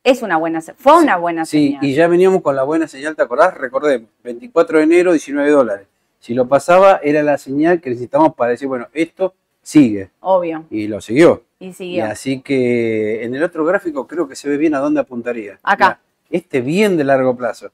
es 0.05 0.22
una 0.22 0.36
buena, 0.36 0.61
fue 0.61 0.98
una 1.02 1.16
buena 1.16 1.44
Sí, 1.44 1.68
señal. 1.68 1.84
y 1.84 1.94
ya 1.94 2.07
veníamos 2.09 2.42
con 2.42 2.55
la 2.55 2.62
buena 2.62 2.86
señal, 2.86 3.16
¿te 3.16 3.22
acordás? 3.22 3.55
Recordemos, 3.55 4.09
24 4.22 4.78
de 4.78 4.84
enero, 4.84 5.12
19 5.12 5.50
dólares. 5.50 5.86
Si 6.20 6.32
lo 6.34 6.46
pasaba, 6.46 7.00
era 7.02 7.22
la 7.22 7.36
señal 7.38 7.80
que 7.80 7.90
necesitábamos 7.90 8.34
para 8.34 8.52
decir, 8.52 8.68
bueno, 8.68 8.86
esto 8.92 9.34
sigue. 9.62 10.11
Obvio, 10.20 10.64
Y 10.70 10.86
lo 10.88 11.00
siguió. 11.00 11.42
y 11.59 11.68
Y 11.68 11.72
siguió. 11.72 12.05
así 12.07 12.40
que 12.42 13.24
en 13.24 13.34
el 13.34 13.42
otro 13.42 13.64
gráfico 13.64 14.07
creo 14.07 14.28
que 14.28 14.36
se 14.36 14.48
ve 14.48 14.57
bien 14.59 14.74
a 14.74 14.78
dónde 14.78 15.00
apuntaría. 15.00 15.59
Acá. 15.62 15.86
Mirá, 15.86 16.00
este 16.30 16.61
bien 16.61 16.96
de 16.96 17.05
largo 17.05 17.36
plazo. 17.36 17.70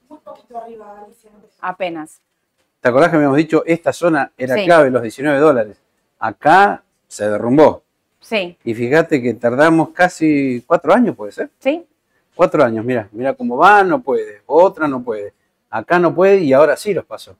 Apenas. 1.59 2.19
¿Te 2.79 2.89
acordás 2.89 3.09
que 3.09 3.15
habíamos 3.17 3.37
dicho 3.37 3.63
esta 3.65 3.93
zona 3.93 4.31
era 4.37 4.55
Sí. 4.55 4.65
clave, 4.65 4.89
los 4.89 5.01
19 5.01 5.37
dólares? 5.39 5.77
Acá 6.19 6.83
se 7.07 7.29
derrumbó. 7.29 7.83
Sí, 8.19 8.57
Y 8.63 8.73
fíjate 8.73 9.21
que 9.21 9.33
tardamos 9.33 9.89
casi 9.89 10.63
cuatro 10.67 10.93
años, 10.93 11.15
puede 11.15 11.31
ser. 11.31 11.49
sí, 11.59 11.85
Cuatro 12.41 12.63
años, 12.63 12.83
mira, 12.83 13.07
mira 13.11 13.35
cómo 13.35 13.55
va, 13.55 13.83
no 13.83 14.01
puede. 14.01 14.41
Otra 14.47 14.87
no 14.87 15.03
puede. 15.03 15.31
Acá 15.69 15.99
no 15.99 16.15
puede 16.15 16.39
y 16.39 16.53
ahora 16.53 16.75
sí 16.75 16.91
los 16.91 17.05
pasó. 17.05 17.35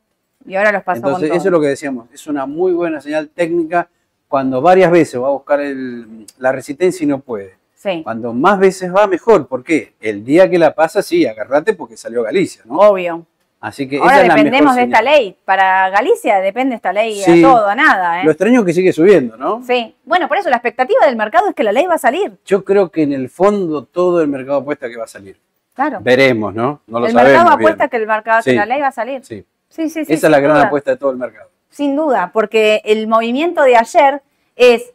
y 0.46 0.54
ahora 0.54 0.72
los 0.72 0.84
pasó 0.84 0.98
Entonces, 0.98 1.30
con 1.30 1.38
eso 1.40 1.48
es 1.48 1.52
lo 1.52 1.60
que 1.60 1.66
decíamos, 1.70 2.08
es 2.14 2.28
una 2.28 2.46
muy 2.46 2.72
buena 2.72 3.02
señal 3.02 3.28
técnica 3.30 3.90
cuando 4.28 4.62
varias 4.62 4.92
veces 4.92 5.20
va 5.20 5.30
a 5.30 5.32
buscar 5.32 5.60
el- 5.60 6.28
la 6.38 6.52
resistencia 6.52 7.04
y 7.04 7.08
no 7.08 7.20
puede. 7.20 7.56
Sí, 7.74 8.02
Cuando 8.04 8.32
más 8.32 8.60
veces 8.60 8.94
va, 8.94 9.08
mejor. 9.08 9.48
¿Por 9.48 9.64
qué? 9.64 9.96
El 10.00 10.24
día 10.24 10.48
que 10.48 10.60
la 10.60 10.76
pasa, 10.76 11.02
sí, 11.02 11.26
agarrate 11.26 11.74
porque 11.74 11.98
salió 11.98 12.22
Galicia, 12.22 12.62
¿no? 12.66 12.76
obvio. 12.78 13.26
Así 13.62 13.88
que 13.88 14.00
Ahora 14.00 14.14
esa 14.14 14.22
es 14.24 14.28
la 14.28 14.36
dependemos 14.36 14.76
de 14.76 14.84
esta 14.84 15.02
ley. 15.04 15.38
Para 15.46 15.90
Galicia 15.92 16.40
depende 16.40 16.76
esta 16.76 16.92
ley 16.92 17.22
Sí. 17.22 17.44
a 17.44 17.48
todo, 17.48 17.68
a 17.68 17.76
nada. 17.76 18.20
¿eh? 18.22 18.26
Lo 18.26 18.32
extraño 18.32 18.62
es 18.62 18.66
que 18.66 18.74
sigue 18.74 18.92
subiendo, 18.92 19.38
¿no? 19.38 19.62
Sí. 19.64 19.96
Bueno, 20.04 20.28
por 20.28 20.38
eso 20.38 20.50
la 20.50 20.56
expectativa 20.56 21.06
del 21.06 21.16
mercado 21.16 21.48
es 21.50 21.54
que 21.56 21.64
la 21.64 21.72
ley 21.72 21.86
va 21.86 21.94
a 21.96 22.00
salir. 22.00 22.34
Yo 22.44 22.64
creo 22.66 22.90
que 22.90 23.04
en 23.04 23.14
el 23.14 23.30
fondo 23.30 23.84
todo 23.86 24.20
el 24.22 24.28
mercado 24.28 24.58
apuesta 24.58 24.90
que 24.90 24.98
va 24.98 25.04
a 25.04 25.08
salir. 25.08 25.40
Claro. 25.76 26.00
Veremos, 26.02 26.56
¿no? 26.56 26.82
No 26.88 27.00
lo 27.00 27.06
el 27.06 27.12
sabemos 27.14 27.32
mercado 27.38 27.58
bien. 27.58 27.68
apuesta 27.70 27.88
que 27.88 27.98
el 27.98 28.08
mercado, 28.08 28.44
que 28.44 28.54
la 28.54 28.66
ley 28.66 28.82
va 28.82 28.88
a 28.88 28.92
salir. 28.92 29.24
Sí. 29.24 29.46
Sí, 29.70 29.90
sí, 29.90 30.06
sí. 30.06 30.14
Esa 30.14 30.28
es 30.28 30.32
la 30.32 30.40
gran 30.40 30.56
duda. 30.56 30.66
apuesta 30.66 30.92
de 30.92 30.98
todo 30.98 31.12
el 31.12 31.18
mercado. 31.18 31.50
Sin 31.70 31.96
duda, 31.96 32.32
porque 32.34 32.82
el 32.84 33.08
movimiento 33.08 33.62
de 33.64 33.78
ayer 33.78 34.22
es 34.56 34.92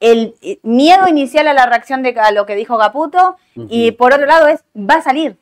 el 0.00 0.34
eh, 0.42 0.58
miedo 0.62 1.06
inicial 1.08 1.46
a 1.46 1.54
la 1.54 1.64
reacción 1.66 2.02
de 2.02 2.10
a 2.18 2.32
lo 2.32 2.44
que 2.44 2.56
dijo 2.56 2.76
Caputo 2.76 3.36
y 3.54 3.92
por 3.92 4.12
otro 4.12 4.26
lado 4.26 4.48
es 4.48 4.64
va 4.76 4.94
a 4.96 5.02
salir. 5.02 5.36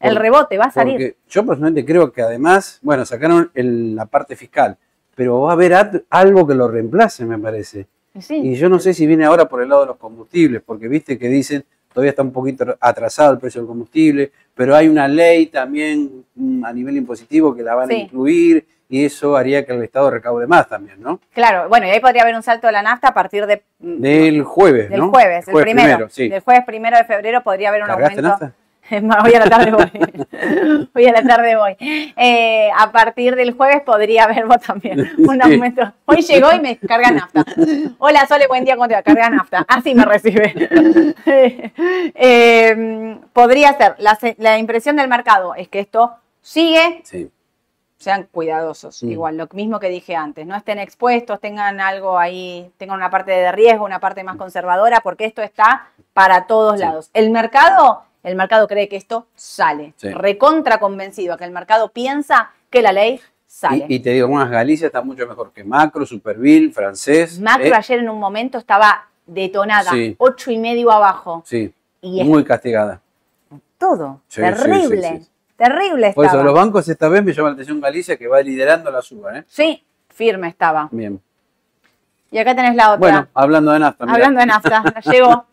El 0.00 0.16
rebote 0.16 0.58
va 0.58 0.66
a 0.66 0.70
salir. 0.70 1.16
Yo 1.28 1.44
personalmente 1.44 1.84
creo 1.84 2.12
que 2.12 2.22
además, 2.22 2.78
bueno, 2.82 3.04
sacaron 3.04 3.50
el- 3.54 3.94
la 3.96 4.06
parte 4.06 4.36
fiscal, 4.36 4.76
pero 5.14 5.40
va 5.42 5.50
a 5.50 5.52
haber 5.54 5.74
at- 5.74 6.02
algo 6.10 6.46
que 6.46 6.54
lo 6.54 6.68
reemplace, 6.68 7.24
me 7.24 7.38
parece. 7.38 7.86
Y 8.14 8.22
sí. 8.22 8.36
Y 8.36 8.54
yo 8.54 8.68
no 8.68 8.78
sé 8.78 8.94
si 8.94 9.06
viene 9.06 9.24
ahora 9.24 9.46
por 9.48 9.60
el 9.62 9.68
lado 9.68 9.82
de 9.82 9.86
los 9.88 9.96
combustibles, 9.96 10.62
porque 10.64 10.88
viste 10.88 11.18
que 11.18 11.28
dicen 11.28 11.64
todavía 11.92 12.10
está 12.10 12.22
un 12.22 12.32
poquito 12.32 12.76
atrasado 12.80 13.32
el 13.32 13.38
precio 13.38 13.60
del 13.60 13.66
combustible, 13.68 14.30
pero 14.54 14.76
hay 14.76 14.88
una 14.88 15.08
ley 15.08 15.46
también 15.46 16.24
mm, 16.34 16.64
a 16.64 16.72
nivel 16.72 16.96
impositivo 16.96 17.54
que 17.56 17.62
la 17.64 17.74
van 17.74 17.88
Sí. 17.88 17.94
a 17.94 17.98
incluir 17.98 18.66
y 18.88 19.04
eso 19.04 19.36
haría 19.36 19.66
que 19.66 19.72
el 19.72 19.82
Estado 19.82 20.10
recaude 20.10 20.46
más 20.46 20.68
también, 20.68 21.00
¿no? 21.02 21.18
Claro, 21.34 21.68
bueno, 21.68 21.86
y 21.86 21.90
ahí 21.90 21.98
podría 22.00 22.22
haber 22.22 22.34
un 22.36 22.42
salto 22.42 22.66
de 22.68 22.72
la 22.72 22.82
nafta 22.82 23.08
a 23.08 23.14
partir 23.14 23.46
de, 23.46 23.62
mm, 23.80 24.00
Del 24.00 24.42
jueves, 24.44 24.88
del 24.90 25.00
¿no? 25.00 25.10
jueves, 25.10 25.48
el 25.48 25.54
primero. 25.60 26.08
sí. 26.08 26.28
Del 26.28 26.40
jueves 26.40 26.64
primero 26.64 26.96
de 26.96 27.04
febrero 27.04 27.42
podría 27.42 27.70
haber 27.70 27.82
un 27.82 27.88
¿Cargaste 27.88 28.20
aumento. 28.20 28.28
nafta? 28.46 28.52
Es 28.90 29.02
más, 29.02 29.22
hoy 29.24 29.34
a 29.34 29.40
la 29.40 29.50
tarde 29.50 29.70
voy. 29.72 30.88
hoy 30.94 31.06
a 31.06 31.12
la 31.12 31.22
tarde 31.22 31.56
voy. 31.56 31.76
Eh, 31.80 32.70
a 32.76 32.90
partir 32.90 33.36
del 33.36 33.52
jueves 33.52 33.82
podría 33.82 34.24
haber 34.24 34.46
vos 34.46 34.60
también 34.60 35.00
un 35.18 35.34
Sí. 35.34 35.40
aumento. 35.52 35.92
Hoy 36.06 36.22
llegó 36.22 36.52
y 36.52 36.60
me 36.60 36.78
carga 36.78 37.10
nafta. 37.10 37.44
Hola 37.98 38.26
Sole, 38.26 38.46
buen 38.46 38.64
día, 38.64 38.76
¿cómo 38.76 38.88
te 38.88 38.94
va? 38.94 39.02
Carga 39.02 39.28
nafta. 39.30 39.64
Así 39.68 39.94
me 39.94 40.04
recibe. 40.04 40.54
Eh, 42.14 43.18
podría 43.32 43.76
ser. 43.76 43.94
La, 43.98 44.18
la 44.38 44.58
impresión 44.58 44.96
del 44.96 45.08
mercado 45.08 45.54
es 45.54 45.68
que 45.68 45.80
esto 45.80 46.14
sigue. 46.40 47.00
Sí. 47.04 47.30
Sean 47.98 48.28
cuidadosos, 48.30 49.02
igual, 49.02 49.36
lo 49.36 49.48
mismo 49.52 49.80
que 49.80 49.88
dije 49.88 50.14
antes. 50.14 50.46
No 50.46 50.54
estén 50.54 50.78
expuestos, 50.78 51.40
tengan 51.40 51.80
algo 51.80 52.16
ahí, 52.16 52.70
tengan 52.76 52.96
una 52.96 53.10
parte 53.10 53.32
de 53.32 53.50
riesgo, 53.50 53.84
una 53.84 53.98
parte 53.98 54.22
más 54.22 54.36
conservadora, 54.36 55.00
porque 55.00 55.24
esto 55.24 55.42
está 55.42 55.88
para 56.12 56.46
todos 56.46 56.78
lados. 56.78 57.10
El 57.12 57.30
mercado, 57.30 58.04
el 58.28 58.36
mercado 58.36 58.68
cree 58.68 58.88
que 58.88 58.96
esto 58.96 59.26
sale. 59.34 59.94
Sí. 59.96 60.10
Recontra 60.10 60.78
convencido 60.78 61.36
que 61.36 61.44
el 61.44 61.50
mercado 61.50 61.88
piensa 61.90 62.50
que 62.70 62.82
la 62.82 62.92
ley 62.92 63.20
sale. 63.46 63.86
Y, 63.88 63.94
y 63.96 64.00
te 64.00 64.10
digo 64.10 64.28
más, 64.28 64.50
Galicia 64.50 64.86
está 64.86 65.00
mucho 65.02 65.26
mejor 65.26 65.52
que 65.52 65.64
Macro, 65.64 66.04
Superville, 66.06 66.70
Francés. 66.72 67.40
Macro 67.40 67.66
¿eh? 67.66 67.72
ayer 67.74 67.98
en 68.00 68.08
un 68.08 68.18
momento 68.20 68.58
estaba 68.58 69.08
detonada, 69.26 69.90
Sí. 69.90 70.14
ocho 70.18 70.50
y 70.50 70.58
medio 70.58 70.90
abajo. 70.90 71.42
Sí, 71.46 71.72
Y 72.00 72.22
muy 72.24 72.44
castigada. 72.44 73.00
todo. 73.78 74.20
Sí, 74.28 74.40
terrible. 74.40 75.22
Terrible 75.56 76.12
Por 76.14 76.24
estaba. 76.24 76.40
eso 76.42 76.44
los 76.44 76.54
bancos 76.54 76.88
esta 76.88 77.08
vez 77.08 77.24
me 77.24 77.32
llama 77.32 77.48
la 77.48 77.54
atención 77.54 77.80
Galicia 77.80 78.16
que 78.16 78.28
va 78.28 78.40
liderando 78.40 78.90
la 78.92 79.02
suba, 79.02 79.38
¿eh? 79.38 79.44
Sí, 79.48 79.82
firme 80.08 80.48
estaba. 80.48 80.88
Bien. 80.92 81.20
Y 82.30 82.38
acá 82.38 82.54
tenés 82.54 82.74
la 82.76 82.88
otra. 82.92 82.98
Bueno, 82.98 83.28
hablando 83.34 83.72
de 83.72 83.78
nafta. 83.78 84.04
mirá. 84.04 84.14
Hablando 84.14 84.40
de 84.40 84.46
nafta, 84.46 84.82
llegó. 85.10 85.46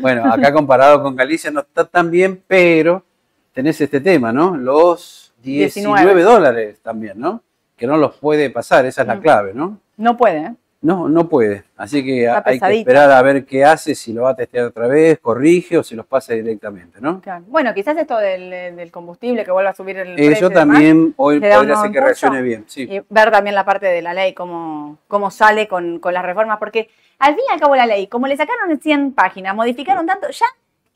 Bueno, 0.00 0.32
acá 0.32 0.52
comparado 0.52 1.02
con 1.02 1.14
Galicia 1.14 1.50
no 1.50 1.60
está 1.60 1.84
tan 1.84 2.10
bien, 2.10 2.42
pero 2.46 3.04
tenés 3.52 3.80
este 3.80 4.00
tema, 4.00 4.32
¿no? 4.32 4.56
Los 4.56 5.34
19, 5.42 6.00
19. 6.00 6.22
dólares 6.22 6.80
también, 6.82 7.18
¿no? 7.18 7.42
Que 7.76 7.86
no 7.86 7.96
los 7.98 8.14
puede 8.16 8.48
pasar, 8.50 8.86
esa 8.86 9.02
es 9.02 9.08
la 9.08 9.16
Mm. 9.16 9.20
clave, 9.20 9.52
¿no? 9.54 9.78
No 9.98 10.16
puede, 10.16 10.38
¿eh? 10.38 10.54
No, 10.82 11.08
no 11.08 11.28
puede. 11.28 11.64
Así 11.76 12.04
que 12.04 12.24
Está 12.24 12.42
hay 12.46 12.60
que 12.60 12.78
esperar 12.78 13.10
a 13.10 13.22
ver 13.22 13.44
qué 13.44 13.64
hace, 13.64 13.94
si 13.94 14.12
lo 14.12 14.22
va 14.22 14.30
a 14.30 14.36
testear 14.36 14.66
otra 14.66 14.86
vez, 14.86 15.18
corrige 15.18 15.78
o 15.78 15.82
si 15.82 15.94
los 15.94 16.06
pasa 16.06 16.34
directamente, 16.34 17.00
¿no? 17.00 17.20
Claro. 17.20 17.44
Bueno, 17.48 17.74
quizás 17.74 17.96
esto 17.96 18.16
del, 18.18 18.76
del 18.76 18.90
combustible 18.90 19.44
que 19.44 19.50
vuelva 19.50 19.70
a 19.70 19.74
subir 19.74 19.96
el 19.98 20.14
precio. 20.14 20.32
Eso 20.32 20.48
demás, 20.48 20.66
también 20.66 21.14
hoy 21.16 21.40
podría 21.40 21.76
ser 21.76 21.90
que 21.90 22.00
reaccione 22.00 22.42
bien, 22.42 22.64
sí. 22.68 22.82
Y 22.82 23.02
ver 23.08 23.30
también 23.30 23.54
la 23.54 23.64
parte 23.64 23.86
de 23.86 24.02
la 24.02 24.14
ley, 24.14 24.32
cómo, 24.34 24.98
cómo 25.08 25.30
sale 25.30 25.66
con, 25.66 25.98
con 25.98 26.14
las 26.14 26.24
reformas, 26.24 26.58
porque 26.58 26.88
al 27.18 27.34
fin 27.34 27.44
y 27.48 27.52
al 27.52 27.60
cabo 27.60 27.74
la 27.74 27.86
ley, 27.86 28.06
como 28.06 28.26
le 28.26 28.36
sacaron 28.36 28.78
100 28.78 29.12
páginas, 29.12 29.54
modificaron 29.54 30.06
tanto, 30.06 30.28
ya 30.30 30.46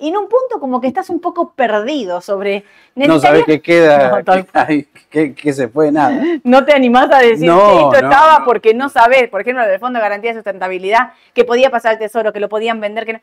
en 0.09 0.17
un 0.17 0.29
punto 0.29 0.59
como 0.59 0.81
que 0.81 0.87
estás 0.89 1.11
un 1.11 1.21
poco 1.21 1.53
perdido 1.53 2.21
sobre... 2.21 2.65
No 2.95 3.21
sabes 3.21 3.45
qué 3.45 3.61
queda, 3.61 4.23
No, 4.23 4.35
qué, 5.11 5.53
se 5.53 5.69
fue, 5.69 5.93
nada. 5.93 6.23
No 6.45 6.65
te 6.65 6.73
animás 6.73 7.11
a 7.13 7.19
decir 7.19 7.47
No, 7.47 7.59
que 7.59 7.77
esto 7.77 7.91
no, 7.91 8.11
estaba 8.11 8.45
porque 8.45 8.75
no 8.75 8.89
sabés, 8.89 9.29
por 9.29 9.43
ejemplo, 9.43 9.67
del 9.67 9.79
Fondo 9.79 9.99
de 9.99 10.03
Garantía 10.03 10.31
de 10.31 10.39
Sustentabilidad, 10.39 11.13
que 11.35 11.45
podía 11.45 11.71
pasar 11.71 11.93
al 11.93 11.99
Tesoro, 11.99 12.33
que 12.33 12.41
lo 12.41 12.49
podían 12.49 12.81
vender, 12.81 13.05
que 13.05 13.13
no... 13.15 13.21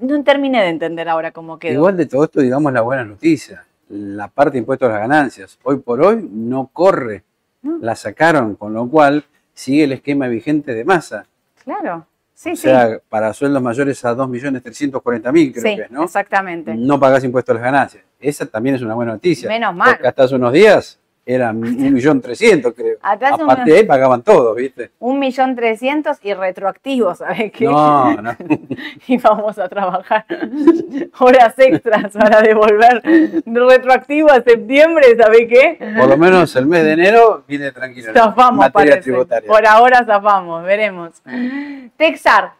No 0.00 0.24
terminé 0.24 0.62
de 0.62 0.68
entender 0.68 1.08
ahora 1.10 1.30
cómo 1.30 1.58
quedó. 1.58 1.74
Igual 1.74 1.96
de 1.98 2.06
todo 2.06 2.24
esto, 2.24 2.40
digamos 2.40 2.72
la 2.72 2.80
buena 2.80 3.04
noticia. 3.04 3.66
La 3.90 4.28
parte 4.28 4.52
de 4.52 4.60
impuestos 4.60 4.88
a 4.88 4.92
las 4.92 5.00
ganancias, 5.00 5.58
hoy 5.62 5.76
por 5.76 6.00
hoy 6.00 6.26
no 6.32 6.70
corre. 6.72 7.24
La 7.62 7.94
sacaron, 7.94 8.54
con 8.54 8.72
lo 8.72 8.88
cual 8.88 9.24
sigue 9.52 9.84
el 9.84 9.92
esquema 9.92 10.26
vigente 10.28 10.74
de 10.74 10.86
masa. 10.86 11.26
Claro, 11.64 12.06
sí, 12.40 12.52
o 12.52 12.56
sí. 12.56 12.62
sea, 12.62 12.98
para 13.08 13.32
sueldos 13.34 13.62
mayores 13.62 14.02
a 14.04 14.16
2.340.000, 14.16 15.52
creo 15.52 15.62
sí, 15.62 15.76
que 15.76 15.82
es, 15.82 15.90
¿no? 15.90 16.04
exactamente. 16.04 16.74
No 16.74 16.98
pagás 16.98 17.22
impuestos 17.24 17.52
a 17.52 17.54
las 17.54 17.62
ganancias. 17.62 18.04
Esa 18.18 18.46
también 18.46 18.76
es 18.76 18.82
una 18.82 18.94
buena 18.94 19.12
noticia. 19.12 19.48
Menos 19.48 19.74
mal. 19.74 19.90
Porque 19.92 20.08
hasta 20.08 20.24
hace 20.24 20.34
unos 20.36 20.52
días 20.52 20.98
eran 21.26 21.60
1.300.000, 21.62 22.74
creo. 22.74 22.96
Hasta 23.02 23.26
hace 23.28 23.42
Aparte 23.42 23.62
unos- 23.62 23.66
de 23.66 23.76
ahí 23.78 23.84
pagaban 23.84 24.22
todos, 24.22 24.56
¿viste? 24.56 24.90
Un 24.98 25.18
millón 25.18 25.54
trescientos 25.54 26.18
y 26.22 26.34
retroactivo, 26.34 27.14
¿sabes 27.14 27.52
qué? 27.52 27.64
No, 27.66 28.14
no. 28.20 28.36
Y 29.06 29.16
vamos 29.18 29.58
a 29.58 29.68
trabajar 29.68 30.24
horas 31.20 31.54
extras 31.58 32.12
para 32.12 32.40
devolver 32.42 33.02
retroactivo 33.46 34.30
a 34.30 34.42
septiembre, 34.42 35.16
¿sabes 35.18 35.46
qué? 35.48 35.78
Por 35.98 36.08
lo 36.08 36.16
menos 36.16 36.54
el 36.56 36.66
mes 36.66 36.84
de 36.84 36.92
enero 36.92 37.44
viene 37.46 37.70
tranquilo. 37.72 38.12
Zafamos, 38.12 38.58
materia 38.58 38.92
parece. 38.92 39.00
tributaria. 39.10 39.48
Por 39.48 39.66
ahora 39.66 40.04
zafamos, 40.04 40.64
veremos. 40.64 41.22
Texar. 41.96 42.52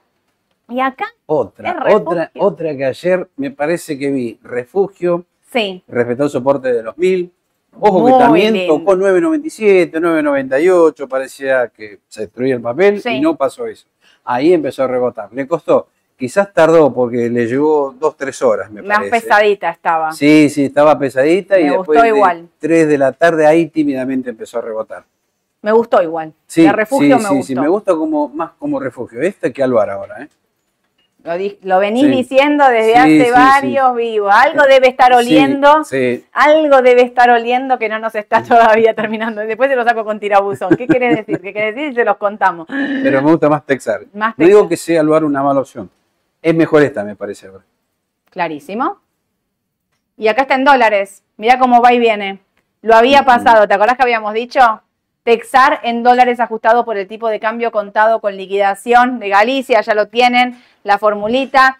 Y 0.69 0.81
acá, 0.81 1.07
Otra, 1.27 1.83
otra, 1.93 2.31
otra 2.39 2.77
que 2.77 2.85
ayer 2.85 3.29
me 3.37 3.51
parece 3.51 3.99
que 3.99 4.09
vi. 4.11 4.39
Refugio, 4.43 5.25
sí, 5.51 5.83
respetó 5.89 6.25
el 6.25 6.31
soporte 6.31 6.73
de 6.73 6.83
los 6.85 6.97
1000. 6.97 7.33
Ojo 7.79 8.01
Muy 8.01 8.13
que 8.13 8.19
también 8.19 8.67
tocó 8.67 8.95
9.97, 8.97 9.93
9.98, 9.93 11.09
parecía 11.09 11.69
que 11.69 12.01
se 12.09 12.23
destruía 12.23 12.55
el 12.57 12.61
papel 12.61 13.01
Sí. 13.01 13.11
y 13.11 13.21
no 13.21 13.37
pasó 13.37 13.67
eso. 13.67 13.87
Ahí 14.25 14.53
empezó 14.53 14.83
a 14.83 14.87
rebotar. 14.87 15.31
Le 15.33 15.47
costó, 15.47 15.89
quizás 16.17 16.53
tardó 16.53 16.93
porque 16.93 17.31
le 17.31 17.47
llevó 17.47 17.95
2-3 17.99 18.43
horas, 18.43 18.71
me 18.71 18.83
más 18.83 18.99
parece. 18.99 19.21
pesadita 19.23 19.71
estaba. 19.71 20.13
Sí, 20.13 20.49
sí, 20.51 20.65
estaba 20.67 20.99
pesadita 20.99 21.59
y 21.59 21.65
Me 21.65 21.71
después 21.71 21.87
gustó 21.87 22.03
de 22.03 22.09
igual. 22.09 22.49
3 22.59 22.89
de 22.89 22.99
la 22.99 23.13
tarde 23.13 23.47
ahí 23.47 23.67
tímidamente 23.69 24.31
empezó 24.31 24.59
a 24.59 24.63
rebotar. 24.63 25.05
Me 25.63 25.73
gustó 25.73 26.03
igual. 26.03 26.33
Sí, 26.47 26.67
refugio 26.71 27.17
sí, 27.19 27.23
me 27.23 27.29
sí, 27.29 27.35
gustó. 27.37 27.47
sí, 27.47 27.55
me 27.55 27.69
gusta 27.69 27.93
como, 27.95 28.29
más 28.29 28.51
como 28.59 28.81
refugio. 28.81 29.21
Este 29.23 29.53
que 29.53 29.63
Alvar 29.63 29.91
ahora, 29.91 30.23
¿eh? 30.23 30.29
Lo, 31.63 31.79
venís 31.79 32.05
Sí. 32.05 32.11
diciendo 32.11 32.67
desde 32.69 32.93
Sí, 32.93 32.99
hace 32.99 33.25
sí, 33.27 33.31
varios 33.31 33.95
vivos. 33.95 34.33
Algo 34.35 34.63
debe 34.65 34.89
estar 34.89 35.13
oliendo. 35.13 35.83
Algo 36.33 36.83
debe 36.83 37.03
estar 37.03 37.29
oliendo 37.31 37.79
que 37.79 37.89
no 37.91 37.99
nos 37.99 38.15
está 38.15 38.43
todavía 38.43 38.95
terminando. 38.95 39.43
Después 39.43 39.69
se 39.69 39.77
lo 39.77 39.85
saco 39.85 40.05
con 40.05 40.19
tirabuzón. 40.19 40.77
¿Qué 40.77 40.87
quiere 40.87 41.15
decir? 41.17 41.41
¿Qué 41.41 41.53
quiere 41.53 41.73
decir? 41.73 41.95
Se 41.95 42.05
los 42.05 42.17
contamos. 42.17 42.67
pero 43.03 43.21
me 43.23 43.31
gusta 43.31 43.49
más 43.51 43.67
Texar. 43.67 44.01
Más 44.15 44.35
No 44.39 44.47
digo 44.47 44.69
que 44.69 44.77
sea 44.77 45.01
Alvar 45.01 45.25
una 45.25 45.43
mala 45.43 45.61
opción. 45.61 45.91
Es 46.41 46.55
mejor 46.55 46.83
esta, 46.83 47.05
me 47.05 47.17
parece 47.17 47.49
ahora. 47.49 47.65
Clarísimo. 48.31 48.99
Y 50.17 50.29
acá 50.29 50.43
está 50.43 50.55
en 50.55 50.65
dólares. 50.65 51.23
Mirá 51.37 51.59
cómo 51.59 51.83
va 51.83 51.93
y 51.93 51.99
viene. 51.99 52.41
Lo 52.83 52.95
había 52.95 53.25
pasado. 53.25 53.69
¿Te 53.69 53.75
acordás 53.75 53.97
que 53.97 54.03
habíamos 54.05 54.33
dicho? 54.33 54.61
Texar 55.31 55.79
en 55.85 56.03
dólares 56.03 56.41
ajustado 56.41 56.85
por 56.85 56.97
el 56.97 57.07
tipo 57.07 57.29
de 57.29 57.39
cambio 57.39 57.71
contado 57.71 58.21
con 58.21 58.37
liquidación 58.37 59.21
de 59.21 59.29
Galicia. 59.29 59.81
Ya 59.81 59.95
lo 59.95 60.09
tienen. 60.09 60.61
La 60.83 60.99
formulita. 60.99 61.79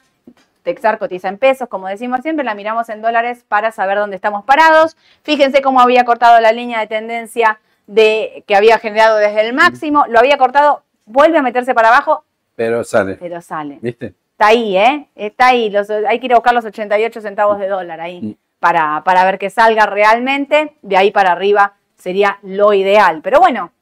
Texar 0.63 0.99
cotiza 1.01 1.27
en 1.29 1.37
pesos, 1.37 1.67
como 1.69 1.89
decimos 1.89 2.21
siempre, 2.23 2.45
la 2.45 2.55
miramos 2.55 2.89
en 2.91 3.03
dólares 3.03 3.45
para 3.49 3.73
saber 3.73 3.99
dónde 3.99 4.15
estamos 4.15 4.45
parados. 4.45 4.97
Fíjense 5.25 5.63
cómo 5.63 5.81
había 5.81 6.05
cortado 6.05 6.39
la 6.39 6.53
línea 6.53 6.79
de 6.79 6.87
tendencia 6.87 7.59
de, 7.89 8.45
que 8.47 8.55
había 8.55 8.79
generado 8.79 9.17
desde 9.17 9.41
el 9.41 9.53
máximo, 9.53 10.05
lo 10.07 10.21
había 10.21 10.39
cortado, 10.39 10.85
vuelve 11.05 11.39
a 11.39 11.43
meterse 11.43 11.75
para 11.75 11.89
abajo, 11.89 12.23
Pero 12.55 12.85
sale, 12.85 13.17
pero 13.17 13.41
sale. 13.41 13.81
¿viste? 13.83 14.15
Está 14.31 14.47
ahí, 14.47 14.77
¿eh? 14.77 15.09
Está 15.17 15.49
ahí. 15.49 15.71
Los, 15.71 15.91
hay 15.91 16.21
que 16.21 16.27
ir 16.27 16.35
a 16.35 16.37
buscar 16.37 16.55
los 16.55 16.65
88 16.65 17.21
centavos 17.21 17.59
de 17.59 17.67
dólar 17.67 18.01
ahí 18.01 18.21
Mm. 18.23 18.35
para, 18.61 19.03
para 19.05 19.25
ver 19.25 19.41
que 19.41 19.51
salga 19.51 19.87
realmente. 19.87 20.77
De 20.83 20.97
ahí 20.97 21.11
para 21.11 21.33
arriba 21.33 21.73
sería 22.01 22.39
lo 22.43 22.73
ideal. 22.73 23.21
Pero 23.23 23.39
bueno, 23.41 23.73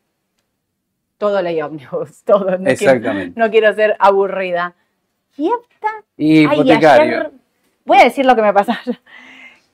todo 1.17 1.41
ley 1.43 1.61
ómnibus, 1.63 2.23
todo. 2.25 2.59
No 2.59 2.69
Exactamente. 2.71 3.35
Quiero, 3.35 3.47
no 3.47 3.51
quiero 3.51 3.75
ser 3.75 3.97
aburrida. 3.99 4.75
Y 5.37 5.47
esta 5.49 5.89
Ay, 6.19 6.43
hipotecario. 6.43 7.19
ayer- 7.21 7.31
voy 7.85 7.99
a 7.99 8.05
decir 8.05 8.27
lo 8.27 8.35
que 8.37 8.43
me 8.43 8.53
pasó. 8.53 8.73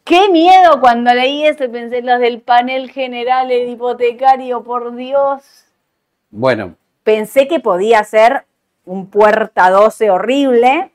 Qué 0.04 0.28
miedo 0.28 0.80
cuando 0.80 1.14
leí 1.14 1.46
eso 1.46 1.70
pensé 1.72 2.02
los 2.02 2.20
del 2.20 2.42
panel 2.42 2.90
general, 2.90 3.50
el 3.50 3.70
hipotecario, 3.70 4.62
por 4.62 4.94
Dios. 4.94 5.64
Bueno, 6.30 6.76
Pensé 7.02 7.48
que 7.48 7.60
podía 7.60 8.02
ser 8.04 8.46
un 8.86 9.08
puerta 9.10 9.68
12 9.70 10.10
horrible. 10.10 10.90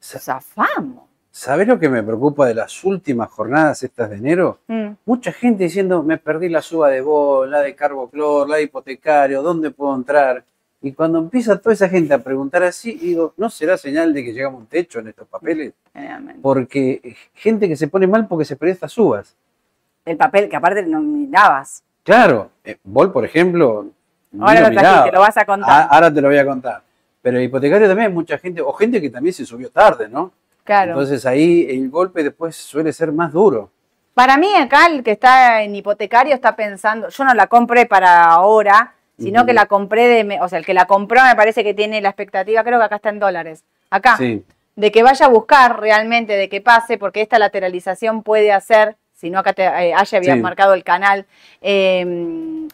Zafamos. 0.00 1.09
¿Sabés 1.30 1.68
lo 1.68 1.78
que 1.78 1.88
me 1.88 2.02
preocupa 2.02 2.46
de 2.46 2.54
las 2.54 2.84
últimas 2.84 3.30
jornadas 3.30 3.82
estas 3.82 4.10
de 4.10 4.16
enero? 4.16 4.58
Mm. 4.66 4.90
Mucha 5.04 5.32
gente 5.32 5.64
diciendo, 5.64 6.02
me 6.02 6.18
perdí 6.18 6.48
la 6.48 6.62
suba 6.62 6.88
de 6.90 7.00
bol, 7.00 7.50
la 7.50 7.60
de 7.60 7.74
carboclor, 7.74 8.48
la 8.48 8.56
de 8.56 8.64
hipotecario, 8.64 9.42
¿dónde 9.42 9.70
puedo 9.70 9.94
entrar? 9.94 10.44
Y 10.82 10.92
cuando 10.92 11.18
empieza 11.18 11.58
toda 11.60 11.74
esa 11.74 11.88
gente 11.88 12.14
a 12.14 12.18
preguntar 12.18 12.62
así, 12.62 12.94
digo, 12.94 13.34
¿no 13.36 13.50
será 13.50 13.76
señal 13.76 14.14
de 14.14 14.24
que 14.24 14.32
llegamos 14.32 14.58
a 14.58 14.60
un 14.62 14.66
techo 14.66 14.98
en 14.98 15.08
estos 15.08 15.28
papeles? 15.28 15.74
Porque 16.40 17.16
gente 17.34 17.68
que 17.68 17.76
se 17.76 17.88
pone 17.88 18.06
mal 18.06 18.26
porque 18.26 18.46
se 18.46 18.56
perdió 18.56 18.72
estas 18.72 18.92
subas. 18.92 19.36
El 20.06 20.16
papel 20.16 20.48
que 20.48 20.56
aparte 20.56 20.82
no 20.86 21.00
mirabas. 21.00 21.82
Claro, 22.02 22.50
eh, 22.64 22.78
Bol, 22.82 23.12
por 23.12 23.26
ejemplo, 23.26 23.90
Ahora 24.38 24.60
lo 24.60 24.70
trajiste, 24.70 24.80
miraba. 24.80 25.10
lo 25.12 25.20
vas 25.20 25.36
a 25.36 25.44
contar. 25.44 25.70
Ah, 25.70 25.88
ahora 25.90 26.12
te 26.14 26.20
lo 26.22 26.28
voy 26.28 26.38
a 26.38 26.46
contar. 26.46 26.82
Pero 27.20 27.36
el 27.36 27.44
hipotecario 27.44 27.86
también 27.86 28.08
hay 28.08 28.14
mucha 28.14 28.38
gente, 28.38 28.62
o 28.62 28.72
gente 28.72 29.00
que 29.00 29.10
también 29.10 29.34
se 29.34 29.44
subió 29.44 29.70
tarde, 29.70 30.08
¿no? 30.08 30.32
Claro. 30.70 30.92
Entonces 30.92 31.26
ahí 31.26 31.66
el 31.68 31.90
golpe 31.90 32.22
después 32.22 32.54
suele 32.54 32.92
ser 32.92 33.10
más 33.12 33.32
duro. 33.32 33.70
Para 34.14 34.36
mí 34.36 34.48
acá 34.54 34.86
el 34.86 35.02
que 35.02 35.12
está 35.12 35.62
en 35.62 35.74
hipotecario 35.74 36.34
está 36.34 36.54
pensando, 36.54 37.08
yo 37.08 37.24
no 37.24 37.34
la 37.34 37.48
compré 37.48 37.86
para 37.86 38.24
ahora, 38.24 38.94
sino 39.18 39.44
que 39.44 39.52
la 39.52 39.66
compré 39.66 40.06
de, 40.08 40.38
o 40.40 40.48
sea, 40.48 40.58
el 40.58 40.64
que 40.64 40.74
la 40.74 40.86
compró 40.86 41.22
me 41.24 41.34
parece 41.34 41.64
que 41.64 41.74
tiene 41.74 42.00
la 42.00 42.10
expectativa, 42.10 42.62
creo 42.64 42.78
que 42.78 42.84
acá 42.84 42.96
está 42.96 43.08
en 43.10 43.18
dólares, 43.18 43.64
acá, 43.90 44.16
Sí, 44.16 44.44
de 44.76 44.90
que 44.92 45.02
vaya 45.02 45.26
a 45.26 45.28
buscar 45.28 45.80
realmente, 45.80 46.34
de 46.36 46.48
que 46.48 46.60
pase, 46.60 46.96
porque 46.98 47.20
esta 47.20 47.38
lateralización 47.38 48.22
puede 48.22 48.52
hacer, 48.52 48.96
si 49.14 49.28
no 49.28 49.40
acá 49.40 49.52
te, 49.52 49.64
eh, 49.64 49.92
Aye 49.94 50.16
había 50.16 50.34
Sí. 50.34 50.40
marcado 50.40 50.72
el 50.74 50.84
canal, 50.84 51.26
eh, 51.60 52.06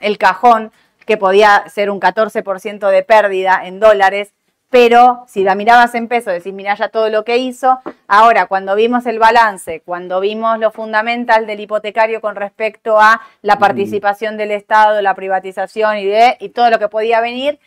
el 0.00 0.18
cajón, 0.18 0.70
que 1.06 1.16
podía 1.16 1.64
ser 1.68 1.90
un 1.90 1.98
14% 2.00 2.88
de 2.88 3.02
pérdida 3.02 3.62
en 3.64 3.80
dólares, 3.80 4.32
pero 4.68 5.24
si 5.28 5.44
la 5.44 5.54
mirabas 5.54 5.94
en 5.94 6.08
pesos, 6.08 6.32
decís, 6.32 6.52
mirá 6.52 6.74
ya 6.74 6.88
todo 6.88 7.08
lo 7.08 7.24
que 7.24 7.36
hizo. 7.38 7.78
Ahora, 8.08 8.46
cuando 8.46 8.74
vimos 8.74 9.06
el 9.06 9.18
balance, 9.18 9.80
cuando 9.84 10.20
vimos 10.20 10.58
lo 10.58 10.70
fundamental 10.72 11.46
del 11.46 11.60
hipotecario 11.60 12.20
con 12.20 12.34
respecto 12.36 13.00
a 13.00 13.20
la 13.42 13.58
participación 13.58 14.36
del 14.36 14.50
Estado, 14.50 15.00
la 15.02 15.14
privatización 15.14 15.98
y, 15.98 16.06
de, 16.06 16.36
y 16.40 16.48
todo 16.48 16.68
lo 16.70 16.78
que 16.78 16.88
podía 16.88 17.20
venir, 17.20 17.58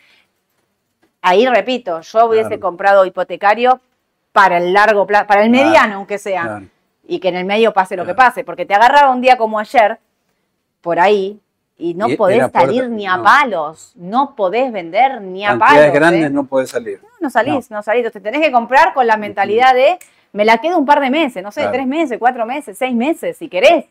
ahí 1.21 1.47
repito, 1.47 2.01
yo 2.01 2.25
hubiese 2.25 2.49
Claro. 2.49 2.61
comprado 2.61 3.05
hipotecario 3.05 3.79
para 4.31 4.57
el 4.57 4.73
largo 4.73 5.07
plazo, 5.07 5.27
para 5.27 5.43
el 5.43 5.51
Claro, 5.51 5.65
mediano, 5.69 5.95
aunque 5.95 6.17
sea, 6.17 6.43
claro. 6.43 6.65
y 7.07 7.19
que 7.19 7.29
en 7.29 7.37
el 7.37 7.45
medio 7.45 7.73
pase 7.73 7.95
lo 7.95 8.05
que 8.05 8.13
pase, 8.13 8.43
porque 8.43 8.65
te 8.65 8.73
agarraba 8.75 9.11
un 9.11 9.21
día 9.21 9.37
como 9.37 9.57
ayer, 9.57 9.99
por 10.81 10.99
ahí, 10.99 11.39
y 11.79 11.93
no 11.95 12.07
Y 12.09 12.15
podés 12.17 12.39
puerta- 12.39 12.61
salir 12.61 12.89
ni 12.89 13.07
a 13.07 13.17
no. 13.17 13.23
palos, 13.23 13.93
no 13.95 14.35
podés 14.35 14.71
vender 14.71 15.21
ni 15.21 15.45
a 15.45 15.49
Cantidades 15.57 15.77
palos. 15.79 15.93
grandes 15.95 16.25
¿eh? 16.25 16.29
no 16.29 16.43
puede 16.43 16.67
salir. 16.67 16.99
No 17.21 17.29
salís, 17.29 17.71
no. 17.71 17.81
salís. 17.81 18.05
Entonces 18.05 18.21
tenés 18.21 18.41
que 18.45 18.51
comprar 18.51 18.93
con 18.93 19.07
la 19.07 19.17
mentalidad 19.17 19.73
de 19.73 19.97
me 20.33 20.45
la 20.45 20.59
quedo 20.59 20.77
un 20.77 20.85
par 20.85 20.99
de 20.99 21.09
meses, 21.09 21.41
no 21.41 21.51
sé, 21.51 21.61
Claro. 21.61 21.73
tres 21.73 21.87
meses, 21.87 22.19
cuatro 22.19 22.45
meses, 22.45 22.77
seis 22.77 22.93
meses, 22.93 23.37
si 23.37 23.47
querés. 23.49 23.85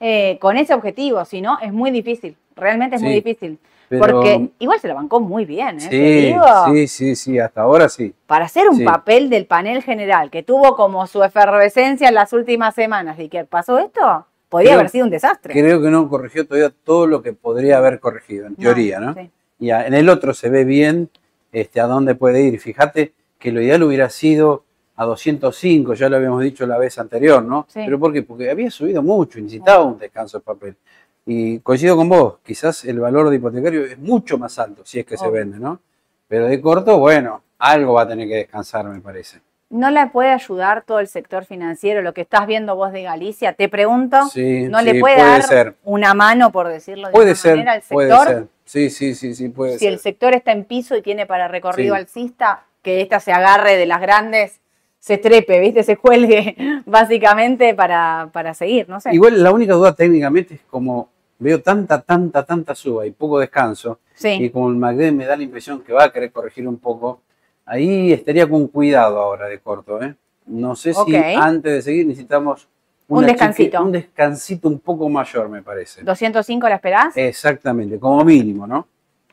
Eh, 0.00 0.36
con 0.40 0.56
ese 0.56 0.74
objetivo, 0.74 1.24
si 1.24 1.40
no, 1.40 1.58
es 1.60 1.72
muy 1.72 1.90
difícil. 1.90 2.36
Realmente 2.56 2.96
es 2.96 3.02
muy 3.02 3.12
difícil. 3.12 3.58
pero- 3.88 4.00
Porque 4.00 4.48
igual 4.58 4.80
se 4.80 4.88
la 4.88 4.94
bancó 4.94 5.20
muy 5.20 5.44
bien, 5.44 5.76
¿eh? 5.76 5.88
Te 5.88 5.90
Sí, 5.90 6.26
digo, 6.26 6.44
sí, 6.72 6.88
sí, 6.88 7.14
sí, 7.14 7.38
hasta 7.38 7.60
ahora 7.60 7.88
sí. 7.88 8.12
Para 8.26 8.46
hacer 8.46 8.68
un 8.68 8.78
Sí. 8.78 8.84
papel 8.84 9.30
del 9.30 9.46
panel 9.46 9.80
general 9.80 10.28
que 10.28 10.42
tuvo 10.42 10.74
como 10.74 11.06
su 11.06 11.22
efervescencia 11.22 12.08
en 12.08 12.14
las 12.14 12.32
últimas 12.32 12.74
semanas 12.74 13.16
y 13.20 13.28
que 13.28 13.44
pasó 13.44 13.78
esto, 13.78 14.26
podría 14.48 14.70
Creo- 14.70 14.80
haber 14.80 14.90
sido 14.90 15.04
un 15.04 15.10
desastre. 15.10 15.52
Creo 15.52 15.80
que 15.82 15.90
no 15.90 16.08
corrigió 16.08 16.46
todavía 16.46 16.72
todo 16.84 17.06
lo 17.06 17.22
que 17.22 17.32
podría 17.32 17.78
haber 17.78 18.00
corregido, 18.00 18.46
en 18.46 18.52
No, 18.52 18.58
teoría, 18.58 19.00
¿no? 19.00 19.14
sí. 19.14 19.30
Y 19.58 19.70
en 19.70 19.94
el 19.94 20.08
otro 20.08 20.34
se 20.34 20.48
ve 20.50 20.64
bien 20.64 21.08
este, 21.52 21.80
a 21.80 21.86
dónde 21.86 22.14
puede 22.14 22.42
ir. 22.42 22.60
Fíjate 22.60 23.12
que 23.38 23.50
lo 23.52 23.60
ideal 23.62 23.82
hubiera 23.82 24.10
sido 24.10 24.64
a 24.96 25.04
205, 25.04 25.94
ya 25.94 26.08
lo 26.08 26.16
habíamos 26.16 26.42
dicho 26.42 26.66
la 26.66 26.78
vez 26.78 26.98
anterior, 26.98 27.42
¿no? 27.42 27.66
Sí. 27.68 27.80
¿Pero 27.84 27.98
por 27.98 28.12
qué? 28.12 28.22
Porque 28.22 28.50
había 28.50 28.70
subido 28.70 29.02
mucho 29.02 29.38
necesitaba 29.38 29.84
un 29.84 29.98
descanso 29.98 30.38
de 30.38 30.44
papel. 30.44 30.76
Y 31.24 31.58
coincido 31.60 31.96
con 31.96 32.08
vos, 32.08 32.34
quizás 32.44 32.84
el 32.84 33.00
valor 33.00 33.28
de 33.30 33.36
hipotecario 33.36 33.84
es 33.84 33.98
mucho 33.98 34.38
más 34.38 34.58
alto, 34.58 34.82
si 34.84 35.00
es 35.00 35.06
que 35.06 35.16
se 35.16 35.28
vende, 35.28 35.58
¿no? 35.58 35.80
Pero 36.28 36.46
de 36.46 36.60
corto, 36.60 36.98
bueno, 36.98 37.42
algo 37.58 37.94
va 37.94 38.02
a 38.02 38.08
tener 38.08 38.28
que 38.28 38.36
descansar, 38.36 38.84
me 38.86 39.00
parece. 39.00 39.40
¿No 39.68 39.90
le 39.90 40.06
puede 40.06 40.30
ayudar 40.30 40.84
todo 40.84 41.00
el 41.00 41.08
sector 41.08 41.44
financiero, 41.44 42.00
lo 42.00 42.14
que 42.14 42.20
estás 42.20 42.46
viendo 42.46 42.76
vos 42.76 42.92
de 42.92 43.02
Galicia? 43.02 43.52
Te 43.54 43.68
pregunto, 43.68 44.16
Sí, 44.32 44.68
¿no 44.68 44.80
le 44.80 45.00
puede, 45.00 45.16
puede 45.16 45.28
dar 45.30 45.42
ser. 45.42 45.74
una 45.82 46.14
mano, 46.14 46.52
por 46.52 46.68
decirlo 46.68 47.08
de 47.08 47.12
Puede 47.12 47.30
alguna 47.30 47.36
ser, 47.42 47.50
manera, 47.56 47.72
al 47.72 47.82
puede 47.82 48.08
sector? 48.10 48.28
ser. 48.28 48.46
Sí, 48.64 48.90
sí, 48.90 49.14
sí, 49.14 49.34
sí, 49.34 49.48
puede 49.48 49.72
si 49.74 49.78
ser. 49.80 49.92
el 49.92 49.98
sector 49.98 50.34
está 50.34 50.52
en 50.52 50.64
piso 50.64 50.96
y 50.96 51.02
tiene 51.02 51.26
para 51.26 51.48
recorrido 51.48 51.94
Sí. 51.94 52.00
alcista, 52.00 52.64
que 52.82 53.00
ésta 53.00 53.18
se 53.18 53.32
agarre 53.32 53.76
de 53.76 53.86
las 53.86 54.00
grandes, 54.00 54.60
se 55.00 55.18
trepe, 55.18 55.58
¿viste? 55.58 55.82
Se 55.82 55.96
cuelgue, 55.96 56.54
básicamente, 56.86 57.74
para, 57.74 58.28
para 58.32 58.54
seguir, 58.54 58.88
no 58.88 59.00
sé. 59.00 59.12
Igual 59.14 59.42
la 59.42 59.50
única 59.50 59.74
duda 59.74 59.94
técnicamente 59.94 60.54
es 60.54 60.60
como 60.70 61.10
veo 61.38 61.60
tanta, 61.60 62.00
tanta, 62.02 62.44
tanta 62.44 62.74
suba 62.76 63.04
y 63.04 63.10
poco 63.10 63.40
descanso, 63.40 63.98
y 64.22 64.48
como 64.50 64.68
el 64.70 64.76
MACD 64.76 65.12
me 65.12 65.26
da 65.26 65.36
la 65.36 65.42
impresión 65.42 65.80
que 65.82 65.92
va 65.92 66.04
a 66.04 66.12
querer 66.12 66.30
corregir 66.32 66.66
un 66.66 66.78
poco, 66.78 67.20
ahí 67.66 68.12
estaría 68.12 68.48
con 68.48 68.66
cuidado 68.68 69.18
ahora 69.20 69.46
de 69.48 69.58
corto. 69.58 70.02
¿eh? 70.02 70.14
No 70.46 70.74
sé 70.76 70.94
si 70.94 71.14
antes 71.16 71.72
de 71.72 71.82
seguir 71.82 72.06
necesitamos 72.06 72.68
Un 73.08 73.26
descansito. 73.26 73.82
un 73.82 73.92
descansito 73.92 74.68
un 74.68 74.78
poco 74.78 75.08
mayor, 75.08 75.48
me 75.48 75.62
parece. 75.62 76.02
205 76.02 76.68
la 76.68 76.76
esperás 76.76 77.16
Exactamente, 77.16 77.98
como 77.98 78.24
mínimo, 78.24 78.66
¿no? 78.66 78.86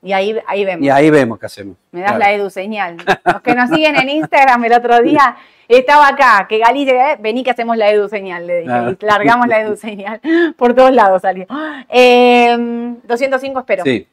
y 0.05 0.11
ahí, 0.11 0.37
ahí 0.47 0.65
vemos. 0.65 0.85
Y 0.85 0.89
ahí 0.89 1.09
vemos 1.09 1.39
qué 1.39 1.45
hacemos. 1.45 1.77
Me 1.93 2.01
das 2.01 2.09
Claro. 2.11 2.19
la 2.25 2.33
edu 2.33 2.49
señal. 2.49 2.97
Los 3.23 3.41
que 3.41 3.55
nos 3.55 3.69
siguen 3.69 3.95
en 3.95 4.09
Instagram 4.09 4.65
el 4.65 4.73
otro 4.73 5.01
día, 5.01 5.37
estaba 5.69 6.09
acá, 6.09 6.45
que 6.49 6.57
Galicia, 6.57 7.13
eh, 7.13 7.17
vení 7.21 7.41
que 7.41 7.51
hacemos 7.51 7.77
la 7.77 7.89
edu 7.89 8.09
señal, 8.09 8.45
le 8.45 8.59
dije. 8.63 8.71
Ah. 8.73 8.93
Y 8.99 9.05
largamos 9.05 9.47
la 9.47 9.61
edu 9.61 9.77
señal. 9.77 10.19
Por 10.57 10.73
todos 10.73 10.91
lados 10.91 11.21
salió. 11.21 11.45
Eh, 11.87 12.95
205 13.07 13.59
espero. 13.61 13.83
Sí, 13.85 14.05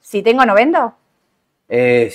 Si 0.00 0.20
tengo 0.22 0.44
90, 0.44 0.94
eh, 1.68 2.12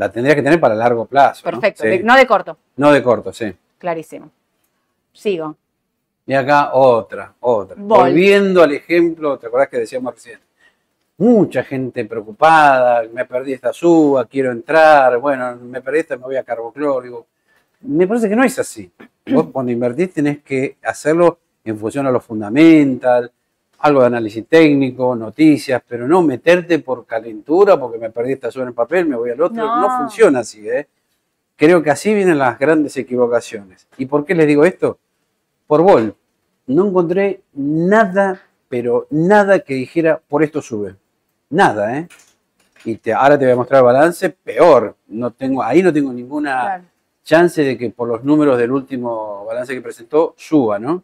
la 0.00 0.10
tendría 0.10 0.34
que 0.34 0.42
tener 0.42 0.58
para 0.58 0.74
largo 0.74 1.04
plazo. 1.04 1.42
¿no? 1.44 1.60
perfecto. 1.60 1.82
Sí. 1.82 2.00
No 2.02 2.16
de 2.16 2.26
corto, 2.26 2.56
no 2.76 2.90
de 2.90 3.02
corto, 3.02 3.34
sí. 3.34 3.54
clarísimo. 3.76 4.30
Sigo. 5.12 5.56
Y 6.24 6.32
acá 6.32 6.72
otra, 6.72 7.34
otra. 7.40 7.76
Vol. 7.78 7.98
Volviendo 7.98 8.62
al 8.62 8.72
ejemplo, 8.72 9.38
¿te 9.38 9.48
acordás 9.48 9.68
que 9.68 9.76
decíamos 9.76 10.14
recién? 10.14 10.40
Mucha 11.18 11.62
gente 11.64 12.06
preocupada, 12.06 13.02
me 13.12 13.26
perdí 13.26 13.52
esta 13.52 13.74
suba, 13.74 14.24
quiero 14.24 14.52
entrar, 14.52 15.18
bueno, 15.18 15.56
me 15.56 15.82
perdí 15.82 15.98
esta, 15.98 16.16
me 16.16 16.22
voy 16.22 16.36
a 16.36 16.44
carboclor. 16.44 17.02
Digo, 17.02 17.26
me 17.82 18.06
parece 18.06 18.26
que 18.26 18.36
no 18.36 18.42
es 18.42 18.58
así. 18.58 18.90
Vos 19.26 19.48
cuando 19.52 19.70
invertís 19.70 20.14
tenés 20.14 20.38
que 20.38 20.78
hacerlo 20.82 21.40
en 21.62 21.76
función 21.78 22.06
a 22.06 22.10
lo 22.10 22.20
fundamental, 22.20 23.30
algo 23.80 24.00
de 24.00 24.06
análisis 24.06 24.46
técnico, 24.46 25.14
noticias, 25.16 25.82
pero 25.88 26.06
no 26.06 26.22
meterte 26.22 26.78
por 26.80 27.06
calentura 27.06 27.78
porque 27.78 27.98
me 27.98 28.10
perdí 28.10 28.32
esta 28.32 28.50
suba 28.50 28.62
en 28.64 28.68
el 28.68 28.74
papel, 28.74 29.06
me 29.06 29.16
voy 29.16 29.30
al 29.30 29.40
otro. 29.40 29.56
No. 29.64 29.80
No, 29.80 29.96
funciona 29.98 30.40
así, 30.40 30.68
¿eh? 30.68 30.86
Creo 31.56 31.82
que 31.82 31.90
así 31.90 32.14
vienen 32.14 32.38
las 32.38 32.58
grandes 32.58 32.96
equivocaciones. 32.96 33.86
¿Y 33.98 34.06
por 34.06 34.24
qué 34.24 34.34
les 34.34 34.46
digo 34.46 34.64
esto? 34.64 34.98
Por 35.66 35.82
Vol. 35.82 36.14
No 36.66 36.86
encontré 36.88 37.40
nada, 37.54 38.40
pero 38.68 39.06
nada 39.10 39.58
que 39.60 39.74
dijera 39.74 40.20
por 40.28 40.42
esto 40.42 40.62
sube. 40.62 40.94
Nada, 41.50 41.98
¿eh? 41.98 42.08
Y 42.84 42.96
te- 42.96 43.12
ahora 43.12 43.38
te 43.38 43.44
voy 43.44 43.52
a 43.52 43.56
mostrar 43.56 43.80
el 43.80 43.84
balance, 43.86 44.30
peor. 44.30 44.94
No 45.08 45.30
tengo, 45.32 45.62
ahí 45.62 45.82
no 45.82 45.92
tengo 45.92 46.12
ninguna 46.12 46.60
Claro. 46.62 46.84
chance 47.24 47.62
de 47.62 47.76
que 47.76 47.90
por 47.90 48.08
los 48.08 48.24
números 48.24 48.56
del 48.56 48.70
último 48.72 49.44
balance 49.44 49.74
que 49.74 49.80
presentó 49.82 50.34
suba, 50.38 50.78
¿no? 50.78 51.02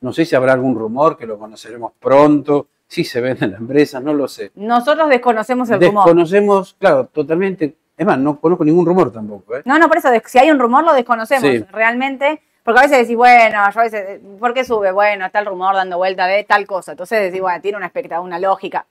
No 0.00 0.12
sé 0.12 0.24
si 0.24 0.34
habrá 0.34 0.52
algún 0.54 0.74
rumor 0.74 1.16
que 1.16 1.26
lo 1.26 1.38
conoceremos 1.38 1.92
pronto, 1.98 2.68
si 2.86 3.04
se 3.04 3.20
vende 3.20 3.44
en 3.44 3.52
la 3.52 3.58
empresa, 3.58 4.00
no 4.00 4.12
lo 4.14 4.26
sé. 4.28 4.50
Nosotros 4.54 5.08
desconocemos 5.08 5.68
el 5.70 5.80
rumor. 5.80 6.04
Desconocemos, 6.04 6.74
claro, 6.78 7.04
totalmente. 7.06 7.76
Es 7.96 8.06
más, 8.06 8.18
no 8.18 8.40
conozco 8.40 8.64
ningún 8.64 8.86
rumor 8.86 9.12
tampoco, 9.12 9.56
¿eh? 9.56 9.62
No, 9.66 9.78
no, 9.78 9.88
por 9.88 9.98
eso, 9.98 10.08
si 10.24 10.38
hay 10.38 10.50
un 10.50 10.58
rumor 10.58 10.84
lo 10.84 10.94
desconocemos 10.94 11.42
Sí. 11.48 11.64
realmente. 11.70 12.42
Porque 12.62 12.80
a 12.80 12.82
veces 12.82 12.98
decís, 12.98 13.16
bueno, 13.16 13.58
yo 13.72 13.80
a 13.80 13.82
veces, 13.82 14.20
¿por 14.38 14.52
qué 14.54 14.64
sube? 14.64 14.92
Bueno, 14.92 15.26
está 15.26 15.38
el 15.40 15.46
rumor 15.46 15.74
dando 15.74 15.96
vuelta 15.96 16.26
de 16.26 16.44
tal 16.44 16.66
cosa. 16.66 16.92
Entonces 16.92 17.20
decís, 17.20 17.40
bueno, 17.40 17.60
tiene 17.60 17.78
una 17.78 17.90
una 18.20 18.38
lógica. 18.38 18.86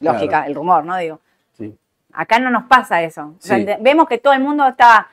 Lógica, 0.00 0.28
Claro. 0.28 0.46
el 0.48 0.54
rumor, 0.54 0.84
¿no? 0.84 0.96
Digo. 0.96 1.20
Sí. 1.56 1.74
Acá 2.12 2.38
no 2.38 2.50
nos 2.50 2.64
pasa 2.64 3.02
eso. 3.02 3.22
O 3.22 3.34
sea, 3.38 3.58
vemos 3.80 4.06
que 4.08 4.18
todo 4.18 4.32
el 4.32 4.40
mundo 4.40 4.66
está 4.66 5.08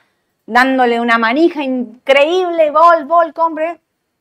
dándole 0.46 0.98
una 1.00 1.18
manija 1.18 1.62
increíble, 1.62 2.70
bol, 2.70 3.04
bol, 3.06 3.32
compre. 3.34 3.80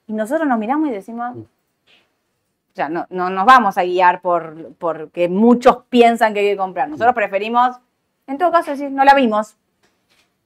Y 0.09 0.13
nosotros 0.13 0.47
nos 0.47 0.57
miramos 0.59 0.89
y 0.89 0.91
decimos, 0.91 1.35
Mm. 1.35 1.39
o 1.41 2.75
sea, 2.75 2.89
no, 2.89 3.05
no 3.11 3.29
nos 3.29 3.45
vamos 3.45 3.77
a 3.77 3.83
guiar 3.83 4.21
por 4.21 4.73
porque 4.79 5.29
muchos 5.29 5.77
piensan 5.89 6.33
que 6.33 6.39
hay 6.41 6.47
que 6.47 6.57
comprar. 6.57 6.87
Mm. 6.87 6.91
Nosotros 6.91 7.13
preferimos, 7.15 7.77
en 8.27 8.37
todo 8.37 8.51
caso, 8.51 8.71
decir, 8.71 8.89
no 8.91 9.03
la 9.05 9.13
vimos. 9.13 9.55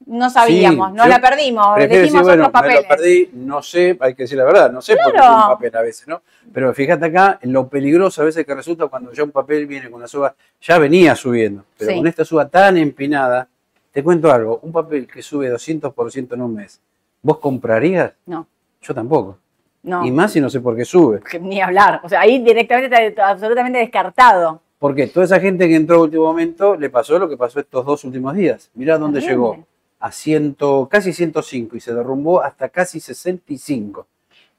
no 0.06 0.30
sabíamos, 0.30 0.92
Sí, 0.92 0.98
yo 0.98 1.06
la 1.08 1.22
perdimos, 1.22 1.78
elegimos 1.78 2.02
decir, 2.02 2.22
bueno, 2.24 2.48
otros 2.48 2.48
me 2.48 2.52
papeles. 2.52 2.82
lo 2.82 2.88
perdí, 2.90 3.30
no 3.36 3.62
sé, 3.64 3.98
hay 4.02 4.14
que 4.14 4.24
decir 4.24 4.38
la 4.38 4.44
verdad, 4.44 4.70
no 4.70 4.82
sé 4.82 4.98
por 4.98 5.14
qué 5.14 5.18
un 5.22 5.24
papel 5.48 5.76
a 5.78 5.82
veces, 5.82 6.06
¿no? 6.10 6.22
Pero 6.52 6.74
fíjate 6.74 7.06
acá, 7.06 7.40
lo 7.44 7.70
peligroso 7.70 8.22
a 8.22 8.26
veces 8.26 8.46
que 8.46 8.54
resulta 8.54 8.88
cuando 8.88 9.14
ya 9.14 9.24
un 9.24 9.32
papel 9.32 9.66
viene 9.66 9.90
con 9.90 10.02
la 10.02 10.08
suba, 10.10 10.36
ya 10.60 10.78
venía 10.78 11.16
subiendo, 11.16 11.64
pero 11.78 11.92
Sí. 11.92 11.98
con 12.00 12.08
esta 12.08 12.26
suba 12.26 12.50
tan 12.50 12.76
empinada, 12.76 13.48
te 13.94 14.04
cuento 14.04 14.30
algo, 14.30 14.60
un 14.64 14.74
papel 14.74 15.08
que 15.08 15.22
sube 15.22 15.50
200% 15.50 16.36
en 16.36 16.42
un 16.42 16.54
mes, 16.54 16.82
¿vos 17.22 17.38
comprarías? 17.38 18.12
No, 18.26 18.46
Yo 18.82 18.94
tampoco. 18.94 19.38
No, 19.84 20.06
Y 20.06 20.12
más 20.12 20.32
si 20.32 20.40
no 20.40 20.50
sé 20.50 20.62
por 20.62 20.76
qué 20.76 20.86
sube. 20.86 21.22
ni 21.42 21.62
hablar. 21.62 22.00
O 22.04 22.10
sea, 22.10 22.22
ahí 22.22 22.40
directamente 22.40 23.08
está 23.08 23.30
absolutamente 23.30 23.80
descartado. 23.80 24.62
Porque 24.80 25.08
toda 25.08 25.26
esa 25.26 25.40
gente 25.40 25.68
que 25.68 25.76
entró 25.76 25.98
a 25.98 26.02
último 26.02 26.24
momento 26.26 26.76
le 26.76 26.90
pasó 26.90 27.20
lo 27.20 27.30
que 27.30 27.38
pasó 27.38 27.60
estos 27.60 27.86
dos 27.86 28.04
últimos 28.04 28.34
días. 28.36 28.70
Mirá 28.74 28.98
dónde 28.98 29.22
llegó. 29.22 29.66
A 30.00 30.12
ciento, 30.12 30.88
casi 30.92 31.14
105 31.14 31.78
y 31.78 31.80
se 31.80 31.94
derrumbó 31.94 32.42
hasta 32.42 32.70
casi 32.70 33.00
65. 33.00 34.08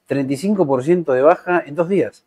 35% 0.09 1.13
de 1.13 1.21
baja 1.21 1.63
en 1.65 1.75
dos 1.75 1.89
días. 1.89 2.23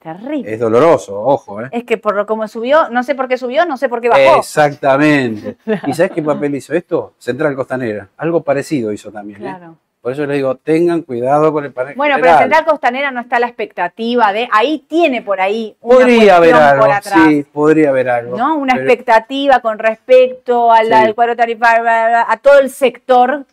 Terrible. 0.00 0.52
Es 0.52 0.60
doloroso, 0.60 1.20
ojo, 1.20 1.60
¿eh? 1.60 1.68
Es 1.72 1.84
que 1.84 1.98
por 1.98 2.14
lo 2.14 2.24
como 2.24 2.46
subió, 2.46 2.88
no 2.88 3.02
sé 3.02 3.16
por 3.16 3.26
qué 3.26 3.36
subió, 3.36 3.66
no 3.66 3.76
sé 3.76 3.88
por 3.88 4.00
qué 4.00 4.08
bajó. 4.08 4.38
Exactamente. 4.38 5.56
¿Y 5.86 5.92
sabes 5.92 6.12
qué 6.12 6.22
papel 6.22 6.54
hizo 6.54 6.72
esto? 6.72 7.14
Central 7.18 7.56
Costanera. 7.56 8.08
Algo 8.16 8.42
parecido 8.42 8.92
hizo 8.92 9.10
también, 9.10 9.44
¿eh? 9.44 9.56
Por 10.00 10.12
eso 10.12 10.24
le 10.26 10.34
digo, 10.34 10.54
tengan 10.56 11.02
cuidado 11.02 11.52
con 11.52 11.64
el 11.64 11.72
panel 11.72 11.94
Bueno, 11.96 12.14
pero 12.16 12.26
general. 12.28 12.42
Central 12.44 12.64
Costanera 12.64 13.10
no 13.10 13.20
está 13.20 13.40
la 13.40 13.48
expectativa 13.48 14.32
de, 14.32 14.48
ahí 14.52 14.78
tiene 14.88 15.22
por 15.22 15.40
ahí 15.40 15.76
una 15.80 15.96
Podría 15.98 16.36
haber 16.36 16.54
algo, 16.54 16.84
por 16.86 16.94
atrás. 16.94 17.18
sí, 17.28 17.42
podría 17.52 17.88
haber 17.90 18.08
algo. 18.08 18.36
¿no? 18.36 18.56
Una 18.56 18.74
pero- 18.74 18.86
expectativa 18.86 19.60
con 19.60 19.78
respecto 19.78 20.72
al, 20.72 20.86
Sí. 20.86 20.92
al 20.92 21.14
cuadro 21.14 21.34
tarifario, 21.36 21.84
a 21.88 22.36
todo 22.40 22.60
el 22.60 22.70
sector 22.70 23.44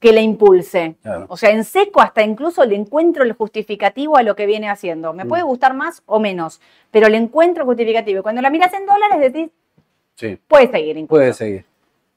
que 0.00 0.12
le 0.12 0.22
impulse. 0.22 0.96
Claro. 1.02 1.26
O 1.28 1.36
sea, 1.36 1.50
en 1.50 1.62
seco 1.62 2.00
hasta 2.00 2.22
incluso 2.22 2.64
le 2.64 2.74
encuentro 2.74 3.22
el 3.22 3.34
justificativo 3.34 4.16
a 4.16 4.22
lo 4.24 4.34
que 4.34 4.46
viene 4.46 4.68
haciendo. 4.68 5.12
Me 5.12 5.24
Mm. 5.24 5.28
puede 5.28 5.42
gustar 5.44 5.74
más 5.74 6.02
o 6.06 6.18
menos, 6.18 6.60
pero 6.90 7.08
le 7.08 7.18
encuentro 7.18 7.64
justificativo. 7.64 8.18
Y 8.18 8.22
cuando 8.22 8.42
la 8.42 8.50
miras 8.50 8.72
en 8.72 8.86
dólares 8.86 9.20
decís, 9.20 9.50
Sí. 10.16 10.38
puede 10.48 10.68
seguir 10.70 10.96
incluso. 10.96 11.20
Puede 11.20 11.32
seguir. 11.34 11.64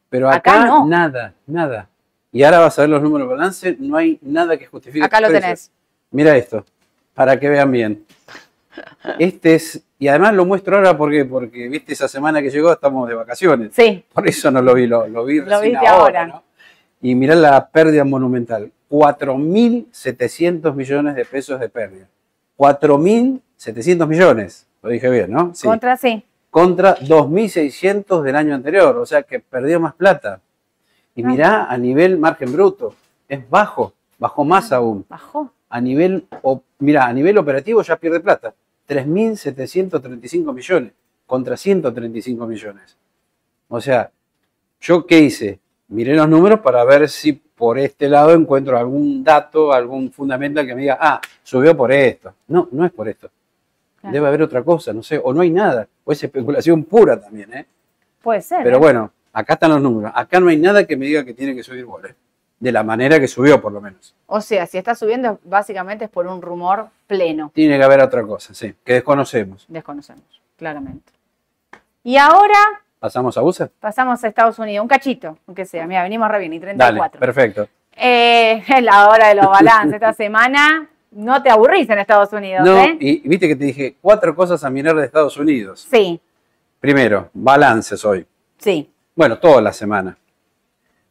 Pero 0.09 0.29
Acá 0.29 0.37
acá, 0.61 0.65
no. 0.65 0.85
nada, 0.87 1.33
nada. 1.45 1.89
Y 2.36 2.43
ahora 2.43 2.59
vas 2.59 2.77
a 2.77 2.81
ver 2.81 2.89
los 2.89 3.01
números 3.01 3.29
de 3.29 3.33
balance, 3.33 3.77
no 3.79 3.95
hay 3.95 4.19
nada 4.21 4.57
que 4.57 4.65
justifique. 4.65 5.05
Acá 5.05 5.21
lo 5.21 5.29
tenés. 5.29 5.71
Mira 6.11 6.36
esto, 6.36 6.65
para 7.13 7.39
que 7.39 7.47
vean 7.47 7.71
bien. 7.71 8.05
Este 9.19 9.55
es, 9.55 9.81
y 9.97 10.09
además 10.09 10.33
lo 10.33 10.43
muestro 10.43 10.75
ahora 10.75 10.97
porque, 10.97 11.23
porque 11.23 11.69
viste 11.69 11.93
esa 11.93 12.09
semana 12.09 12.41
que 12.41 12.49
llegó, 12.49 12.73
estamos 12.73 13.07
de 13.07 13.15
vacaciones. 13.15 13.71
Sí, 13.73 14.03
Por 14.11 14.27
eso 14.27 14.51
no 14.51 14.61
lo 14.61 14.73
vi, 14.73 14.86
lo, 14.86 15.07
lo 15.07 15.23
vi 15.23 15.39
Lo 15.39 15.61
viste 15.61 15.77
ahora. 15.88 16.23
ahora. 16.23 16.27
¿no? 16.27 16.43
Y 16.99 17.15
mirá 17.15 17.36
la 17.36 17.69
pérdida 17.69 18.03
monumental. 18.03 18.69
4.700 18.89 20.75
millones 20.75 21.15
de 21.15 21.23
pesos 21.23 21.57
de 21.57 21.69
pérdida. 21.69 22.09
4.700 22.57 24.07
millones. 24.07 24.67
Lo 24.81 24.89
dije 24.89 25.09
bien, 25.09 25.31
¿no? 25.31 25.55
Sí 25.55 25.65
contra 25.65 25.95
sí. 25.95 26.21
contra 26.49 26.97
2.600 26.97 28.21
del 28.23 28.36
año 28.36 28.55
anterior, 28.55 28.97
o 28.97 29.05
sea 29.05 29.23
que 29.23 29.39
perdió 29.39 29.79
más 29.79 29.93
plata. 29.93 30.41
Y 31.16 31.24
Ah. 31.24 31.28
mirá, 31.28 31.66
a 31.66 31.78
nivel 31.78 32.18
margen 32.20 32.51
bruto, 32.51 32.93
es 33.28 33.49
bajo, 33.49 33.93
bajó 34.20 34.43
más 34.43 34.72
aún. 34.72 35.05
Bajó. 35.09 35.51
A 35.70 35.82
nivel, 35.82 36.28
o- 36.41 36.61
mirá, 36.80 37.05
a 37.07 37.13
nivel 37.13 37.38
operativo 37.38 37.82
ya 37.82 37.95
pierde 37.97 38.20
plata, 38.20 38.53
3.735 38.88 40.53
millones 40.53 40.91
contra 41.26 41.57
135 41.57 42.45
millones. 42.45 42.95
O 43.68 43.82
sea, 43.82 44.11
¿yo 44.82 45.05
qué 45.05 45.20
hice? 45.20 45.59
Miré 45.88 46.16
los 46.16 46.30
números 46.30 46.59
para 46.59 46.84
ver 46.84 47.09
si 47.09 47.34
por 47.34 47.80
este 47.80 48.09
lado 48.09 48.32
encuentro 48.34 48.78
algún 48.78 49.24
dato, 49.24 49.72
algún 49.74 50.11
fundamental 50.11 50.66
que 50.68 50.76
me 50.76 50.82
diga, 50.82 50.97
ah, 50.99 51.22
subió 51.43 51.76
por 51.76 51.91
esto. 51.91 52.34
No, 52.47 52.68
no 52.72 52.86
es 52.86 52.91
por 52.91 53.07
esto. 53.07 53.30
Claro. 54.01 54.13
Debe 54.13 54.28
haber 54.28 54.41
otra 54.43 54.63
cosa, 54.63 54.93
no 54.93 55.01
sé, 55.01 55.20
o 55.24 55.34
no 55.34 55.41
hay 55.41 55.49
nada, 55.49 55.88
o 56.03 56.11
es 56.11 56.24
especulación 56.24 56.84
pura 56.84 57.20
también, 57.20 57.53
¿eh? 57.53 57.66
Puede 58.22 58.41
ser. 58.41 58.63
Pero 58.63 58.76
¿eh? 58.78 58.80
bueno, 58.80 59.11
acá 59.36 59.53
están 59.53 59.71
los 59.71 59.81
números. 59.81 60.11
Acá 60.15 60.39
no 60.39 60.47
hay 60.49 60.57
nada 60.57 60.86
que 60.86 60.95
me 60.97 61.05
diga 61.05 61.23
que 61.23 61.33
tiene 61.33 61.55
que 61.55 61.61
subir 61.63 61.86
bola. 61.86 62.09
De 62.59 62.71
la 62.71 62.83
manera 62.83 63.19
que 63.19 63.27
subió, 63.27 63.61
por 63.61 63.71
lo 63.73 63.81
menos. 63.81 64.15
O 64.27 64.39
sea, 64.39 64.65
si 64.65 64.77
está 64.77 64.95
subiendo, 64.95 65.39
básicamente 65.43 66.05
es 66.05 66.09
por 66.09 66.25
un 66.25 66.41
rumor 66.41 66.88
pleno. 67.05 67.51
Tiene 67.53 67.77
que 67.77 67.83
haber 67.83 67.99
otra 68.01 68.23
cosa, 68.23 68.53
sí, 68.53 68.73
que 68.83 68.93
desconocemos. 68.93 69.65
Desconocemos, 69.67 70.23
claramente. 70.57 71.11
Y 72.03 72.17
ahora 72.17 72.57
¿Pasamos 72.99 73.38
a 73.38 73.41
USA? 73.43 73.69
pasamos 73.79 74.23
a 74.23 74.27
Estados 74.27 74.57
Unidos, 74.57 74.81
un 74.83 74.88
cachito, 74.88 75.38
aunque 75.47 75.65
sea. 75.65 75.86
Mira, 75.86 76.01
venimos 76.03 76.29
re 76.31 76.39
bien, 76.39 76.53
y 76.53 76.59
Dale, 76.59 76.75
34. 76.77 77.19
perfecto. 77.19 77.67
Eh, 77.97 78.63
es 78.67 78.83
la 78.83 79.09
hora 79.09 79.27
de 79.27 79.36
los 79.36 79.47
balances 79.47 79.93
esta 79.95 80.13
semana. 80.13 80.88
No 81.11 81.41
te 81.43 81.49
aburrís 81.49 81.89
en 81.89 81.99
Estados 81.99 82.31
Unidos, 82.33 82.65
No, 82.65 82.77
¿eh? 82.77 82.97
y 82.99 83.27
viste 83.27 83.47
que 83.47 83.55
te 83.55 83.63
dije 83.65 83.95
cuatro 84.01 84.36
cosas 84.36 84.63
a 84.63 84.69
mirar 84.69 84.95
de 84.95 85.05
Estados 85.05 85.38
Unidos. 85.38 85.86
Sí, 85.91 86.19
Primero, 86.79 87.29
balances 87.33 88.03
hoy. 88.05 88.25
sí, 88.57 88.89
Bueno, 89.16 89.38
toda 89.39 89.61
la 89.61 89.72
semana. 89.74 90.18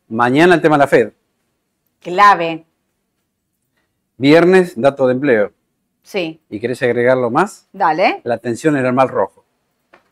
Mañana 0.09 0.55
el 0.55 0.61
tema 0.61 0.77
de 0.77 0.81
la 0.81 0.87
Fed. 0.87 1.13
clave. 2.01 2.65
Viernes, 4.17 4.75
dato 4.81 5.07
de 5.09 5.15
empleo. 5.15 5.53
Sí, 6.03 6.41
¿Y 6.49 6.61
querés 6.61 6.81
agregarlo 6.83 7.31
más? 7.31 7.67
dale. 7.73 8.21
La 8.25 8.39
tensión 8.39 8.77
en 8.77 8.85
el 8.87 8.93
mal 8.93 9.09
rojo. 9.09 9.45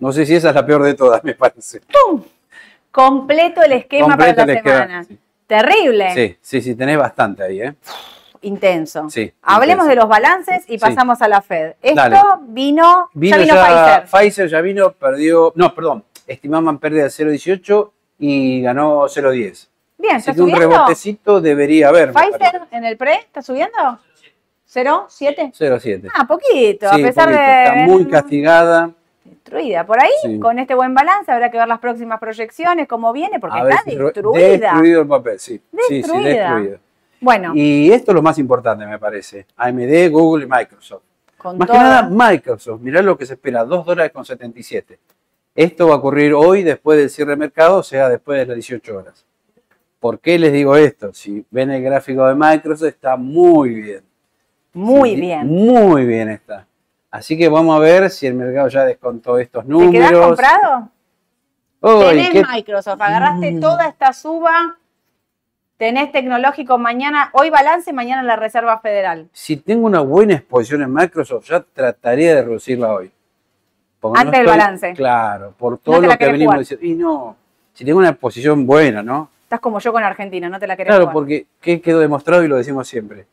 No 0.00 0.10
sé 0.10 0.26
si 0.26 0.34
esa 0.34 0.48
es 0.48 0.54
la 0.56 0.66
peor 0.66 0.82
de 0.82 0.94
todas, 0.94 1.22
me 1.24 1.34
parece. 1.34 1.82
Completo 2.90 3.62
el 3.62 3.72
esquema 3.72 4.08
Completo 4.16 4.36
para 4.40 4.54
la 4.54 4.62
semana. 4.62 5.04
sí. 5.04 5.18
Terrible. 5.46 6.14
Sí, 6.14 6.36
sí, 6.40 6.62
sí, 6.62 6.74
tenés 6.74 6.96
bastante 6.98 7.42
ahí, 7.44 7.60
¿eh? 7.60 7.74
Intenso. 8.40 9.08
Sí, 9.10 9.32
Hablemos 9.42 9.84
intenso. 9.84 9.88
de 9.90 9.94
los 9.96 10.08
balances 10.08 10.64
y 10.66 10.72
Sí. 10.72 10.78
pasamos 10.78 11.20
a 11.22 11.28
la 11.28 11.42
Fed. 11.42 11.74
Esto 11.82 11.94
Dale. 12.00 12.18
vino, 12.48 13.10
Vino 13.12 13.36
ya 13.36 13.42
vino 13.42 13.54
ya, 13.54 14.04
Pfizer. 14.10 14.48
ya 14.48 14.60
vino, 14.62 14.92
perdió, 14.92 15.52
no, 15.54 15.74
perdón, 15.74 16.04
estimaban 16.32 16.78
pérdida 16.78 17.04
de 17.04 17.08
0,18 17.10 17.90
y 18.18 18.62
ganó 18.62 19.02
0,10. 19.08 19.68
Bien, 19.98 20.16
Así 20.16 20.30
¿está 20.30 20.34
que 20.34 20.42
un 20.42 20.50
subiendo? 20.50 20.74
rebotecito 20.76 21.40
debería 21.40 21.88
haber. 21.88 22.12
Pfizer 22.12 22.62
en 22.70 22.84
el 22.84 22.96
pre, 22.96 23.14
¿está 23.14 23.40
subiendo? 23.42 23.76
¿Cero? 24.64 25.06
¿Siete? 25.08 25.52
0,7. 25.56 26.08
Ah, 26.14 26.26
poquito, 26.26 26.88
a 26.88 26.94
Sí, 26.96 27.02
pesar 27.02 27.26
poquito. 27.26 27.42
de... 27.42 27.62
Está 27.64 27.74
muy 27.86 28.06
castigada. 28.08 28.90
Destruida. 29.24 29.84
Por 29.86 30.00
ahí, 30.02 30.10
Sí. 30.22 30.38
con 30.40 30.58
este 30.58 30.74
buen 30.74 30.94
balance, 30.94 31.30
habrá 31.30 31.50
que 31.50 31.58
ver 31.58 31.68
las 31.68 31.78
próximas 31.78 32.18
proyecciones, 32.18 32.88
cómo 32.88 33.12
viene, 33.12 33.38
porque 33.38 33.58
A 33.58 33.68
está 33.68 33.82
destruida. 33.84 34.70
Destruido 34.72 35.02
el 35.02 35.08
papel, 35.08 35.38
sí. 35.38 35.58
Sí, 35.72 35.78
sí, 35.88 35.94
Destruida. 35.96 36.54
destruido. 36.54 36.78
Bueno, 37.20 37.52
Y 37.54 37.92
esto 37.92 38.10
es 38.10 38.14
lo 38.16 38.22
más 38.22 38.38
importante, 38.38 38.84
me 38.86 38.98
parece. 38.98 39.46
AMD, 39.56 40.08
Google 40.10 40.44
y 40.46 40.48
Microsoft. 40.48 41.02
con 41.38 41.58
Más 41.58 41.68
que 41.70 41.76
nada, 41.76 42.08
Microsoft. 42.10 42.80
Mirá 42.80 43.02
lo 43.02 43.16
que 43.18 43.26
se 43.26 43.34
espera, 43.34 43.64
2 43.64 43.84
dólares 43.84 44.10
con 44.12 44.24
77. 44.24 44.98
Esto 45.54 45.88
va 45.88 45.94
a 45.94 45.98
ocurrir 45.98 46.32
hoy, 46.34 46.62
después 46.62 46.98
del 46.98 47.10
cierre 47.10 47.32
de 47.32 47.36
mercado, 47.36 47.78
o 47.78 47.82
sea, 47.82 48.08
después 48.08 48.38
de 48.38 48.46
las 48.46 48.54
18 48.56 48.96
horas. 48.96 49.26
¿Por 50.00 50.18
qué 50.18 50.38
les 50.38 50.52
digo 50.52 50.76
esto? 50.76 51.12
Si 51.12 51.44
ven 51.50 51.70
el 51.70 51.82
gráfico 51.82 52.26
de 52.26 52.34
Microsoft, 52.34 52.88
está 52.88 53.16
muy 53.16 53.74
bien. 53.74 54.02
Muy 54.72 55.10
Sí, 55.14 55.20
bien. 55.20 55.46
Muy 55.46 56.06
bien 56.06 56.30
está. 56.30 56.66
Así 57.10 57.36
que 57.36 57.48
vamos 57.48 57.76
a 57.76 57.78
ver 57.78 58.08
si 58.08 58.26
el 58.26 58.34
mercado 58.34 58.68
ya 58.68 58.84
descontó 58.84 59.38
estos 59.38 59.64
¿Te 59.64 59.68
quedás 59.68 59.82
números. 60.12 60.26
comprado? 60.28 60.88
Uy, 61.82 62.04
Tenés 62.16 62.30
qué- 62.30 62.42
Microsoft, 62.50 63.00
agarraste 63.00 63.50
Mm. 63.52 63.60
toda 63.60 63.86
esta 63.88 64.12
suba, 64.14 64.78
tenés 65.76 66.10
tecnológico 66.12 66.78
mañana, 66.78 67.28
hoy 67.34 67.50
balance, 67.50 67.92
mañana 67.92 68.22
la 68.22 68.36
Reserva 68.36 68.78
Federal. 68.80 69.28
Si 69.32 69.56
tengo 69.58 69.84
una 69.86 70.00
buena 70.00 70.34
exposición 70.34 70.82
en 70.82 70.94
Microsoft, 70.94 71.44
ya 71.48 71.60
trataría 71.60 72.36
de 72.36 72.42
reducirla 72.42 72.92
hoy. 72.94 73.12
Antes 74.14 74.38
del 74.38 74.46
balance. 74.46 74.92
Claro, 74.94 75.54
por 75.56 75.78
todo 75.78 76.00
lo 76.00 76.16
que 76.16 76.26
venimos 76.26 76.46
jugar. 76.54 76.58
diciendo. 76.60 76.86
Y 76.86 76.94
no, 76.94 77.36
si 77.72 77.84
tengo 77.84 77.98
una 77.98 78.10
exposición 78.10 78.66
buena, 78.66 79.02
¿no? 79.02 79.30
Estás 79.44 79.60
como 79.60 79.78
yo 79.80 79.92
con 79.92 80.02
Argentina, 80.02 80.48
no 80.48 80.58
te 80.58 80.66
la 80.66 80.76
querés 80.76 80.88
Claro, 80.90 81.02
jugar. 81.04 81.14
porque 81.14 81.46
¿qué 81.60 81.80
quedó 81.80 82.00
demostrado 82.00 82.42
y 82.44 82.48
lo 82.48 82.56
decimos 82.56 82.88
siempre? 82.88 83.26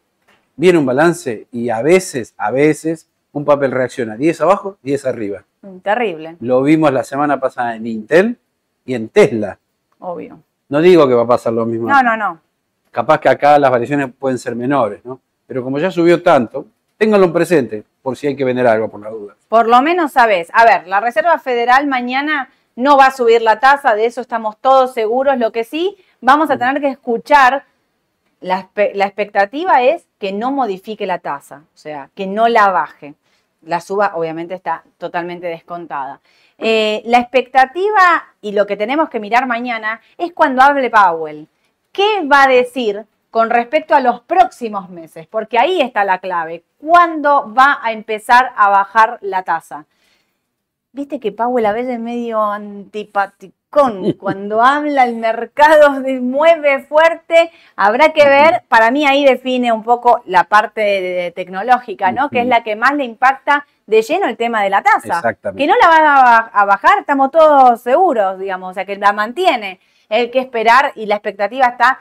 Viene 0.56 0.78
un 0.78 0.86
balance 0.86 1.48
y 1.52 1.70
a 1.70 1.82
veces, 1.82 2.34
a 2.38 2.52
veces, 2.52 3.08
un 3.32 3.46
papel 3.46 3.72
reacciona 3.72 4.18
10 4.18 4.42
abajo, 4.42 4.78
10 4.84 5.06
arriba. 5.06 5.44
Mm, 5.62 5.78
Terrible, 5.80 6.36
Lo 6.42 6.62
vimos 6.62 6.92
la 6.92 7.04
semana 7.04 7.40
pasada 7.40 7.76
en 7.76 7.88
Intel 7.88 8.38
y 8.86 8.94
en 8.96 9.10
Tesla. 9.10 9.58
obvio. 10.00 10.40
No 10.70 10.82
digo 10.82 11.08
que 11.08 11.14
va 11.16 11.24
a 11.24 11.28
pasar 11.28 11.54
lo 11.54 11.66
mismo. 11.66 11.90
No, 11.90 12.04
no, 12.04 12.16
no. 12.16 12.40
Capaz 12.92 13.20
que 13.20 13.30
acá 13.30 13.58
las 13.58 13.72
variaciones 13.72 14.10
pueden 14.18 14.38
ser 14.38 14.56
menores, 14.56 15.04
¿no? 15.06 15.20
Pero 15.48 15.64
como 15.64 15.80
ya 15.80 15.90
subió 15.90 16.22
tanto, 16.22 16.68
ténganlo 16.98 17.26
en 17.28 17.34
presente 17.34 17.84
por 18.04 18.16
si 18.18 18.28
hay 18.28 18.36
que 18.36 18.44
vender 18.46 18.68
algo 18.68 18.88
por 18.90 19.00
la 19.02 19.10
duda. 19.10 19.36
Por 19.50 19.68
lo 19.68 19.82
menos 19.82 20.14
sabes. 20.14 20.50
A 20.54 20.64
ver, 20.64 20.88
la 20.88 21.02
Reserva 21.02 21.38
Federal 21.40 21.88
mañana 21.88 22.50
no 22.76 22.96
va 22.98 23.08
a 23.08 23.12
subir 23.12 23.42
la 23.42 23.60
tasa, 23.60 23.96
de 23.96 24.06
eso 24.06 24.22
estamos 24.22 24.58
todos 24.62 24.94
seguros. 24.94 25.38
Lo 25.38 25.52
que 25.52 25.66
sí, 25.66 25.98
vamos 26.22 26.50
a 26.50 26.58
tener 26.58 26.80
que 26.80 26.88
escuchar, 26.88 27.66
la, 28.40 28.70
la 28.94 29.06
expectativa 29.06 29.82
es 29.82 30.08
que 30.18 30.32
no 30.32 30.52
modifique 30.52 31.06
la 31.06 31.20
tasa, 31.20 31.64
o 31.74 31.78
sea, 31.78 32.10
que 32.16 32.26
no 32.26 32.48
la 32.48 32.70
baje. 32.70 33.16
la 33.64 33.82
suba 33.82 34.14
obviamente 34.16 34.54
está 34.54 34.84
totalmente 34.98 35.48
descontada. 35.48 36.22
Eh, 36.58 37.02
la 37.06 37.20
expectativa 37.20 38.28
y 38.42 38.54
lo 38.54 38.66
que 38.66 38.78
tenemos 38.78 39.10
que 39.10 39.20
mirar 39.20 39.46
mañana 39.48 40.00
es 40.18 40.32
cuando 40.32 40.62
hable 40.62 40.90
Powell. 40.90 41.48
¿Qué 41.92 42.26
va 42.32 42.44
a 42.44 42.48
decir 42.48 43.06
con 43.32 43.50
respecto 43.50 43.96
a 43.96 44.00
los 44.00 44.22
próximos 44.22 44.90
meses? 44.90 45.28
Porque 45.28 45.60
ahí 45.60 45.82
está 45.82 46.04
la 46.04 46.20
clave. 46.20 46.64
¿Cuándo 46.78 47.54
va 47.54 47.80
a 47.82 47.92
empezar 47.92 48.52
a 48.56 48.70
bajar 48.70 49.20
la 49.22 49.44
tasa? 49.44 49.86
Viste 50.92 51.20
que 51.20 51.32
Powell 51.32 51.66
a 51.66 51.74
veces 51.74 51.94
es 51.94 52.00
medio 52.00 52.44
antipático 52.44 53.60
cuando 54.20 54.64
habla 54.64 55.04
el 55.04 55.16
mercado 55.16 56.02
se 56.04 56.20
mueve 56.20 56.80
fuerte, 56.84 57.52
habrá 57.76 58.10
que 58.10 58.26
ver, 58.26 58.64
para 58.68 58.90
mí 58.90 59.06
ahí 59.06 59.24
define 59.26 59.72
un 59.72 59.84
poco 59.84 60.22
la 60.26 60.46
parte 60.46 61.32
tecnológica, 61.36 62.12
¿no? 62.12 62.30
Que 62.30 62.42
es 62.42 62.48
la 62.48 62.64
que 62.64 62.76
más 62.76 62.94
le 62.94 63.04
impacta 63.04 63.66
de 63.86 64.02
lleno 64.02 64.28
el 64.28 64.38
tema 64.38 64.64
de 64.64 64.70
la 64.70 64.82
tasa. 64.82 65.22
Que 65.56 65.68
no 65.68 65.76
la 65.82 65.88
va 65.88 66.38
a 66.38 66.66
bajar, 66.66 67.00
estamos 67.00 67.32
todos 67.32 67.82
seguros, 67.82 68.40
digamos, 68.40 68.72
o 68.72 68.74
sea, 68.74 68.86
que 68.86 68.96
la 68.96 69.14
mantiene. 69.14 69.80
Hay 70.10 70.32
que 70.32 70.40
esperar 70.40 70.92
y 70.96 71.06
la 71.06 71.16
expectativa 71.16 71.68
está 71.68 72.00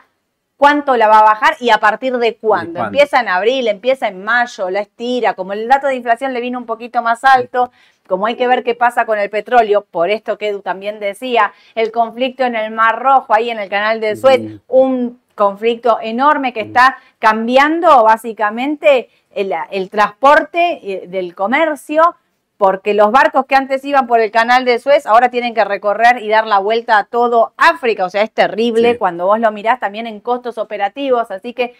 cuánto 0.59 0.97
la 0.97 1.09
va 1.09 1.21
a 1.21 1.23
bajar 1.23 1.57
y 1.61 1.71
a 1.71 1.79
partir 1.79 2.19
de 2.19 2.37
cuándo. 2.37 2.85
Empieza 2.85 3.21
en 3.21 3.29
abril, 3.29 3.69
empieza 3.69 4.09
en 4.09 4.23
mayo, 4.23 4.69
la 4.69 4.81
estira, 4.81 5.33
como 5.33 5.55
el 5.55 5.69
dato 5.69 5.87
de 5.87 5.95
inflación 5.95 6.35
le 6.35 6.41
vino 6.41 6.59
un 6.59 6.67
poquito 6.67 7.01
más 7.01 7.25
alto, 7.25 7.71
como 8.07 8.27
hay 8.27 8.35
que 8.35 8.49
ver 8.49 8.65
qué 8.65 8.75
pasa 8.75 9.07
con 9.07 9.19
el 9.19 9.31
petróleo, 9.31 9.87
por 9.89 10.11
esto 10.11 10.37
que 10.37 10.49
Edu 10.49 10.61
también 10.61 10.99
decía, 10.99 11.53
el 11.77 11.93
conflicto 11.93 12.43
en 12.43 12.57
el 12.57 12.73
Mar 12.73 13.01
Rojo, 13.01 13.33
ahí 13.33 13.51
en 13.51 13.61
el 13.61 13.69
canal 13.69 14.01
de 14.01 14.17
Suez, 14.17 14.61
un 14.67 15.21
conflicto 15.37 15.99
enorme 16.03 16.53
que 16.53 16.63
está 16.63 16.99
cambiando 17.21 18.03
básicamente 18.03 19.09
el, 19.31 19.55
el 19.71 19.89
transporte 19.89 20.81
eh, 20.83 21.07
del 21.07 21.37
comercio, 21.37 22.17
porque 22.59 22.93
los 22.93 23.13
barcos 23.13 23.47
que 23.47 23.55
antes 23.55 23.85
iban 23.85 24.07
por 24.07 24.21
el 24.21 24.31
canal 24.31 24.65
de 24.65 24.79
Suez 24.79 25.07
ahora 25.07 25.31
tienen 25.31 25.55
que 25.55 25.65
recorrer 25.65 26.23
y 26.23 26.29
dar 26.29 26.47
la 26.47 26.59
vuelta 26.59 26.99
a 26.99 27.05
todo 27.05 27.55
África, 27.57 28.05
o 28.05 28.11
sea, 28.11 28.23
es 28.23 28.33
terrible 28.33 28.99
cuando 28.99 29.27
vos 29.27 29.39
lo 29.39 29.51
mirás 29.53 29.81
también 29.81 30.07
en 30.07 30.21
costos 30.21 30.59
operativos, 30.59 31.31
así 31.31 31.55
que 31.55 31.75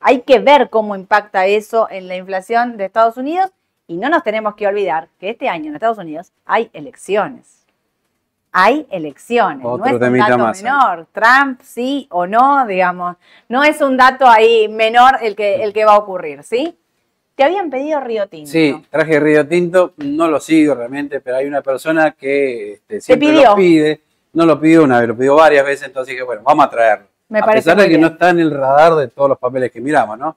hay 0.00 0.22
que 0.22 0.38
ver 0.38 0.70
cómo 0.70 0.96
impacta 0.96 1.46
eso 1.46 1.88
en 1.90 2.08
la 2.08 2.16
inflación 2.16 2.76
de 2.78 2.86
Estados 2.86 3.18
Unidos. 3.18 3.50
Y 3.86 3.96
no 3.96 4.08
nos 4.08 4.22
tenemos 4.22 4.54
que 4.54 4.66
olvidar 4.66 5.08
que 5.18 5.30
este 5.30 5.48
año 5.48 5.68
en 5.68 5.74
Estados 5.74 5.98
Unidos 5.98 6.32
hay 6.46 6.70
elecciones. 6.72 7.66
Hay 8.52 8.86
elecciones, 8.90 9.62
no 9.62 9.84
es 9.84 9.92
un 9.92 10.18
dato 10.18 10.38
menor. 10.38 11.06
Trump 11.12 11.60
sí 11.62 12.08
o 12.10 12.26
no, 12.26 12.66
digamos, 12.66 13.16
no 13.48 13.62
es 13.62 13.80
un 13.80 13.96
dato 13.96 14.26
ahí 14.26 14.68
menor 14.68 15.18
el 15.22 15.36
que, 15.36 15.62
el 15.62 15.72
que 15.72 15.84
va 15.84 15.94
a 15.94 15.98
ocurrir, 15.98 16.42
¿sí? 16.42 16.79
Te 17.40 17.44
habían 17.44 17.70
pedido 17.70 17.98
Río 18.00 18.26
Tinto. 18.26 18.50
Sí, 18.50 18.76
traje 18.90 19.18
Río 19.18 19.48
Tinto, 19.48 19.94
no 19.96 20.28
lo 20.28 20.40
sigo 20.40 20.74
realmente, 20.74 21.22
pero 21.22 21.38
hay 21.38 21.46
una 21.46 21.62
persona 21.62 22.10
que 22.10 22.74
este, 22.74 23.00
siempre 23.00 23.32
lo 23.32 23.54
pide. 23.54 24.02
No 24.34 24.44
lo 24.44 24.60
pidió 24.60 24.84
una 24.84 25.00
vez, 25.00 25.08
lo 25.08 25.16
pidió 25.16 25.36
varias 25.36 25.64
veces, 25.64 25.86
entonces 25.86 26.12
dije, 26.12 26.22
bueno, 26.22 26.42
vamos 26.44 26.66
a 26.66 26.68
traerlo. 26.68 27.06
Me 27.30 27.38
a 27.38 27.46
pesar 27.46 27.78
de 27.78 27.88
que 27.88 27.96
no 27.96 28.08
está 28.08 28.28
en 28.28 28.40
el 28.40 28.50
radar 28.50 28.94
de 28.94 29.08
todos 29.08 29.30
los 29.30 29.38
papeles 29.38 29.72
que 29.72 29.80
miramos, 29.80 30.18
¿no? 30.18 30.36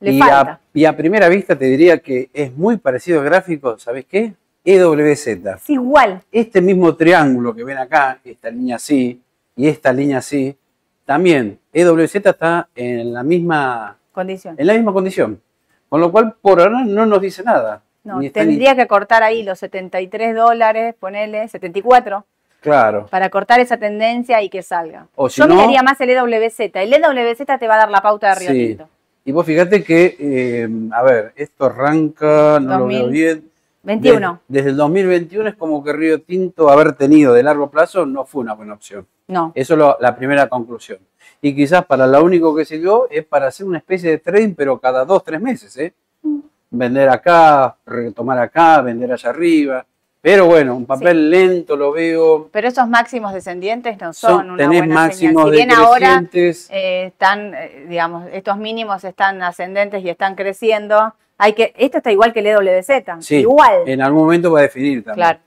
Le 0.00 0.12
y, 0.12 0.18
falta. 0.18 0.40
A, 0.40 0.60
y 0.72 0.86
a 0.86 0.96
primera 0.96 1.28
vista 1.28 1.54
te 1.54 1.66
diría 1.66 1.98
que 1.98 2.30
es 2.32 2.50
muy 2.56 2.78
parecido 2.78 3.20
al 3.20 3.26
gráfico, 3.26 3.78
¿sabes 3.78 4.06
qué? 4.06 4.32
EWZ. 4.64 5.26
Es 5.26 5.68
igual. 5.68 6.22
Este 6.32 6.62
mismo 6.62 6.96
triángulo 6.96 7.54
que 7.54 7.62
ven 7.62 7.76
acá, 7.76 8.20
esta 8.24 8.48
línea 8.48 8.76
así 8.76 9.20
y 9.54 9.68
esta 9.68 9.92
línea 9.92 10.16
así, 10.16 10.56
también 11.04 11.58
EWZ 11.74 12.14
está 12.14 12.70
en 12.74 13.12
la 13.12 13.22
misma 13.22 13.98
condición. 14.12 14.54
En 14.56 14.66
la 14.66 14.72
misma 14.72 14.94
condición. 14.94 15.38
Con 15.92 16.00
lo 16.00 16.10
cual, 16.10 16.36
por 16.40 16.58
ahora 16.58 16.82
no 16.86 17.04
nos 17.04 17.20
dice 17.20 17.42
nada. 17.42 17.82
No, 18.02 18.18
tendría 18.30 18.74
que 18.74 18.86
cortar 18.86 19.22
ahí 19.22 19.42
los 19.42 19.58
73 19.58 20.34
dólares, 20.34 20.94
ponele 20.98 21.46
74. 21.46 22.24
Claro. 22.62 23.08
Para 23.10 23.28
cortar 23.28 23.60
esa 23.60 23.76
tendencia 23.76 24.40
y 24.40 24.48
que 24.48 24.62
salga. 24.62 25.08
O 25.16 25.28
Yo 25.28 25.46
miraría 25.46 25.82
más 25.82 26.00
el 26.00 26.08
EWZ. 26.08 26.60
El 26.60 26.94
EWZ 26.94 27.44
te 27.60 27.68
va 27.68 27.74
a 27.74 27.76
dar 27.76 27.90
la 27.90 28.00
pauta 28.00 28.30
de 28.30 28.34
Río 28.36 28.50
sí. 28.52 28.78
Y 29.26 29.32
vos 29.32 29.44
fíjate 29.44 29.84
que, 29.84 30.16
eh, 30.18 30.68
a 30.92 31.02
ver, 31.02 31.34
esto 31.36 31.66
arranca, 31.66 32.58
no 32.58 32.78
lo 32.78 32.86
veo 32.86 33.08
bien. 33.08 33.50
21. 33.82 34.40
Desde, 34.48 34.70
el 34.70 34.76
2021 34.78 35.50
es 35.50 35.56
como 35.56 35.84
que 35.84 35.92
Río 35.92 36.22
Tinto 36.22 36.70
haber 36.70 36.94
tenido 36.94 37.34
de 37.34 37.42
largo 37.42 37.70
plazo 37.70 38.06
no 38.06 38.24
fue 38.24 38.40
una 38.40 38.54
buena 38.54 38.72
opción. 38.72 39.06
No. 39.28 39.52
Eso 39.54 39.74
es 39.74 39.96
la 40.00 40.16
primera 40.16 40.48
conclusión 40.48 41.00
y 41.44 41.54
quizás 41.56 41.84
para 41.84 42.06
lo 42.06 42.22
único 42.22 42.54
que 42.54 42.64
sirvió 42.64 43.10
es 43.10 43.24
para 43.26 43.48
hacer 43.48 43.66
una 43.66 43.78
especie 43.78 44.10
de 44.10 44.18
trading, 44.18 44.54
pero 44.54 44.78
cada 44.78 45.04
dos, 45.04 45.24
tres 45.24 45.40
meses, 45.40 45.76
¿eh? 45.76 45.92
Mm. 46.22 46.38
Vender 46.70 47.08
acá, 47.08 47.76
retomar 47.84 48.38
acá, 48.38 48.80
vender 48.80 49.12
allá 49.12 49.30
arriba. 49.30 49.84
Pero 50.20 50.46
bueno, 50.46 50.76
un 50.76 50.86
papel 50.86 51.28
lento 51.28 51.74
lo 51.74 51.90
veo. 51.90 52.48
Pero 52.52 52.68
esos 52.68 52.88
máximos 52.88 53.34
descendientes 53.34 54.00
no 54.00 54.12
son, 54.12 54.52
una 54.52 54.56
tenés 54.56 54.78
buena 54.82 54.94
máximos 54.94 55.42
señal. 55.42 55.50
Si 55.50 55.56
bien 55.56 55.72
ahora 55.72 56.24
eh, 56.32 57.06
están, 57.08 57.54
eh, 57.54 57.86
digamos, 57.88 58.28
estos 58.32 58.56
mínimos 58.56 59.02
están 59.02 59.42
ascendentes 59.42 60.04
y 60.04 60.08
están 60.08 60.36
creciendo, 60.36 61.12
hay 61.38 61.54
que, 61.54 61.74
esto 61.76 61.98
está 61.98 62.12
igual 62.12 62.32
que 62.32 62.38
el 62.38 62.46
EWZ, 62.46 62.88
sí, 63.18 63.38
igual. 63.38 63.82
En 63.86 64.00
algún 64.00 64.22
momento 64.22 64.52
va 64.52 64.60
a 64.60 64.62
definir 64.62 65.02
también. 65.02 65.26
Claro. 65.26 65.40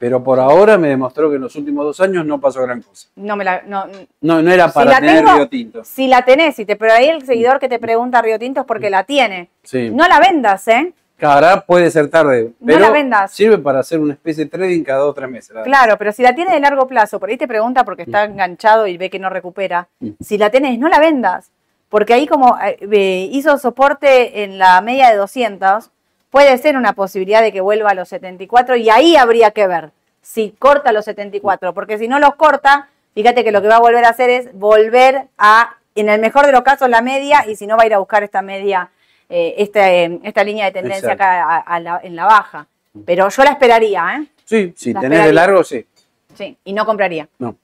Pero 0.00 0.24
por 0.24 0.40
ahora 0.40 0.78
me 0.78 0.88
demostró 0.88 1.28
que 1.28 1.36
en 1.36 1.42
los 1.42 1.54
últimos 1.56 1.84
dos 1.84 2.00
años 2.00 2.24
no 2.24 2.40
pasó 2.40 2.62
gran 2.62 2.80
cosa. 2.80 3.08
No 3.16 3.36
me 3.36 3.44
la, 3.44 3.60
no, 3.66 3.84
no, 4.22 4.40
no 4.40 4.50
era 4.50 4.72
para 4.72 4.98
tener 4.98 5.22
Río 5.22 5.46
Tinto. 5.46 5.84
Si 5.84 6.08
la 6.08 6.24
tenés, 6.24 6.56
si 6.56 6.64
te, 6.64 6.74
pero 6.76 6.94
ahí 6.94 7.10
el 7.10 7.26
seguidor 7.26 7.58
que 7.58 7.68
te 7.68 7.78
pregunta 7.78 8.22
Río 8.22 8.38
Tinto 8.38 8.60
es 8.60 8.66
porque 8.66 8.88
la 8.88 9.04
tiene. 9.04 9.50
Sí. 9.62 9.90
No 9.90 10.08
la 10.08 10.18
vendas, 10.18 10.66
¿eh? 10.68 10.94
Ahora 11.20 11.60
puede 11.60 11.90
ser 11.90 12.08
tarde. 12.08 12.50
Pero 12.64 12.78
no 12.78 12.86
la 12.86 12.90
vendas. 12.92 13.32
Sirve 13.32 13.58
para 13.58 13.80
hacer 13.80 14.00
una 14.00 14.14
especie 14.14 14.44
de 14.44 14.50
trading 14.50 14.84
cada 14.84 15.00
dos 15.00 15.10
o 15.10 15.14
tres 15.14 15.28
meses. 15.28 15.54
Claro, 15.64 15.98
pero 15.98 16.12
si 16.12 16.22
la 16.22 16.34
tiene 16.34 16.54
de 16.54 16.60
largo 16.60 16.88
plazo, 16.88 17.20
por 17.20 17.28
ahí 17.28 17.36
te 17.36 17.46
pregunta 17.46 17.84
porque 17.84 18.04
está 18.04 18.26
mm. 18.26 18.30
enganchado 18.30 18.86
y 18.86 18.96
ve 18.96 19.10
que 19.10 19.18
no 19.18 19.28
recupera. 19.28 19.88
Mm. 19.98 20.12
Si 20.18 20.38
la 20.38 20.48
tenés, 20.48 20.78
no 20.78 20.88
la 20.88 20.98
vendas. 20.98 21.50
Porque 21.90 22.14
ahí 22.14 22.26
como 22.26 22.56
eh, 22.62 23.28
hizo 23.32 23.58
soporte 23.58 24.44
en 24.44 24.56
la 24.58 24.80
media 24.80 25.10
de 25.10 25.16
200, 25.16 25.90
puede 26.30 26.56
ser 26.58 26.76
una 26.76 26.94
posibilidad 26.94 27.42
de 27.42 27.52
que 27.52 27.60
vuelva 27.60 27.90
a 27.90 27.94
los 27.94 28.08
74 28.08 28.76
y 28.76 28.88
ahí 28.88 29.16
habría 29.16 29.50
que 29.50 29.66
ver 29.66 29.90
si 30.22 30.54
corta 30.58 30.92
los 30.92 31.04
74, 31.04 31.74
porque 31.74 31.98
si 31.98 32.08
no 32.08 32.18
los 32.18 32.34
corta, 32.36 32.88
fíjate 33.14 33.44
que 33.44 33.52
lo 33.52 33.62
que 33.62 33.68
va 33.68 33.76
a 33.76 33.80
volver 33.80 34.04
a 34.04 34.10
hacer 34.10 34.30
es 34.30 34.52
volver 34.54 35.26
a, 35.38 35.76
en 35.94 36.08
el 36.08 36.20
mejor 36.20 36.46
de 36.46 36.52
los 36.52 36.62
casos, 36.62 36.88
la 36.88 37.02
media 37.02 37.44
y 37.46 37.56
si 37.56 37.66
no 37.66 37.76
va 37.76 37.82
a 37.82 37.86
ir 37.86 37.94
a 37.94 37.98
buscar 37.98 38.22
esta 38.22 38.42
media, 38.42 38.90
eh, 39.28 39.54
este, 39.58 40.20
esta 40.22 40.44
línea 40.44 40.66
de 40.66 40.72
tendencia 40.72 41.12
acá 41.12 41.64
en 42.02 42.16
la 42.16 42.24
baja. 42.24 42.66
Pero 43.04 43.28
yo 43.28 43.44
la 43.44 43.50
esperaría, 43.50 44.16
¿eh? 44.16 44.26
Sí, 44.44 44.74
si 44.76 44.92
tenés 44.94 45.24
de 45.24 45.32
largo, 45.32 45.62
sí. 45.62 45.86
Sí, 46.34 46.56
y 46.64 46.72
no 46.72 46.84
compraría. 46.84 47.28
No. 47.38 47.56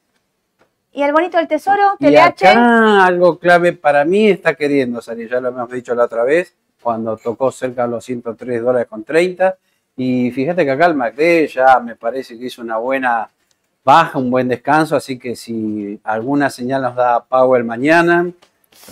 ¿Y 0.93 1.03
el 1.03 1.13
bonito 1.13 1.37
del 1.37 1.49
tesoro, 1.49 1.97
TLH? 1.99 2.11
Y 2.11 2.17
acá 2.17 3.05
algo 3.05 3.39
clave 3.39 3.73
para 3.73 4.05
mí 4.05 4.31
está 4.31 4.55
queriendo 4.55 5.03
salir, 5.03 5.29
ya 5.29 5.41
lo 5.41 5.49
hemos 5.49 5.71
dicho 5.71 5.95
la 5.95 6.05
otra 6.05 6.25
vez, 6.25 6.55
cuando 6.87 7.17
tocó 7.17 7.51
cerca 7.51 7.83
de 7.83 7.89
los 7.89 8.05
103 8.05 8.63
dólares 8.63 8.87
con 8.87 9.03
30. 9.03 9.57
Y 9.97 10.31
fíjate 10.31 10.65
que 10.65 10.71
acá 10.71 10.87
el 10.87 10.95
MACD 10.95 11.49
ya 11.49 11.81
me 11.81 11.97
parece 11.97 12.39
que 12.39 12.47
hizo 12.47 12.63
una 12.63 12.77
buena 12.77 13.29
baja, 13.85 14.21
un 14.21 14.31
buen 14.31 14.47
descanso, 14.47 14.95
así 14.95 15.19
que 15.19 15.35
si 15.35 15.99
alguna 16.05 16.49
señal 16.49 16.83
nos 16.83 16.95
da 16.95 17.25
Powell 17.25 17.65
mañana, 17.65 18.31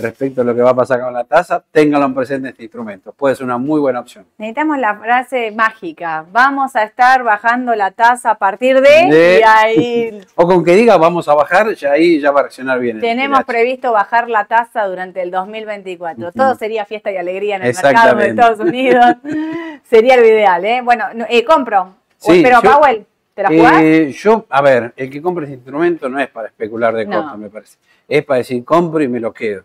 respecto 0.00 0.40
a 0.40 0.44
lo 0.44 0.54
que 0.54 0.62
va 0.62 0.70
a 0.70 0.74
pasar 0.74 1.00
con 1.00 1.12
la 1.12 1.24
tasa, 1.24 1.62
ténganlo 1.70 2.06
en 2.06 2.14
presente 2.14 2.48
este 2.48 2.64
instrumento. 2.64 3.12
Puede 3.12 3.36
ser 3.36 3.44
una 3.44 3.58
muy 3.58 3.80
buena 3.80 4.00
opción. 4.00 4.26
Necesitamos 4.38 4.78
la 4.78 4.96
frase 4.96 5.50
mágica. 5.52 6.24
Vamos 6.32 6.74
a 6.76 6.84
estar 6.84 7.22
bajando 7.22 7.74
la 7.74 7.90
tasa 7.90 8.32
a 8.32 8.34
partir 8.36 8.80
de... 8.80 9.40
y 9.40 9.42
ahí... 9.42 10.20
o 10.34 10.46
con 10.46 10.64
que 10.64 10.74
diga 10.74 10.96
vamos 10.96 11.28
a 11.28 11.34
bajar, 11.34 11.74
ya 11.74 11.92
ahí 11.92 12.20
ya 12.20 12.30
va 12.30 12.40
a 12.40 12.42
reaccionar 12.44 12.80
bien. 12.80 13.00
Tenemos 13.00 13.44
previsto 13.44 13.92
bajar 13.92 14.28
la 14.28 14.44
tasa 14.46 14.84
durante 14.86 15.22
el 15.22 15.30
2024. 15.30 16.32
Todo 16.32 16.54
sería 16.56 16.84
fiesta 16.84 17.12
y 17.12 17.16
alegría 17.16 17.56
en 17.56 17.62
el 17.62 17.74
mercado 17.74 18.16
de 18.16 18.28
Estados 18.28 18.60
Unidos. 18.60 19.16
sería 19.84 20.16
lo 20.16 20.26
ideal, 20.26 20.64
¿eh? 20.64 20.80
Bueno, 20.82 21.04
eh, 21.28 21.44
compro. 21.44 21.94
¿O 22.22 22.32
espero 22.32 22.58
a 22.58 22.62
Powell? 22.62 23.06
¿Te 23.34 23.42
la? 23.42 23.82
Eh, 23.82 24.12
yo, 24.12 24.46
a 24.48 24.62
ver, 24.62 24.92
el 24.96 25.10
que 25.10 25.20
compre 25.20 25.44
ese 25.44 25.54
instrumento 25.54 26.08
no 26.08 26.20
es 26.20 26.28
para 26.28 26.48
especular 26.48 26.94
de 26.94 27.06
corto, 27.06 27.36
me 27.36 27.50
parece. 27.50 27.76
Es 28.08 28.24
para 28.24 28.38
decir, 28.38 28.64
compro 28.64 29.02
y 29.02 29.08
me 29.08 29.18
lo 29.18 29.32
quedo. 29.32 29.64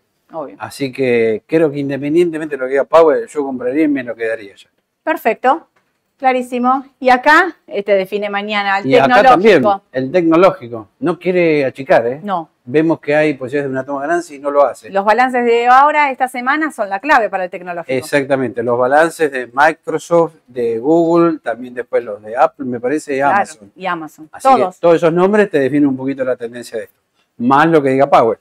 Así 0.57 0.91
que 0.91 1.43
creo 1.47 1.71
que 1.71 1.79
independientemente 1.79 2.55
de 2.55 2.59
lo 2.59 2.65
que 2.65 2.71
diga 2.71 2.83
Power, 2.83 3.27
yo 3.27 3.43
compraría 3.43 3.83
y 3.83 3.87
me 3.87 4.03
lo 4.03 4.15
quedaría 4.15 4.55
ya. 4.55 4.69
Perfecto, 5.03 5.67
clarísimo. 6.17 6.85
Y 6.99 7.09
acá, 7.09 7.55
este 7.65 7.93
define 7.93 8.29
mañana 8.29 8.79
el 8.79 8.87
y 8.87 8.91
tecnológico. 8.91 9.19
Acá 9.19 9.29
también, 9.29 9.63
el 9.91 10.11
tecnológico. 10.11 10.87
No 10.99 11.17
quiere 11.17 11.65
achicar, 11.65 12.05
¿eh? 12.05 12.19
No. 12.23 12.49
Vemos 12.65 12.99
que 12.99 13.15
hay 13.15 13.33
posibilidades 13.33 13.71
de 13.71 13.71
una 13.71 13.83
toma 13.83 14.01
de 14.01 14.07
ganancia 14.07 14.35
y 14.35 14.39
no 14.39 14.51
lo 14.51 14.63
hace. 14.63 14.91
Los 14.91 15.03
balances 15.03 15.43
de 15.43 15.65
ahora, 15.65 16.11
esta 16.11 16.27
semana, 16.27 16.71
son 16.71 16.89
la 16.89 16.99
clave 16.99 17.27
para 17.27 17.45
el 17.45 17.49
tecnológico. 17.49 17.91
Exactamente, 17.91 18.61
los 18.61 18.77
balances 18.77 19.31
de 19.31 19.49
Microsoft, 19.51 20.35
de 20.45 20.77
Google, 20.77 21.39
también 21.39 21.73
después 21.73 22.03
los 22.03 22.21
de 22.21 22.37
Apple, 22.37 22.65
me 22.65 22.79
parece, 22.79 23.15
y 23.17 23.21
Amazon. 23.21 23.71
Y 23.75 23.87
Amazon. 23.87 24.29
todos. 24.43 24.79
todos 24.79 24.95
esos 24.97 25.11
nombres 25.11 25.49
te 25.49 25.57
definen 25.57 25.87
un 25.87 25.97
poquito 25.97 26.23
la 26.23 26.35
tendencia 26.35 26.77
de 26.77 26.83
esto. 26.83 26.99
Más 27.37 27.65
lo 27.67 27.81
que 27.81 27.89
diga 27.89 28.07
Power. 28.07 28.37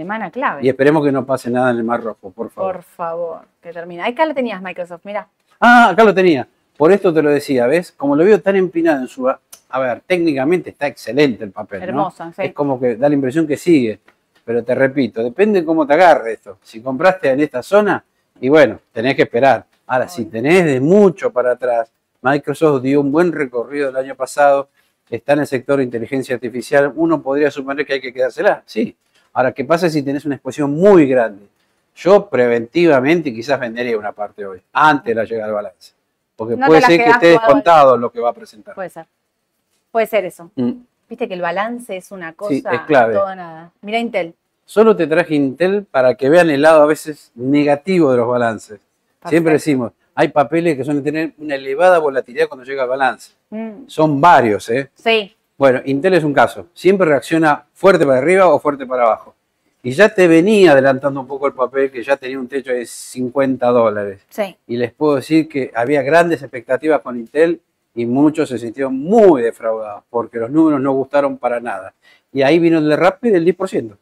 Semana 0.00 0.30
clave. 0.30 0.62
Y 0.64 0.68
esperemos 0.70 1.04
que 1.04 1.12
no 1.12 1.26
pase 1.26 1.50
nada 1.50 1.70
en 1.72 1.76
el 1.76 1.84
Mar 1.84 2.02
Rojo, 2.02 2.30
por 2.30 2.48
favor. 2.48 2.76
Por 2.76 2.82
favor, 2.82 3.40
que 3.60 3.70
termina. 3.70 4.06
Acá 4.06 4.24
lo 4.24 4.32
tenías, 4.32 4.62
Microsoft, 4.62 5.02
mira. 5.04 5.28
Ah, 5.60 5.90
acá 5.90 6.04
lo 6.04 6.14
tenía. 6.14 6.48
Por 6.78 6.90
esto 6.90 7.12
te 7.12 7.20
lo 7.20 7.28
decía, 7.28 7.66
¿ves? 7.66 7.92
Como 7.92 8.16
lo 8.16 8.24
veo 8.24 8.40
tan 8.40 8.56
empinado 8.56 9.02
en 9.02 9.08
su... 9.08 9.28
A 9.28 9.78
ver, 9.78 10.00
técnicamente 10.06 10.70
está 10.70 10.86
excelente 10.86 11.44
el 11.44 11.50
papel, 11.50 11.80
¿no? 11.80 11.86
Hermoso, 11.86 12.32
sí. 12.34 12.44
Es 12.44 12.54
como 12.54 12.80
que 12.80 12.96
da 12.96 13.10
la 13.10 13.14
impresión 13.14 13.46
que 13.46 13.58
sigue. 13.58 14.00
Pero 14.42 14.64
te 14.64 14.74
repito, 14.74 15.22
depende 15.22 15.60
de 15.60 15.66
cómo 15.66 15.86
te 15.86 15.92
agarre 15.92 16.32
esto. 16.32 16.56
Si 16.62 16.80
compraste 16.80 17.28
en 17.28 17.40
esta 17.40 17.62
zona, 17.62 18.02
y 18.40 18.48
bueno, 18.48 18.80
tenés 18.92 19.14
que 19.16 19.22
esperar. 19.24 19.66
Ahora, 19.86 20.08
si 20.08 20.24
tenés 20.24 20.64
de 20.64 20.80
mucho 20.80 21.30
para 21.30 21.52
atrás, 21.52 21.92
Microsoft 22.22 22.80
dio 22.80 23.02
un 23.02 23.12
buen 23.12 23.32
recorrido 23.32 23.90
el 23.90 23.96
año 23.96 24.14
pasado, 24.14 24.70
está 25.10 25.34
en 25.34 25.40
el 25.40 25.46
sector 25.46 25.76
de 25.76 25.84
inteligencia 25.84 26.36
artificial, 26.36 26.90
uno 26.96 27.20
podría 27.20 27.50
suponer 27.50 27.84
que 27.84 27.92
hay 27.92 28.00
que 28.00 28.14
quedársela, 28.14 28.62
sí. 28.64 28.96
Ahora, 29.32 29.52
¿qué 29.52 29.64
pasa 29.64 29.88
si 29.88 30.02
tenés 30.02 30.24
una 30.24 30.34
exposición 30.36 30.72
muy 30.72 31.06
grande? 31.06 31.46
Yo 31.96 32.28
preventivamente 32.28 33.32
quizás 33.32 33.58
vendería 33.60 33.96
una 33.98 34.12
parte 34.12 34.44
hoy, 34.46 34.60
antes 34.72 35.04
de 35.06 35.14
la 35.14 35.24
llegada 35.24 35.46
al 35.48 35.54
balance. 35.54 35.92
Porque 36.36 36.56
No 36.56 36.66
puede 36.66 36.80
ser 36.82 37.04
que 37.04 37.10
esté 37.10 37.26
descontado 37.28 37.96
lo 37.96 38.10
que 38.10 38.20
va 38.20 38.30
a 38.30 38.32
presentar. 38.32 38.74
Puede 38.74 38.88
ser. 38.90 39.06
Puede 39.92 40.06
ser 40.06 40.24
eso. 40.24 40.50
Mm. 40.54 40.72
Viste 41.08 41.28
que 41.28 41.34
el 41.34 41.40
balance 41.40 41.96
es 41.96 42.10
una 42.12 42.32
cosa 42.32 42.54
Sí, 42.54 42.62
es 42.70 42.80
clave. 42.82 43.14
todo 43.14 43.34
nada. 43.34 43.72
Mira 43.82 43.98
Intel. 43.98 44.34
Solo 44.64 44.94
te 44.94 45.06
traje 45.06 45.34
Intel 45.34 45.84
para 45.84 46.14
que 46.14 46.28
vean 46.28 46.48
el 46.50 46.62
lado 46.62 46.82
a 46.82 46.86
veces 46.86 47.32
negativo 47.34 48.12
de 48.12 48.18
los 48.18 48.28
balances. 48.28 48.80
Siempre 49.26 49.54
decimos, 49.54 49.92
hay 50.14 50.28
papeles 50.28 50.76
que 50.76 50.84
suelen 50.84 51.02
tener 51.02 51.32
una 51.38 51.56
elevada 51.56 51.98
volatilidad 51.98 52.48
cuando 52.48 52.64
llega 52.64 52.84
al 52.84 52.88
balance. 52.88 53.32
Mm, 53.50 53.86
Son 53.88 54.20
varios, 54.20 54.68
¿eh? 54.70 54.90
Sí, 54.94 55.34
Bueno, 55.60 55.82
Intel 55.84 56.14
es 56.14 56.24
un 56.24 56.32
caso. 56.32 56.68
Siempre 56.72 57.06
reacciona 57.06 57.66
fuerte 57.74 58.06
para 58.06 58.16
arriba 58.16 58.48
o 58.48 58.58
fuerte 58.58 58.86
para 58.86 59.02
abajo. 59.02 59.34
Y 59.82 59.90
ya 59.90 60.08
te 60.08 60.26
venía 60.26 60.72
adelantando 60.72 61.20
un 61.20 61.26
poco 61.26 61.46
el 61.48 61.52
papel 61.52 61.90
que 61.90 62.02
ya 62.02 62.16
tenía 62.16 62.38
un 62.38 62.48
techo 62.48 62.72
de 62.72 62.86
50 62.86 63.66
dólares. 63.66 64.22
sí. 64.30 64.56
Y 64.66 64.78
les 64.78 64.90
puedo 64.94 65.16
decir 65.16 65.50
que 65.50 65.70
había 65.74 66.00
grandes 66.00 66.40
expectativas 66.40 67.02
con 67.02 67.18
Intel 67.18 67.60
y 67.94 68.06
muchos 68.06 68.48
se 68.48 68.56
sintieron 68.58 68.98
muy 68.98 69.42
defraudados 69.42 70.02
porque 70.08 70.38
los 70.38 70.50
números 70.50 70.80
no 70.80 70.92
gustaron 70.92 71.36
para 71.36 71.60
nada. 71.60 71.92
Y 72.32 72.40
ahí 72.40 72.58
vino 72.58 72.78
el 72.78 72.88
derrape 72.88 73.30
del 73.30 73.44
10%. 73.44 73.98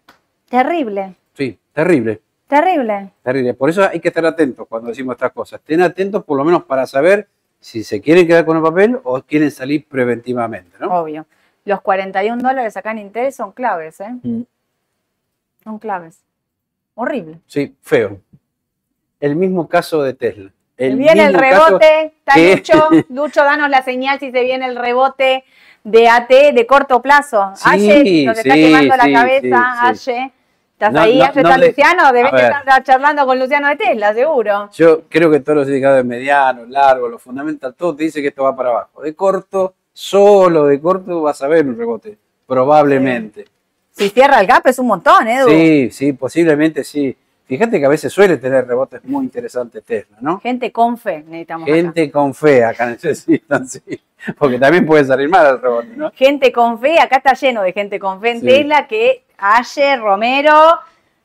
Terrible, 0.48 1.16
Sí, 1.34 1.58
terrible, 1.72 2.20
terrible. 2.46 3.10
terrible. 3.24 3.54
Por 3.54 3.70
eso 3.70 3.82
hay 3.82 3.98
que 3.98 4.08
estar 4.08 4.24
atentos 4.24 4.64
cuando 4.68 4.90
decimos 4.90 5.16
estas 5.16 5.32
cosas. 5.32 5.58
Estén 5.58 5.82
atentos 5.82 6.22
por 6.22 6.36
lo 6.38 6.44
menos 6.44 6.62
para 6.62 6.86
saber 6.86 7.26
si 7.58 7.82
se 7.82 8.00
quieren 8.00 8.28
quedar 8.28 8.44
con 8.44 8.56
el 8.58 8.62
papel 8.62 9.00
o 9.02 9.20
quieren 9.22 9.50
salir 9.50 9.84
preventivamente, 9.88 10.76
¿no? 10.78 11.00
Obvio. 11.00 11.26
Los 11.68 11.82
41 11.82 12.42
dólares 12.42 12.74
acá 12.78 12.92
en 12.92 12.98
Intel 12.98 13.30
son 13.30 13.52
claves, 13.52 14.00
¿eh? 14.00 14.08
Mm. 14.22 14.40
Son 15.62 15.78
claves. 15.78 16.24
Horrible. 16.94 17.40
Sí, 17.46 17.76
feo. 17.82 18.22
El 19.20 19.36
mismo 19.36 19.68
caso 19.68 20.02
de 20.02 20.14
Tesla. 20.14 20.50
El 20.78 20.96
viene 20.96 21.26
el 21.26 21.34
rebote. 21.34 22.06
Está 22.06 22.34
que- 22.36 22.56
Lucho. 22.56 22.88
Lucho, 23.10 23.44
danos 23.44 23.68
la 23.68 23.82
señal 23.82 24.18
si 24.18 24.30
se 24.30 24.42
viene 24.44 24.64
el 24.64 24.76
rebote 24.76 25.44
de 25.84 26.08
AT 26.08 26.28
de 26.54 26.66
corto 26.66 27.02
plazo. 27.02 27.52
Sí, 27.54 27.68
Aye, 27.68 28.24
nos 28.24 28.38
está 28.38 28.54
sí, 28.54 28.60
quemando 28.62 28.94
sí, 28.94 29.10
la 29.10 29.20
cabeza. 29.20 29.74
Aye. 29.82 30.32
¿Estás 30.72 30.92
No, 30.94 31.00
ahí? 31.00 31.18
no, 31.18 31.24
Aye 31.24 31.32
no 31.34 31.40
está 31.50 31.58
le- 31.58 31.66
Luciano. 31.68 32.12
Debes 32.12 32.32
estar 32.32 32.82
charlando 32.82 33.26
con 33.26 33.38
Luciano 33.38 33.68
de 33.68 33.76
Tesla, 33.76 34.14
seguro. 34.14 34.70
Yo 34.72 35.02
creo 35.06 35.30
que 35.30 35.40
todos 35.40 35.58
los 35.58 35.68
indicadores 35.68 36.06
medianos, 36.06 36.66
largos, 36.70 37.10
los 37.10 37.20
fundamentals, 37.20 37.76
todo 37.76 37.94
te 37.94 38.04
dice 38.04 38.22
que 38.22 38.28
esto 38.28 38.44
va 38.44 38.56
para 38.56 38.70
abajo. 38.70 39.02
De 39.02 39.14
corto, 39.14 39.74
solo 40.00 40.66
de 40.66 40.80
corto 40.80 41.22
vas 41.22 41.42
a 41.42 41.48
ver 41.48 41.66
un 41.66 41.76
rebote. 41.76 42.16
Probablemente. 42.46 43.46
Si 43.90 44.10
cierra 44.10 44.40
el 44.40 44.46
gap 44.46 44.64
es 44.68 44.78
un 44.78 44.86
montón, 44.86 45.26
Edu. 45.26 45.48
Sí, 45.48 45.90
sí, 45.90 46.12
posiblemente 46.12 46.84
sí. 46.84 47.16
Fíjate 47.46 47.80
que 47.80 47.86
a 47.86 47.88
veces 47.88 48.12
suele 48.12 48.36
tener 48.36 48.64
rebotes 48.66 49.02
muy 49.04 49.24
interesantes 49.24 49.82
Tesla, 49.82 50.18
¿no? 50.20 50.38
Gente 50.38 50.70
con 50.70 50.96
fe 50.98 51.24
necesitamos 51.26 51.66
acá. 51.66 51.74
Gente 51.74 52.10
con 52.12 52.32
fe 52.34 52.62
acá 52.64 52.86
necesitan, 52.86 53.66
sí. 53.68 53.80
Porque 54.38 54.58
también 54.58 54.86
puede 54.86 55.04
salir 55.04 55.28
mal 55.28 55.54
el 55.54 55.60
rebote, 55.60 55.88
¿no? 55.96 56.12
Gente 56.14 56.52
con 56.52 56.78
fe, 56.78 57.00
acá 57.00 57.16
está 57.16 57.32
lleno 57.34 57.62
de 57.62 57.72
gente 57.72 57.98
con 57.98 58.20
fe 58.20 58.30
en 58.32 58.40
Sí. 58.40 58.46
Tesla 58.46 58.86
que 58.86 59.24
ayer 59.38 59.98
Romero 60.00 60.78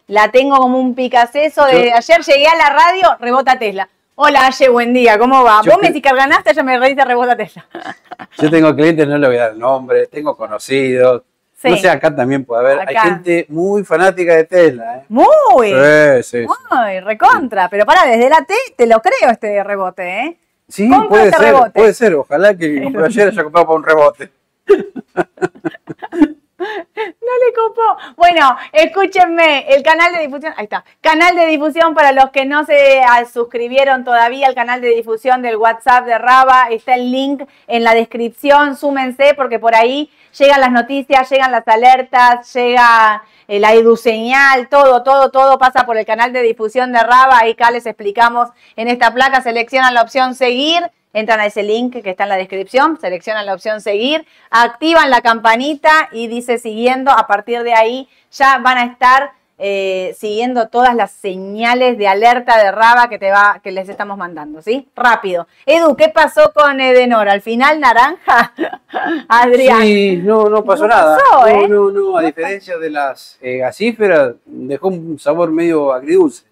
la 0.08 0.32
tengo 0.32 0.58
como 0.58 0.80
un 0.80 0.96
picaceso 0.96 1.64
de 1.66 1.90
Yo- 1.90 1.96
ayer 1.96 2.22
llegué 2.24 2.48
a 2.48 2.56
la 2.56 2.70
radio, 2.72 3.18
rebota 3.20 3.60
Tesla. 3.60 3.88
Hola 4.16 4.46
Aye, 4.46 4.70
buen 4.70 4.94
día, 4.94 5.18
¿cómo 5.18 5.44
va? 5.44 5.62
Yo 5.64 5.72
Vos 5.72 5.82
me 5.82 5.88
decís 5.88 6.04
que 6.04 6.16
ganaste, 6.16 6.54
ya 6.54 6.62
me 6.62 6.78
reíste, 6.78 7.04
rebota 7.04 7.36
Tesla. 7.36 7.66
Yo 8.38 8.50
tengo 8.50 8.76
clientes, 8.76 9.08
no 9.08 9.18
le 9.18 9.28
voy 9.28 9.38
a 9.38 9.42
dar 9.42 9.52
el 9.54 9.60
nombre, 9.60 10.06
tengo 10.06 10.38
conocidos. 10.38 11.24
Sí. 11.56 11.70
No 11.70 11.78
sé, 11.78 11.90
acá 11.90 12.16
también 12.16 12.46
puede 12.46 12.62
haber. 12.62 12.80
Acá. 12.82 12.90
Hay 12.90 13.10
gente 13.10 13.46
muy 13.50 13.84
fanática 13.84 14.36
de 14.36 14.44
Tesla, 14.44 14.98
¿eh? 14.98 15.06
Muy, 15.10 15.68
Sí, 15.68 16.24
sí, 16.24 16.42
sí. 16.42 16.48
muy, 16.48 17.00
recontra. 17.00 17.70
Pero 17.70 17.86
para, 17.86 18.06
desde 18.06 18.30
la 18.30 18.46
T 18.46 18.54
te 18.76 18.86
lo 18.86 19.02
creo 19.02 19.32
este 19.32 19.64
rebote, 19.64 20.20
¿eh? 20.20 20.38
Sí, 20.68 20.88
Compra 20.90 21.10
puede 21.10 21.26
este 21.26 21.38
ser, 21.38 21.46
rebote. 21.46 21.72
puede 21.72 21.94
ser. 21.94 22.16
Ojalá 22.16 22.56
que 22.56 22.92
ayer 23.06 23.28
haya 23.30 23.44
comprado 23.44 23.66
para 23.66 23.78
un 23.78 23.84
rebote. 23.84 24.32
No 26.96 27.46
le 27.46 27.54
copó. 27.54 27.98
Bueno, 28.18 28.56
escúchenme, 28.72 29.66
el 29.74 29.84
canal 29.84 30.14
de 30.14 30.22
difusión, 30.22 30.54
ahí 30.58 30.66
está, 30.66 30.84
canal 31.02 31.36
de 31.36 31.46
difusión 31.46 31.94
para 31.94 32.12
los 32.12 32.30
que 32.32 32.46
no 32.46 32.66
se 32.66 33.02
ah, 33.02 33.24
suscribieron 33.26 34.04
todavía 34.04 34.48
al 34.48 34.56
canal 34.56 34.82
de 34.82 34.90
difusión 34.90 35.42
del 35.42 35.58
WhatsApp 35.58 36.06
de 36.06 36.18
Raba, 36.18 36.68
está 36.70 36.96
el 36.96 37.12
link 37.12 37.44
en 37.68 37.84
la 37.84 37.94
descripción, 37.94 38.76
súmense 38.76 39.34
porque 39.36 39.60
por 39.60 39.76
ahí 39.76 40.10
llegan 40.38 40.62
las 40.62 40.72
noticias, 40.72 41.30
llegan 41.30 41.52
las 41.52 41.68
alertas, 41.68 42.54
llega 42.54 43.24
eh, 43.48 43.60
la 43.60 43.74
eduseñal, 43.74 44.70
todo, 44.70 45.04
todo, 45.04 45.32
todo 45.32 45.58
pasa 45.58 45.86
por 45.86 45.98
el 45.98 46.06
canal 46.06 46.34
de 46.34 46.42
difusión 46.42 46.92
de 46.92 47.00
Raba, 47.00 47.40
ahí 47.40 47.52
acá 47.52 47.72
les 47.72 47.86
explicamos 47.86 48.50
en 48.76 48.88
esta 48.88 49.14
placa, 49.14 49.42
seleccionan 49.42 49.94
la 49.94 50.02
opción 50.02 50.36
seguir, 50.36 50.84
entran 51.14 51.40
a 51.40 51.46
ese 51.46 51.64
link 51.64 52.02
que 52.02 52.10
está 52.10 52.24
en 52.24 52.30
la 52.30 52.38
descripción, 52.38 53.00
seleccionan 53.00 53.46
la 53.46 53.54
opción 53.54 53.80
seguir, 53.82 54.26
activan 54.50 55.10
la 55.10 55.22
campanita 55.22 56.10
y 56.12 56.28
dice 56.28 56.58
siguiendo, 56.58 57.12
a 57.12 57.28
partir 57.28 57.64
de 57.64 57.74
ahí 57.74 58.10
ya 58.32 58.58
van 58.58 58.78
a 58.80 58.84
estar 58.86 59.32
eh, 59.60 60.16
siguiendo 60.18 60.68
todas 60.68 60.96
las 60.96 61.12
señales 61.12 61.98
de 62.00 62.08
alerta 62.08 62.58
de 62.62 62.72
Raba 62.72 63.08
que, 63.08 63.20
te 63.20 63.30
va, 63.32 63.62
que 63.64 63.72
les 63.72 63.88
estamos 63.88 64.18
mandando, 64.18 64.62
¿sí? 64.64 64.90
Rápido. 64.96 65.48
Edu, 65.68 65.96
¿qué 65.96 66.10
pasó 66.10 66.52
con 66.54 66.82
Edenor? 66.82 67.30
¿Al 67.30 67.42
final 67.42 67.80
naranja? 67.80 68.52
Adrián. 69.30 69.82
Sí, 69.84 70.18
no, 70.24 70.50
no 70.50 70.66
pasó 70.66 70.84
No 70.84 70.90
nada. 70.90 71.18
pasó, 71.18 71.42
no, 71.42 71.48
¿eh? 71.48 71.68
no, 71.68 71.92
no, 71.92 72.18
a 72.18 72.24
diferencia 72.24 72.78
de 72.80 72.90
las 72.90 73.38
eh, 73.42 73.58
gasíferas, 73.58 74.34
dejó 74.46 74.88
un 74.88 75.20
sabor 75.20 75.52
medio 75.52 75.94
agridulce. 75.94 76.44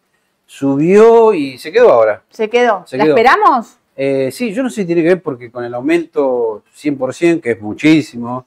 Subió 0.45 1.33
y 1.33 1.57
se 1.57 1.71
quedó 1.71 1.91
ahora. 1.91 2.21
Se 2.29 2.49
quedó. 2.49 2.83
Se 2.85 2.97
¿La 2.97 3.05
quedó. 3.05 3.15
esperamos? 3.15 3.77
Eh, 3.95 4.29
sí, 4.31 4.53
yo 4.53 4.63
no 4.63 4.69
sé 4.69 4.81
si 4.81 4.85
tiene 4.87 5.01
que 5.03 5.09
ver 5.09 5.21
porque 5.21 5.51
con 5.51 5.63
el 5.63 5.73
aumento 5.73 6.63
100%, 6.75 7.41
que 7.41 7.51
es 7.51 7.61
muchísimo, 7.61 8.45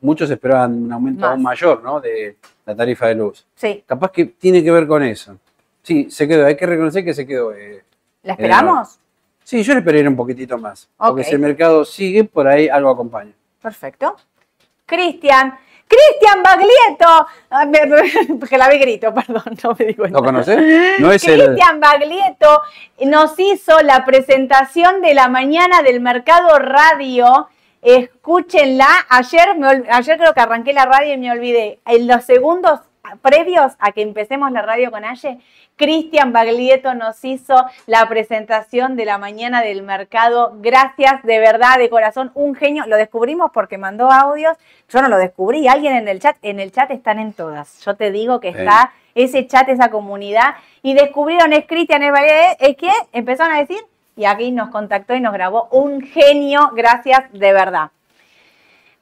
muchos 0.00 0.30
esperaban 0.30 0.84
un 0.84 0.92
aumento 0.92 1.20
Más. 1.22 1.30
aún 1.30 1.42
mayor, 1.42 1.82
¿no? 1.82 2.00
De 2.00 2.36
la 2.66 2.74
tarifa 2.74 3.06
de 3.06 3.14
luz. 3.14 3.46
Sí. 3.54 3.82
Capaz 3.86 4.10
que 4.10 4.26
tiene 4.26 4.62
que 4.62 4.70
ver 4.70 4.86
con 4.86 5.02
eso. 5.02 5.36
Sí, 5.82 6.10
se 6.10 6.28
quedó, 6.28 6.46
hay 6.46 6.56
que 6.56 6.66
reconocer 6.66 7.04
que 7.04 7.14
se 7.14 7.26
quedó. 7.26 7.52
eh. 7.54 7.82
¿La 8.22 8.34
esperamos? 8.34 8.98
Sí, 9.44 9.62
yo 9.62 9.72
le 9.72 9.80
esperaría 9.80 10.08
un 10.08 10.16
poquitito 10.16 10.56
más. 10.58 10.88
Porque 10.96 11.24
si 11.24 11.32
el 11.32 11.40
mercado 11.40 11.84
sigue, 11.84 12.22
por 12.24 12.46
ahí 12.46 12.68
algo 12.68 12.90
acompaña. 12.90 13.32
Perfecto. 13.60 14.16
Cristian. 14.86 15.54
Cristian 15.92 16.42
Baglietto. 16.42 17.26
Ah, 17.50 17.64
me- 17.66 17.86
me- 17.86 18.48
Que 18.48 18.58
la 18.58 18.68
vi 18.68 18.78
grito, 18.78 19.12
perdón, 19.14 19.42
no 19.62 19.76
me 19.78 19.84
di 19.84 19.94
cuenta. 19.94 20.18
¿Lo 20.18 20.24
conoces? 20.24 21.00
No 21.00 21.12
es 21.12 21.22
el. 21.28 21.44
Cristian 21.44 21.80
Baglietto 21.80 22.62
nos 23.06 23.38
hizo 23.38 23.80
la 23.82 24.04
presentación 24.04 25.00
de 25.02 25.14
la 25.14 25.28
mañana 25.28 25.82
del 25.82 26.00
Mercado 26.00 26.58
Radio. 26.58 27.48
Escúchenla. 27.82 28.86
Ayer, 29.08 29.56
me 29.58 29.84
ayer 29.90 30.16
creo 30.16 30.32
que 30.34 30.40
arranqué 30.40 30.72
la 30.72 30.84
radio 30.86 31.14
y 31.14 31.18
me 31.18 31.30
olvidé. 31.30 31.80
En 31.86 32.06
los 32.06 32.24
segundos 32.24 32.80
previos 33.20 33.72
a 33.78 33.92
que 33.92 34.02
empecemos 34.02 34.50
la 34.52 34.62
radio 34.62 34.90
con 34.90 35.04
Aye, 35.04 35.38
Cristian 35.76 36.32
Baglietto 36.32 36.94
nos 36.94 37.24
hizo 37.24 37.54
la 37.86 38.08
presentación 38.08 38.96
de 38.96 39.04
la 39.04 39.18
mañana 39.18 39.62
del 39.62 39.82
mercado. 39.82 40.54
Gracias, 40.60 41.22
de 41.22 41.38
verdad, 41.38 41.78
de 41.78 41.90
corazón, 41.90 42.30
un 42.34 42.54
genio. 42.54 42.84
Lo 42.86 42.96
descubrimos 42.96 43.50
porque 43.52 43.78
mandó 43.78 44.10
audios. 44.10 44.56
Yo 44.88 45.02
no 45.02 45.08
lo 45.08 45.18
descubrí. 45.18 45.66
Alguien 45.68 45.94
en 45.94 46.08
el 46.08 46.20
chat, 46.20 46.36
en 46.42 46.60
el 46.60 46.72
chat 46.72 46.90
están 46.90 47.18
en 47.18 47.32
todas. 47.32 47.84
Yo 47.84 47.96
te 47.96 48.10
digo 48.10 48.40
que 48.40 48.50
está 48.50 48.92
ese 49.14 49.46
chat, 49.46 49.68
esa 49.68 49.90
comunidad. 49.90 50.54
Y 50.82 50.94
descubrieron, 50.94 51.52
es 51.52 51.66
Cristian, 51.66 52.02
es 52.02 52.12
Baglietto, 52.12 52.64
es 52.64 52.76
que 52.76 52.90
empezaron 53.12 53.54
a 53.54 53.58
decir, 53.58 53.78
y 54.14 54.26
aquí 54.26 54.52
nos 54.52 54.70
contactó 54.70 55.14
y 55.14 55.20
nos 55.20 55.32
grabó 55.32 55.68
un 55.70 56.02
genio. 56.02 56.70
Gracias, 56.74 57.32
de 57.32 57.52
verdad. 57.52 57.90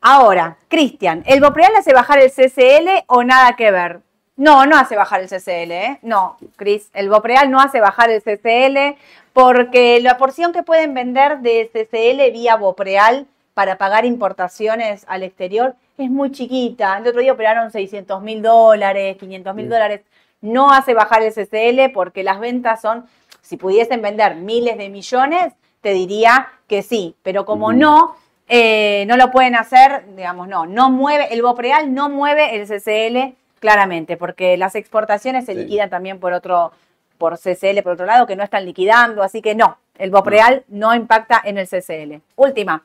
Ahora, 0.02 0.56
Cristian, 0.68 1.22
¿el 1.26 1.40
Bopreal 1.42 1.76
hace 1.76 1.92
bajar 1.92 2.20
el 2.20 2.30
CCL 2.30 3.04
o 3.06 3.22
nada 3.22 3.54
que 3.54 3.70
ver? 3.70 4.00
No, 4.36 4.64
no 4.64 4.78
hace 4.78 4.96
bajar 4.96 5.20
el 5.20 5.28
CCL, 5.28 5.72
¿eh? 5.72 5.98
No, 6.00 6.38
Cris, 6.56 6.88
el 6.94 7.10
Bopreal 7.10 7.50
no 7.50 7.60
hace 7.60 7.80
bajar 7.80 8.08
el 8.08 8.22
CCL 8.22 8.98
porque 9.34 10.00
la 10.00 10.16
porción 10.16 10.54
que 10.54 10.62
pueden 10.62 10.94
vender 10.94 11.40
de 11.40 11.70
CCL 11.70 12.32
vía 12.32 12.56
Bopreal 12.56 13.26
para 13.52 13.76
pagar 13.76 14.06
importaciones 14.06 15.04
al 15.06 15.22
exterior 15.22 15.74
es 15.98 16.08
muy 16.08 16.32
chiquita. 16.32 16.96
El 16.96 17.06
otro 17.06 17.20
día 17.20 17.34
operaron 17.34 17.70
600 17.70 18.22
mil 18.22 18.40
dólares, 18.40 19.18
500 19.18 19.54
mil 19.54 19.68
dólares. 19.68 20.00
No 20.40 20.72
hace 20.72 20.94
bajar 20.94 21.22
el 21.22 21.34
CCL 21.34 21.92
porque 21.92 22.22
las 22.22 22.40
ventas 22.40 22.80
son, 22.80 23.04
si 23.42 23.58
pudiesen 23.58 24.00
vender 24.00 24.36
miles 24.36 24.78
de 24.78 24.88
millones, 24.88 25.52
te 25.82 25.90
diría 25.90 26.48
que 26.66 26.82
sí, 26.82 27.16
pero 27.22 27.44
como 27.44 27.74
no, 27.74 28.16
eh, 28.52 29.04
no 29.06 29.16
lo 29.16 29.30
pueden 29.30 29.54
hacer, 29.54 30.04
digamos, 30.16 30.48
no, 30.48 30.66
no 30.66 30.90
mueve, 30.90 31.32
el 31.32 31.40
Bopreal 31.40 31.94
no 31.94 32.08
mueve 32.08 32.56
el 32.56 32.66
CCL 32.66 33.36
claramente, 33.60 34.16
porque 34.16 34.56
las 34.56 34.74
exportaciones 34.74 35.44
se 35.44 35.54
liquidan 35.54 35.88
también 35.88 36.18
por 36.18 36.32
otro, 36.32 36.72
por 37.16 37.38
CCL 37.38 37.80
por 37.84 37.92
otro 37.92 38.06
lado, 38.06 38.26
que 38.26 38.34
no 38.34 38.42
están 38.42 38.64
liquidando, 38.64 39.22
así 39.22 39.40
que 39.40 39.54
no, 39.54 39.78
el 39.98 40.10
Bopreal 40.10 40.64
no, 40.66 40.92
impacta 40.96 41.40
en 41.44 41.58
el 41.58 41.68
CCL. 41.68 42.22
Última. 42.34 42.82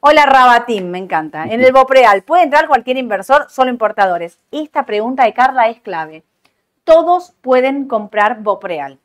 Hola 0.00 0.26
Rabatín, 0.26 0.90
me 0.90 0.98
encanta. 0.98 1.44
En 1.44 1.62
el 1.62 1.72
Bopreal, 1.72 2.22
¿puede 2.22 2.42
entrar 2.42 2.66
cualquier 2.66 2.96
inversor, 2.96 3.46
solo 3.50 3.70
importadores? 3.70 4.40
Esta 4.50 4.84
pregunta 4.84 5.22
de 5.22 5.32
Carla 5.32 5.68
es 5.68 5.80
clave. 5.80 6.24
Todos 6.82 7.36
pueden 7.40 7.86
comprar 7.86 8.42
Bopreal. 8.42 8.98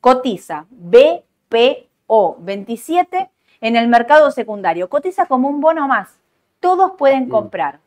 Cotiza 0.00 0.66
BPO 0.70 2.36
27 2.40 3.28
en 3.64 3.76
el 3.76 3.88
mercado 3.88 4.30
secundario. 4.30 4.90
Cotiza 4.90 5.24
como 5.24 5.48
un 5.48 5.62
bono 5.62 5.88
más. 5.88 6.20
Todos 6.60 6.92
pueden 6.98 7.30
comprar 7.30 7.80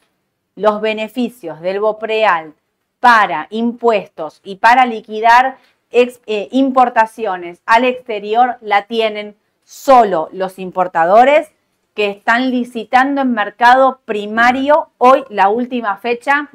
los 0.55 0.81
beneficios 0.81 1.61
del 1.61 1.79
Bopreal 1.79 2.55
para 2.99 3.45
impuestos 3.51 4.41
y 4.43 4.55
para 4.55 4.87
liquidar 4.87 5.57
eh, 5.91 6.49
importaciones 6.51 7.61
al 7.67 7.85
exterior 7.85 8.57
la 8.61 8.87
tienen 8.87 9.35
solo 9.63 10.29
los 10.31 10.57
importadores 10.57 11.51
que 11.93 12.09
están 12.09 12.49
licitando 12.49 13.21
en 13.21 13.33
mercado 13.33 13.99
primario 14.03 14.89
hoy 14.97 15.25
la 15.29 15.49
última 15.49 15.97
fecha 15.97 16.49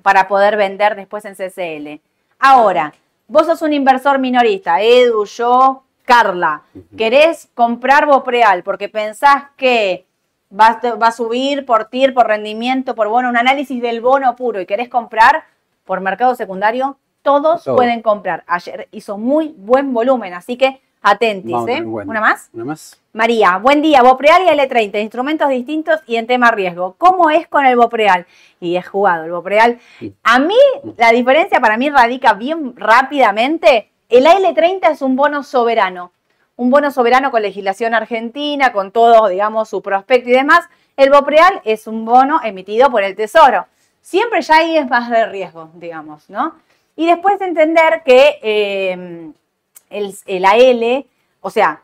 para 0.00 0.28
poder 0.28 0.56
vender 0.56 0.96
después 0.96 1.26
en 1.26 1.34
CCL. 1.34 2.00
Ahora, 2.38 2.94
vos 3.28 3.44
sos 3.44 3.60
un 3.60 3.74
inversor 3.74 4.18
minorista, 4.18 4.80
Edu, 4.80 5.26
yo, 5.26 5.84
Carla, 6.04 6.62
querés 6.96 7.48
comprar 7.54 8.06
Bopreal 8.06 8.62
porque 8.62 8.88
pensás 8.88 9.44
que 9.56 10.06
va, 10.58 10.80
a 11.00 11.12
subir 11.12 11.64
por 11.64 11.86
TIR, 11.86 12.14
por 12.14 12.26
rendimiento, 12.26 12.94
por 12.94 13.08
bono, 13.08 13.28
un 13.28 13.36
análisis 13.36 13.80
del 13.80 14.00
bono 14.00 14.36
puro 14.36 14.60
y 14.60 14.66
querés 14.66 14.88
comprar 14.88 15.44
por 15.84 16.00
mercado 16.00 16.34
secundario, 16.34 16.98
todos 17.22 17.64
pueden 17.64 18.02
comprar. 18.02 18.44
Ayer 18.46 18.88
hizo 18.92 19.18
muy 19.18 19.54
buen 19.56 19.92
volumen, 19.94 20.34
así 20.34 20.56
que 20.56 20.80
atentis. 21.02 21.56
¿eh? 21.68 21.82
¿Una 21.82 22.20
más? 22.20 22.50
Una 22.52 22.64
más. 22.64 23.00
María, 23.12 23.58
buen 23.58 23.82
día. 23.82 24.02
Bopreal 24.02 24.42
y 24.42 24.48
L30, 24.48 25.02
instrumentos 25.02 25.48
distintos 25.48 26.00
y 26.06 26.16
en 26.16 26.26
tema 26.26 26.50
riesgo. 26.50 26.94
¿Cómo 26.98 27.30
es 27.30 27.46
con 27.46 27.66
el 27.66 27.76
Bopreal? 27.76 28.26
Y 28.60 28.76
es 28.76 28.88
jugado 28.88 29.24
el 29.24 29.32
Bopreal. 29.32 29.78
A 30.22 30.38
mí, 30.38 30.54
la 30.96 31.10
diferencia 31.10 31.60
para 31.60 31.76
mí 31.76 31.90
radica 31.90 32.34
bien 32.34 32.74
rápidamente 32.76 33.91
el 34.12 34.26
AL30 34.26 34.90
es 34.90 35.02
un 35.02 35.16
bono 35.16 35.42
soberano, 35.42 36.12
un 36.56 36.70
bono 36.70 36.90
soberano 36.90 37.30
con 37.30 37.42
legislación 37.42 37.94
argentina, 37.94 38.72
con 38.72 38.92
todo, 38.92 39.28
digamos, 39.28 39.68
su 39.68 39.82
prospecto 39.82 40.28
y 40.28 40.32
demás. 40.32 40.68
El 40.96 41.10
BOPREAL 41.10 41.62
es 41.64 41.86
un 41.86 42.04
bono 42.04 42.40
emitido 42.44 42.90
por 42.90 43.02
el 43.02 43.16
Tesoro. 43.16 43.66
Siempre 44.02 44.42
ya 44.42 44.56
ahí 44.56 44.76
es 44.76 44.88
más 44.88 45.08
de 45.08 45.26
riesgo, 45.26 45.70
digamos, 45.74 46.28
¿no? 46.28 46.56
Y 46.94 47.06
después 47.06 47.40
entender 47.40 48.02
que 48.04 48.38
eh, 48.42 49.32
el, 49.88 50.14
el 50.26 50.44
AL, 50.44 51.06
o 51.40 51.50
sea, 51.50 51.82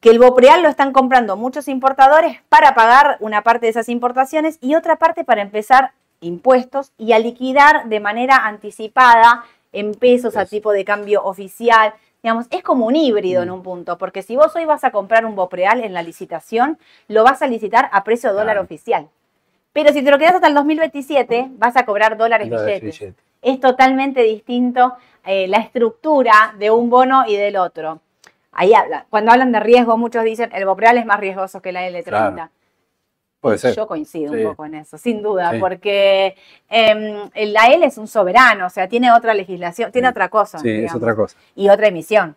que 0.00 0.10
el 0.10 0.18
Bopreal 0.18 0.62
lo 0.62 0.68
están 0.68 0.92
comprando 0.92 1.36
muchos 1.36 1.68
importadores 1.68 2.40
para 2.48 2.74
pagar 2.74 3.16
una 3.20 3.42
parte 3.42 3.66
de 3.66 3.70
esas 3.70 3.88
importaciones 3.88 4.58
y 4.60 4.74
otra 4.74 4.96
parte 4.96 5.24
para 5.24 5.42
empezar 5.42 5.92
impuestos 6.20 6.92
y 6.98 7.12
a 7.12 7.18
liquidar 7.18 7.88
de 7.88 8.00
manera 8.00 8.46
anticipada 8.46 9.44
en 9.76 9.92
pesos 9.94 10.36
a 10.36 10.46
tipo 10.46 10.72
de 10.72 10.84
cambio 10.84 11.22
oficial. 11.22 11.94
Digamos, 12.22 12.46
es 12.50 12.62
como 12.62 12.86
un 12.86 12.96
híbrido 12.96 13.42
en 13.42 13.50
mm. 13.50 13.52
un 13.52 13.62
punto, 13.62 13.98
porque 13.98 14.22
si 14.22 14.34
vos 14.34 14.54
hoy 14.56 14.64
vas 14.64 14.84
a 14.84 14.90
comprar 14.90 15.26
un 15.26 15.36
Bopreal 15.36 15.84
en 15.84 15.92
la 15.92 16.02
licitación, 16.02 16.78
lo 17.08 17.22
vas 17.24 17.42
a 17.42 17.46
licitar 17.46 17.88
a 17.92 18.02
precio 18.02 18.32
dólar 18.32 18.58
oficial. 18.58 19.08
Pero 19.72 19.92
si 19.92 20.02
te 20.02 20.10
lo 20.10 20.18
quedas 20.18 20.36
hasta 20.36 20.48
el 20.48 20.54
2027, 20.54 21.50
vas 21.52 21.76
a 21.76 21.84
cobrar 21.84 22.16
dólares 22.16 22.48
billetes. 22.48 23.14
Es 23.42 23.60
totalmente 23.60 24.22
distinto 24.22 24.94
eh, 25.24 25.46
la 25.46 25.58
estructura 25.58 26.54
de 26.58 26.70
un 26.70 26.88
bono 26.88 27.24
y 27.28 27.36
del 27.36 27.56
otro. 27.56 28.00
Ahí 28.52 28.72
habla. 28.72 29.04
Cuando 29.10 29.32
hablan 29.32 29.52
de 29.52 29.60
riesgo, 29.60 29.98
muchos 29.98 30.24
dicen 30.24 30.48
el 30.54 30.64
Bopreal 30.64 30.96
es 30.96 31.04
más 31.04 31.20
riesgoso 31.20 31.60
que 31.60 31.72
la 31.72 31.86
L30. 31.86 32.48
Yo 33.74 33.86
coincido 33.86 34.32
un 34.32 34.42
poco 34.42 34.64
en 34.66 34.74
eso, 34.74 34.98
sin 34.98 35.22
duda, 35.22 35.52
porque 35.60 36.36
eh, 36.68 37.30
la 37.46 37.66
L 37.66 37.86
es 37.86 37.96
un 37.96 38.08
soberano, 38.08 38.66
o 38.66 38.70
sea, 38.70 38.88
tiene 38.88 39.12
otra 39.12 39.34
legislación, 39.34 39.92
tiene 39.92 40.08
otra 40.08 40.28
cosa. 40.28 40.58
Sí, 40.58 40.70
es 40.70 40.94
otra 40.94 41.14
cosa. 41.14 41.36
Y 41.54 41.68
otra 41.68 41.86
emisión, 41.86 42.34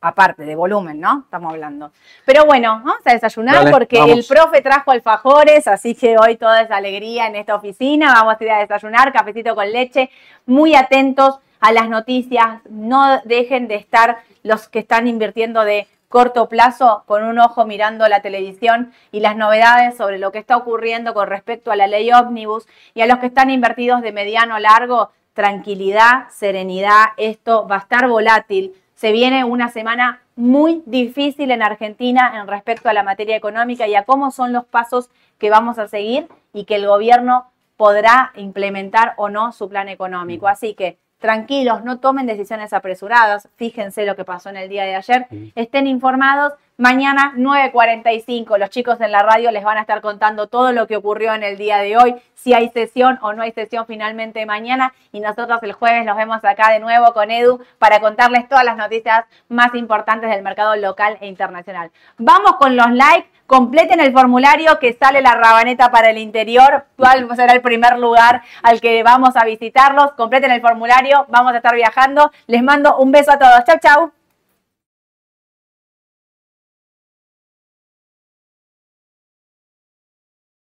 aparte 0.00 0.44
de 0.44 0.54
volumen, 0.54 0.98
¿no? 0.98 1.22
Estamos 1.24 1.52
hablando. 1.52 1.90
Pero 2.24 2.46
bueno, 2.46 2.80
vamos 2.84 3.02
a 3.04 3.12
desayunar 3.12 3.70
porque 3.70 3.98
el 3.98 4.24
profe 4.26 4.62
trajo 4.62 4.92
alfajores, 4.92 5.66
así 5.66 5.94
que 5.94 6.16
hoy 6.18 6.36
toda 6.36 6.62
esa 6.62 6.76
alegría 6.76 7.26
en 7.26 7.36
esta 7.36 7.54
oficina. 7.54 8.14
Vamos 8.14 8.36
a 8.40 8.44
ir 8.44 8.50
a 8.50 8.58
desayunar, 8.60 9.12
cafecito 9.12 9.54
con 9.54 9.70
leche, 9.70 10.10
muy 10.46 10.74
atentos 10.74 11.38
a 11.60 11.72
las 11.72 11.88
noticias, 11.88 12.60
no 12.68 13.22
dejen 13.24 13.68
de 13.68 13.76
estar 13.76 14.18
los 14.42 14.68
que 14.68 14.80
están 14.80 15.08
invirtiendo 15.08 15.64
de 15.64 15.86
corto 16.14 16.48
plazo 16.48 17.02
con 17.06 17.24
un 17.24 17.40
ojo 17.40 17.66
mirando 17.66 18.06
la 18.06 18.22
televisión 18.22 18.92
y 19.10 19.18
las 19.18 19.36
novedades 19.36 19.96
sobre 19.96 20.20
lo 20.20 20.30
que 20.30 20.38
está 20.38 20.56
ocurriendo 20.56 21.12
con 21.12 21.26
respecto 21.26 21.72
a 21.72 21.76
la 21.76 21.88
ley 21.88 22.12
ómnibus 22.12 22.68
y 22.94 23.00
a 23.00 23.06
los 23.06 23.18
que 23.18 23.26
están 23.26 23.50
invertidos 23.50 24.00
de 24.00 24.12
mediano 24.12 24.54
a 24.54 24.60
largo, 24.60 25.10
tranquilidad, 25.32 26.28
serenidad, 26.30 27.06
esto 27.16 27.66
va 27.66 27.74
a 27.74 27.78
estar 27.80 28.06
volátil. 28.06 28.74
Se 28.94 29.10
viene 29.10 29.42
una 29.42 29.70
semana 29.70 30.22
muy 30.36 30.84
difícil 30.86 31.50
en 31.50 31.62
Argentina 31.62 32.38
en 32.40 32.46
respecto 32.46 32.88
a 32.88 32.92
la 32.92 33.02
materia 33.02 33.34
económica 33.34 33.88
y 33.88 33.96
a 33.96 34.04
cómo 34.04 34.30
son 34.30 34.52
los 34.52 34.64
pasos 34.66 35.10
que 35.38 35.50
vamos 35.50 35.80
a 35.80 35.88
seguir 35.88 36.28
y 36.52 36.62
que 36.62 36.76
el 36.76 36.86
gobierno 36.86 37.50
podrá 37.76 38.30
implementar 38.36 39.14
o 39.16 39.30
no 39.30 39.50
su 39.50 39.68
plan 39.68 39.88
económico. 39.88 40.46
Así 40.46 40.74
que 40.74 40.96
tranquilos, 41.24 41.82
no 41.84 42.00
tomen 42.00 42.26
decisiones 42.26 42.74
apresuradas, 42.74 43.48
fíjense 43.56 44.04
lo 44.04 44.14
que 44.14 44.26
pasó 44.26 44.50
en 44.50 44.58
el 44.58 44.68
día 44.68 44.84
de 44.84 44.94
ayer, 44.94 45.26
estén 45.54 45.86
informados. 45.86 46.52
Mañana 46.76 47.34
9.45 47.36 48.58
los 48.58 48.68
chicos 48.68 49.00
en 49.00 49.12
la 49.12 49.22
radio 49.22 49.52
les 49.52 49.62
van 49.62 49.78
a 49.78 49.82
estar 49.82 50.00
contando 50.00 50.48
todo 50.48 50.72
lo 50.72 50.88
que 50.88 50.96
ocurrió 50.96 51.32
en 51.32 51.44
el 51.44 51.56
día 51.56 51.78
de 51.78 51.96
hoy, 51.96 52.16
si 52.34 52.52
hay 52.52 52.68
sesión 52.70 53.16
o 53.22 53.32
no 53.32 53.42
hay 53.42 53.52
sesión 53.52 53.86
finalmente 53.86 54.44
mañana. 54.44 54.92
Y 55.12 55.20
nosotros 55.20 55.60
el 55.62 55.72
jueves 55.72 56.04
nos 56.04 56.16
vemos 56.16 56.44
acá 56.44 56.72
de 56.72 56.80
nuevo 56.80 57.12
con 57.12 57.30
Edu 57.30 57.60
para 57.78 58.00
contarles 58.00 58.48
todas 58.48 58.64
las 58.64 58.76
noticias 58.76 59.24
más 59.48 59.72
importantes 59.76 60.28
del 60.28 60.42
mercado 60.42 60.74
local 60.74 61.16
e 61.20 61.28
internacional. 61.28 61.92
Vamos 62.18 62.56
con 62.56 62.74
los 62.74 62.90
likes. 62.90 63.30
Completen 63.46 64.00
el 64.00 64.12
formulario 64.12 64.80
que 64.80 64.94
sale 64.94 65.20
la 65.20 65.34
rabaneta 65.34 65.92
para 65.92 66.10
el 66.10 66.18
interior, 66.18 66.86
cuál 66.96 67.28
será 67.36 67.52
el 67.52 67.60
primer 67.60 67.98
lugar 67.98 68.42
al 68.62 68.80
que 68.80 69.02
vamos 69.04 69.36
a 69.36 69.44
visitarlos, 69.44 70.12
completen 70.14 70.50
el 70.50 70.62
formulario, 70.62 71.26
vamos 71.28 71.52
a 71.52 71.58
estar 71.58 71.74
viajando, 71.76 72.32
les 72.46 72.62
mando 72.62 72.96
un 72.96 73.12
beso 73.12 73.30
a 73.32 73.38
todos, 73.38 73.62
chau 73.64 73.78
chau. 73.78 74.13